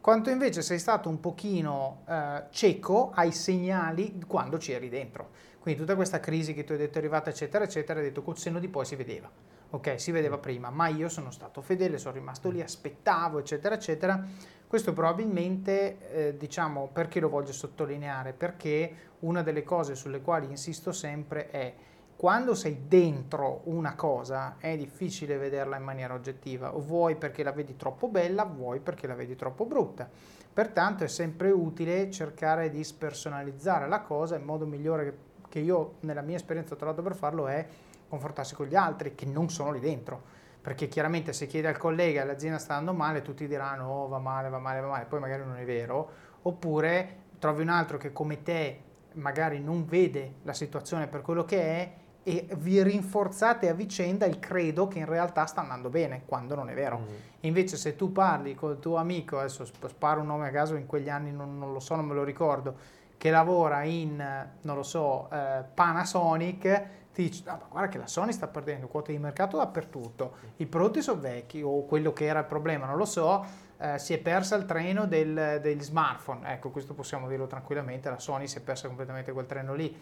quanto 0.01 0.29
invece 0.29 0.61
sei 0.61 0.79
stato 0.79 1.09
un 1.09 1.19
pochino 1.19 2.03
eh, 2.07 2.43
cieco 2.51 3.11
ai 3.13 3.31
segnali 3.31 4.21
quando 4.27 4.57
c'eri 4.57 4.89
dentro. 4.89 5.47
Quindi 5.59 5.81
tutta 5.81 5.95
questa 5.95 6.19
crisi 6.19 6.53
che 6.53 6.63
tu 6.63 6.71
hai 6.71 6.77
detto 6.77 6.95
è 6.95 6.97
arrivata, 6.99 7.29
eccetera, 7.29 7.63
eccetera, 7.65 7.99
hai 7.99 8.05
detto 8.05 8.21
col 8.21 8.37
senno 8.37 8.59
di 8.59 8.69
poi 8.69 8.85
si 8.85 8.95
vedeva. 8.95 9.29
Ok, 9.71 9.99
si 9.99 10.11
vedeva 10.11 10.37
prima, 10.37 10.71
ma 10.71 10.87
io 10.87 11.09
sono 11.09 11.29
stato 11.29 11.61
fedele, 11.61 11.99
sono 11.99 12.15
rimasto 12.15 12.49
lì, 12.49 12.61
aspettavo, 12.61 13.37
eccetera, 13.39 13.75
eccetera. 13.75 14.25
Questo 14.70 14.93
probabilmente, 14.93 16.11
eh, 16.11 16.38
diciamo, 16.38 16.91
perché 16.93 17.20
lo 17.20 17.28
voglio 17.28 17.53
sottolineare? 17.53 18.34
Perché 18.34 18.93
una 19.22 19.41
delle 19.41 19.63
cose 19.63 19.95
sulle 19.95 20.22
quali 20.22 20.45
insisto 20.47 20.91
sempre 20.91 21.49
è 21.49 21.74
quando 22.15 22.53
sei 22.53 22.84
dentro 22.88 23.61
una 23.63 23.95
cosa 23.95 24.57
è 24.59 24.78
difficile 24.78 25.38
vederla 25.38 25.76
in 25.76 25.82
maniera 25.82 26.13
oggettiva, 26.13 26.70
vuoi 26.70 27.15
perché 27.15 27.41
la 27.41 27.51
vedi 27.51 27.78
troppo 27.78 28.09
bella, 28.09 28.43
vuoi 28.43 28.80
perché 28.80 29.07
la 29.07 29.15
vedi 29.15 29.36
troppo 29.36 29.65
brutta. 29.65 30.07
Pertanto 30.53 31.03
è 31.03 31.07
sempre 31.07 31.49
utile 31.49 32.11
cercare 32.11 32.70
di 32.70 32.84
spersonalizzare 32.84 33.88
la 33.88 34.01
cosa 34.01 34.36
in 34.36 34.43
modo 34.43 34.67
migliore 34.67 35.17
che 35.49 35.57
io 35.57 35.95
nella 36.01 36.22
mia 36.22 36.36
esperienza 36.36 36.76
ho 36.76 36.78
trovato 36.78 37.01
per 37.01 37.15
farlo 37.15 37.47
è 37.47 37.65
confrontarsi 38.07 38.53
con 38.53 38.67
gli 38.67 38.76
altri 38.76 39.15
che 39.15 39.26
non 39.26 39.49
sono 39.49 39.72
lì 39.72 39.80
dentro. 39.80 40.38
Perché 40.62 40.88
chiaramente 40.88 41.34
se 41.34 41.47
chiedi 41.47 41.68
al 41.68 41.78
collega 41.78 42.24
l'azienda 42.26 42.60
sta 42.60 42.76
andando 42.76 42.99
male, 42.99 43.22
tutti 43.22 43.47
diranno 43.47 43.88
oh, 43.88 44.07
va 44.07 44.20
male, 44.20 44.49
va 44.49 44.60
male, 44.60 44.82
va 44.82 44.88
male, 44.88 45.05
poi 45.05 45.20
magari 45.20 45.43
non 45.43 45.57
è 45.57 45.66
vero. 45.66 46.10
Oppure 46.41 47.16
trovi 47.39 47.62
un 47.62 47.70
altro 47.70 47.97
che 47.97 48.12
come 48.12 48.43
te 48.43 48.82
magari 49.14 49.60
non 49.60 49.86
vede 49.86 50.36
la 50.43 50.53
situazione 50.53 51.07
per 51.07 51.22
quello 51.22 51.45
che 51.45 51.62
è 51.62 51.93
e 52.24 52.47
vi 52.57 52.84
rinforzate 52.84 53.70
a 53.70 53.74
vicenda 53.74 54.26
il 54.26 54.39
credo 54.39 54.88
che 54.88 54.99
in 54.99 55.05
realtà 55.05 55.45
sta 55.45 55.62
andando 55.62 55.89
bene, 55.89 56.24
quando 56.26 56.53
non 56.53 56.70
è 56.70 56.74
vero. 56.74 56.99
Mm. 56.99 57.16
Invece 57.41 57.78
se 57.78 57.95
tu 57.95 58.12
parli 58.12 58.53
con 58.55 58.72
il 58.72 58.80
tuo 58.80 58.97
amico, 58.97 59.39
adesso 59.39 59.66
sparo 59.66 60.22
un 60.22 60.28
nome 60.28 60.47
a 60.47 60.51
caso, 60.51 60.76
in 60.76 60.86
quegli 60.86 61.10
anni 61.10 61.32
non, 61.32 61.57
non 61.57 61.72
lo 61.72 61.80
so, 61.80 61.95
non 61.95 62.05
me 62.05 62.14
lo 62.14 62.24
ricordo, 62.24 62.76
che 63.18 63.32
lavora 63.32 63.84
in, 63.84 64.18
non 64.62 64.76
lo 64.76 64.84
so, 64.84 65.30
eh, 65.32 65.64
Panasonic, 65.74 66.88
ti 67.20 67.30
dice, 67.30 67.43
ah, 67.49 67.59
guarda 67.70 67.89
che 67.89 67.97
la 67.97 68.07
Sony 68.07 68.32
sta 68.32 68.47
perdendo 68.47 68.88
quote 68.88 69.11
di 69.11 69.17
mercato 69.17 69.57
dappertutto, 69.57 70.36
i 70.57 70.65
prodotti 70.65 71.01
sono 71.01 71.20
vecchi 71.20 71.61
o 71.61 71.84
quello 71.86 72.13
che 72.13 72.26
era 72.26 72.39
il 72.39 72.45
problema, 72.45 72.86
non 72.86 72.95
lo 72.95 73.05
so, 73.05 73.45
eh, 73.78 73.99
si 73.99 74.13
è 74.13 74.20
persa 74.20 74.55
il 74.55 74.65
treno 74.65 75.05
del, 75.05 75.59
degli 75.61 75.82
smartphone, 75.82 76.53
ecco 76.53 76.70
questo 76.70 76.93
possiamo 76.93 77.28
dirlo 77.28 77.45
tranquillamente, 77.45 78.09
la 78.09 78.20
Sony 78.20 78.47
si 78.47 78.59
è 78.59 78.61
persa 78.61 78.88
completamente 78.88 79.34
quel 79.34 79.45
treno 79.45 79.74
lì. 79.74 79.95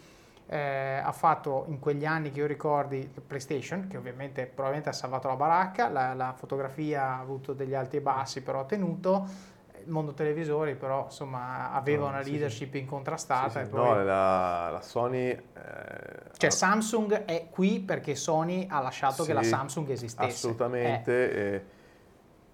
Eh, 0.50 1.02
ha 1.04 1.12
fatto 1.12 1.66
in 1.68 1.78
quegli 1.78 2.06
anni 2.06 2.30
che 2.30 2.38
io 2.38 2.46
ricordi 2.46 3.06
PlayStation, 3.26 3.86
che 3.86 3.98
ovviamente 3.98 4.46
probabilmente 4.46 4.88
ha 4.88 4.94
salvato 4.94 5.28
la 5.28 5.36
baracca, 5.36 5.90
la, 5.90 6.14
la 6.14 6.32
fotografia 6.34 7.02
ha 7.02 7.18
avuto 7.18 7.52
degli 7.52 7.74
alti 7.74 7.96
e 7.96 8.00
bassi, 8.00 8.40
però 8.42 8.60
ha 8.60 8.64
tenuto 8.64 9.28
mondo 9.88 10.14
televisori 10.14 10.74
però 10.74 11.04
insomma 11.04 11.72
aveva 11.72 12.04
no, 12.04 12.14
una 12.14 12.22
sì, 12.22 12.30
leadership 12.30 12.72
sì. 12.72 12.78
incontrastata. 12.78 13.64
Sì, 13.64 13.70
poi... 13.70 13.80
No, 13.80 14.04
la, 14.04 14.70
la 14.70 14.80
Sony... 14.80 15.28
Eh, 15.28 15.42
cioè 16.36 16.50
Samsung 16.50 17.24
è 17.24 17.48
qui 17.50 17.80
perché 17.80 18.14
Sony 18.14 18.66
ha 18.68 18.80
lasciato 18.80 19.24
che 19.24 19.32
la 19.32 19.42
Samsung 19.42 19.88
esistesse. 19.90 20.30
Assolutamente. 20.30 21.32
Eh. 21.32 21.64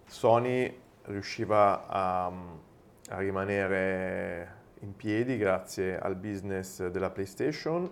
Sony 0.06 0.80
riusciva 1.02 1.86
a, 1.86 2.26
a, 2.26 3.18
rimanere 3.18 4.62
in 4.80 4.94
piedi 4.96 5.36
grazie 5.36 5.98
al 5.98 6.16
business 6.16 6.86
della 6.86 7.10
PlayStation 7.10 7.90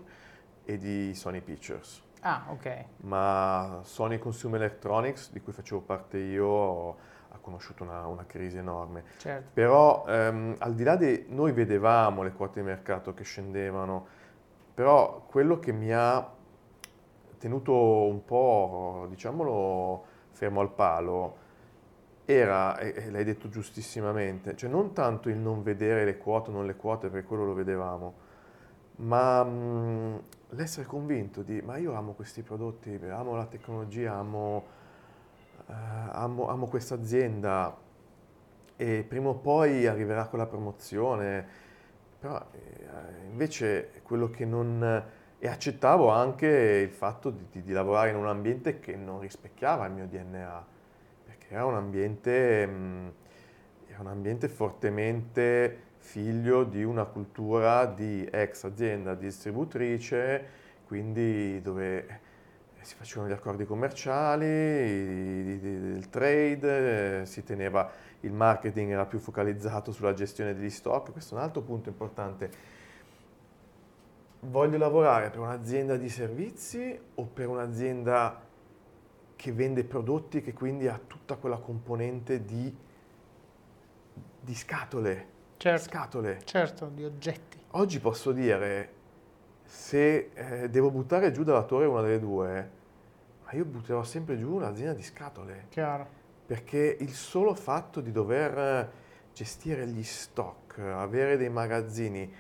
e 0.65 0.79
di 0.79 1.15
Sony 1.15 1.41
Pictures. 1.41 2.03
Ah, 2.21 2.47
ok. 2.49 2.85
Ma 2.99 3.81
Sony 3.83 4.19
Consumer 4.19 4.61
Electronics, 4.61 5.31
di 5.33 5.41
cui 5.41 5.53
facevo 5.53 5.81
parte 5.81 6.19
io, 6.19 6.91
ha 6.91 6.95
conosciuto 7.43 7.83
una, 7.83 8.07
una 8.07 8.25
crisi 8.25 8.57
enorme. 8.57 9.05
Certo. 9.19 9.51
Però 9.53 10.07
ehm, 10.09 10.55
al 10.59 10.75
di 10.75 10.85
là 10.85 10.97
di 10.97 11.27
noi 11.29 11.53
vedevamo 11.53 12.23
le 12.23 12.33
quote 12.33 12.61
di 12.61 12.67
mercato 12.67 13.13
che 13.13 13.25
scendevano, 13.25 14.07
però 14.73 15.27
quello 15.27 15.59
che 15.59 15.73
mi 15.73 15.93
ha 15.93 16.27
tenuto 17.37 17.75
un 17.75 18.25
po', 18.25 19.07
diciamolo, 19.11 20.05
fermo 20.31 20.61
al 20.61 20.71
palo, 20.71 21.37
era, 22.25 22.79
e 22.79 23.11
l'hai 23.11 23.25
detto 23.25 23.49
giustissimamente, 23.49 24.57
cioè 24.57 24.71
non 24.71 24.93
tanto 24.93 25.29
il 25.29 25.37
non 25.37 25.63
vedere 25.63 26.05
le 26.05 26.17
quote 26.17 26.51
o 26.51 26.53
non 26.53 26.67
le 26.67 26.77
quote, 26.77 27.09
perché 27.09 27.27
quello 27.27 27.45
lo 27.45 27.53
vedevamo, 27.53 28.15
ma 28.97 29.43
mh, 29.43 30.23
l'essere 30.51 30.87
convinto 30.87 31.43
di, 31.43 31.61
ma 31.63 31.77
io 31.79 31.95
amo 31.95 32.13
questi 32.13 32.43
prodotti, 32.43 32.99
amo 33.11 33.35
la 33.35 33.47
tecnologia, 33.47 34.15
amo 34.15 34.81
eh, 35.73 36.09
amo, 36.13 36.49
amo 36.49 36.67
questa 36.67 36.95
azienda 36.95 37.75
e 38.77 39.05
prima 39.09 39.29
o 39.29 39.35
poi 39.35 39.87
arriverà 39.87 40.27
quella 40.27 40.47
promozione, 40.47 41.47
però 42.19 42.45
eh, 42.53 43.27
invece 43.31 43.91
quello 44.03 44.31
che 44.31 44.45
non... 44.45 45.05
E 45.39 45.49
accettavo 45.49 46.09
anche 46.09 46.47
il 46.47 46.91
fatto 46.91 47.31
di, 47.31 47.47
di, 47.51 47.63
di, 47.63 47.73
lavorare 47.73 48.11
in 48.11 48.17
un 48.17 48.29
ambiente 48.29 48.79
che 48.79 48.95
non 48.95 49.19
rispecchiava 49.21 49.87
il 49.87 49.93
mio 49.93 50.07
DNA, 50.07 50.67
perché 51.25 51.47
era 51.55 51.65
un 51.65 51.75
ambiente, 51.75 52.67
mh, 52.67 52.73
mm, 52.73 53.09
era 53.89 54.01
un 54.03 54.07
ambiente 54.07 54.49
fortemente 54.49 55.91
figlio 55.99 56.63
di 56.63 56.85
una 56.85 57.05
cultura 57.05 57.87
di 57.87 58.25
ex 58.31 58.65
azienda 58.65 59.15
distributrice, 59.15 60.45
quindi 60.87 61.61
dove 61.61 62.21
si 62.85 62.95
facevano 62.95 63.31
gli 63.31 63.35
accordi 63.35 63.65
commerciali, 63.65 64.47
il 64.47 65.93
il 66.03 66.09
trade, 66.11 67.21
eh, 67.23 67.27
si 67.27 67.45
teneva 67.45 67.91
il 68.21 68.33
marketing 68.33 68.91
era 68.91 69.07
più 69.07 69.19
focalizzato 69.19 69.93
sulla 69.93 70.13
gestione 70.15 70.55
degli 70.55 70.71
stock, 70.71 71.13
questo 71.13 71.35
è 71.35 71.39
un 71.39 71.45
altro 71.45 71.63
punto 71.63 71.89
importante. 71.89 72.51
Voglio 74.41 74.77
lavorare 74.77 75.31
per 75.31 75.39
un'azienda 75.39 75.97
di 75.97 76.09
servizi 76.09 76.99
o 77.15 77.25
per 77.27 77.49
un'azienda 77.49 78.41
che 79.37 79.53
vende 79.53 79.85
prodotti 79.85 80.41
che 80.41 80.53
quindi 80.53 80.89
ha 80.89 81.01
tutta 81.05 81.37
quella 81.37 81.59
componente 81.59 82.45
di, 82.45 82.77
di 84.41 84.55
scatole? 84.55 85.31
Certo, 85.57 85.85
Scatole. 85.85 86.41
certo, 86.45 86.91
di 86.93 87.05
oggetti. 87.05 87.61
Oggi 87.73 88.01
posso 88.01 88.33
dire, 88.33 88.93
se 89.73 90.31
eh, 90.35 90.69
devo 90.69 90.91
buttare 90.91 91.33
giù 91.33 91.45
dalla 91.45 91.63
torre 91.63 91.87
una 91.87 92.03
delle 92.03 92.21
due, 92.21 92.71
ma 93.43 93.53
io 93.53 93.65
butterò 93.65 94.03
sempre 94.03 94.37
giù 94.37 94.53
un'azienda 94.53 94.93
di 94.93 95.03
scatole, 95.03 95.65
Chiaro. 95.71 96.07
perché 96.45 96.99
il 97.01 97.15
solo 97.15 97.55
fatto 97.55 98.03
di 98.03 98.13
dover 98.13 98.93
gestire 99.33 99.87
gli 99.87 100.03
stock, 100.03 100.79
avere 100.79 101.39
dei 101.39 101.49
magazzini, 101.49 102.31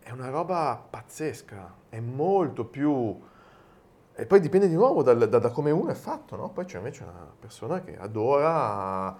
è 0.00 0.10
una 0.10 0.30
roba 0.30 0.82
pazzesca, 0.88 1.74
è 1.90 2.00
molto 2.00 2.64
più... 2.64 3.20
E 4.14 4.26
poi 4.26 4.40
dipende 4.40 4.68
di 4.68 4.74
nuovo 4.74 5.02
dal- 5.02 5.28
da, 5.28 5.38
da 5.38 5.50
come 5.50 5.70
uno 5.70 5.90
è 5.90 5.94
fatto, 5.94 6.36
no? 6.36 6.48
Poi 6.48 6.64
c'è 6.64 6.78
invece 6.78 7.02
una 7.02 7.30
persona 7.38 7.82
che 7.82 7.98
adora 7.98 9.16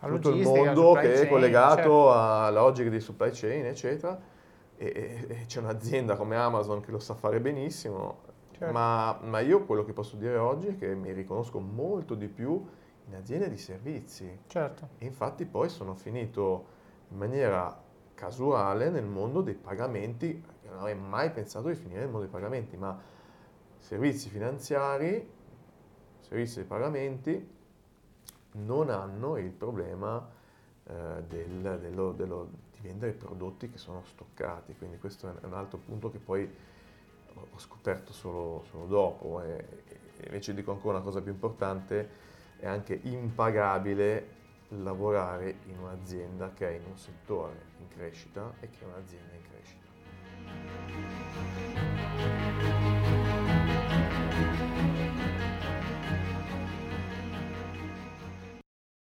tutto 0.00 0.30
il 0.30 0.42
mondo 0.42 0.94
che 0.94 1.20
è 1.20 1.28
collegato 1.28 1.76
certo. 1.76 2.12
alla 2.12 2.60
logica 2.60 2.88
di 2.88 3.00
supply 3.00 3.30
chain, 3.32 3.66
eccetera. 3.66 4.32
E, 4.76 5.26
e- 5.28 5.44
c'è 5.46 5.60
un'azienda 5.60 6.16
come 6.16 6.36
Amazon 6.36 6.80
che 6.80 6.90
lo 6.90 6.98
sa 6.98 7.14
fare 7.14 7.40
benissimo, 7.40 8.22
Certo. 8.52 8.72
ma, 8.72 9.18
ma 9.22 9.40
io 9.40 9.64
quello 9.64 9.84
che 9.84 9.92
posso 9.92 10.16
dire 10.16 10.36
oggi 10.36 10.68
è 10.68 10.76
che 10.76 10.94
mi 10.94 11.12
riconosco 11.12 11.60
molto 11.60 12.14
di 12.14 12.28
più 12.28 12.64
in 13.06 13.14
aziende 13.14 13.48
di 13.50 13.58
servizi. 13.58 14.40
Certo, 14.46 14.88
E 14.98 15.06
infatti 15.06 15.44
poi 15.44 15.68
sono 15.68 15.94
finito 15.94 16.66
in 17.10 17.18
maniera 17.18 17.82
casuale 18.14 18.90
nel 18.90 19.04
mondo 19.04 19.42
dei 19.42 19.54
pagamenti, 19.54 20.42
non 20.66 20.78
avrei 20.78 20.94
mai 20.96 21.30
pensato 21.30 21.68
di 21.68 21.74
finire 21.74 22.00
nel 22.00 22.08
mondo 22.08 22.22
dei 22.26 22.30
pagamenti, 22.32 22.76
ma 22.76 22.98
servizi 23.78 24.28
finanziari, 24.28 25.30
servizi 26.20 26.56
dei 26.56 26.64
pagamenti 26.64 27.52
non 28.52 28.88
hanno 28.90 29.36
il 29.36 29.50
problema 29.50 30.26
eh, 30.86 31.22
del- 31.26 31.78
dello- 31.80 32.12
dello- 32.12 32.48
di 32.50 32.63
vendere 32.84 33.12
prodotti 33.12 33.70
che 33.70 33.78
sono 33.78 34.04
stoccati, 34.04 34.74
quindi 34.76 34.98
questo 34.98 35.28
è 35.28 35.46
un 35.46 35.54
altro 35.54 35.78
punto 35.78 36.10
che 36.10 36.18
poi 36.18 36.48
ho 37.34 37.58
scoperto 37.58 38.12
solo, 38.12 38.64
solo 38.70 38.84
dopo 38.86 39.42
e, 39.42 39.82
e 39.86 40.26
invece 40.26 40.54
dico 40.54 40.70
ancora 40.70 40.96
una 40.96 41.04
cosa 41.04 41.22
più 41.22 41.32
importante, 41.32 42.08
è 42.58 42.66
anche 42.66 43.00
impagabile 43.02 44.42
lavorare 44.68 45.56
in 45.66 45.78
un'azienda 45.78 46.52
che 46.52 46.68
è 46.68 46.72
in 46.72 46.84
un 46.88 46.96
settore 46.96 47.72
in 47.80 47.88
crescita 47.88 48.52
e 48.60 48.68
che 48.70 48.80
è 48.80 48.84
un'azienda 48.84 49.34
in 49.34 49.42
crescita. 49.50 49.82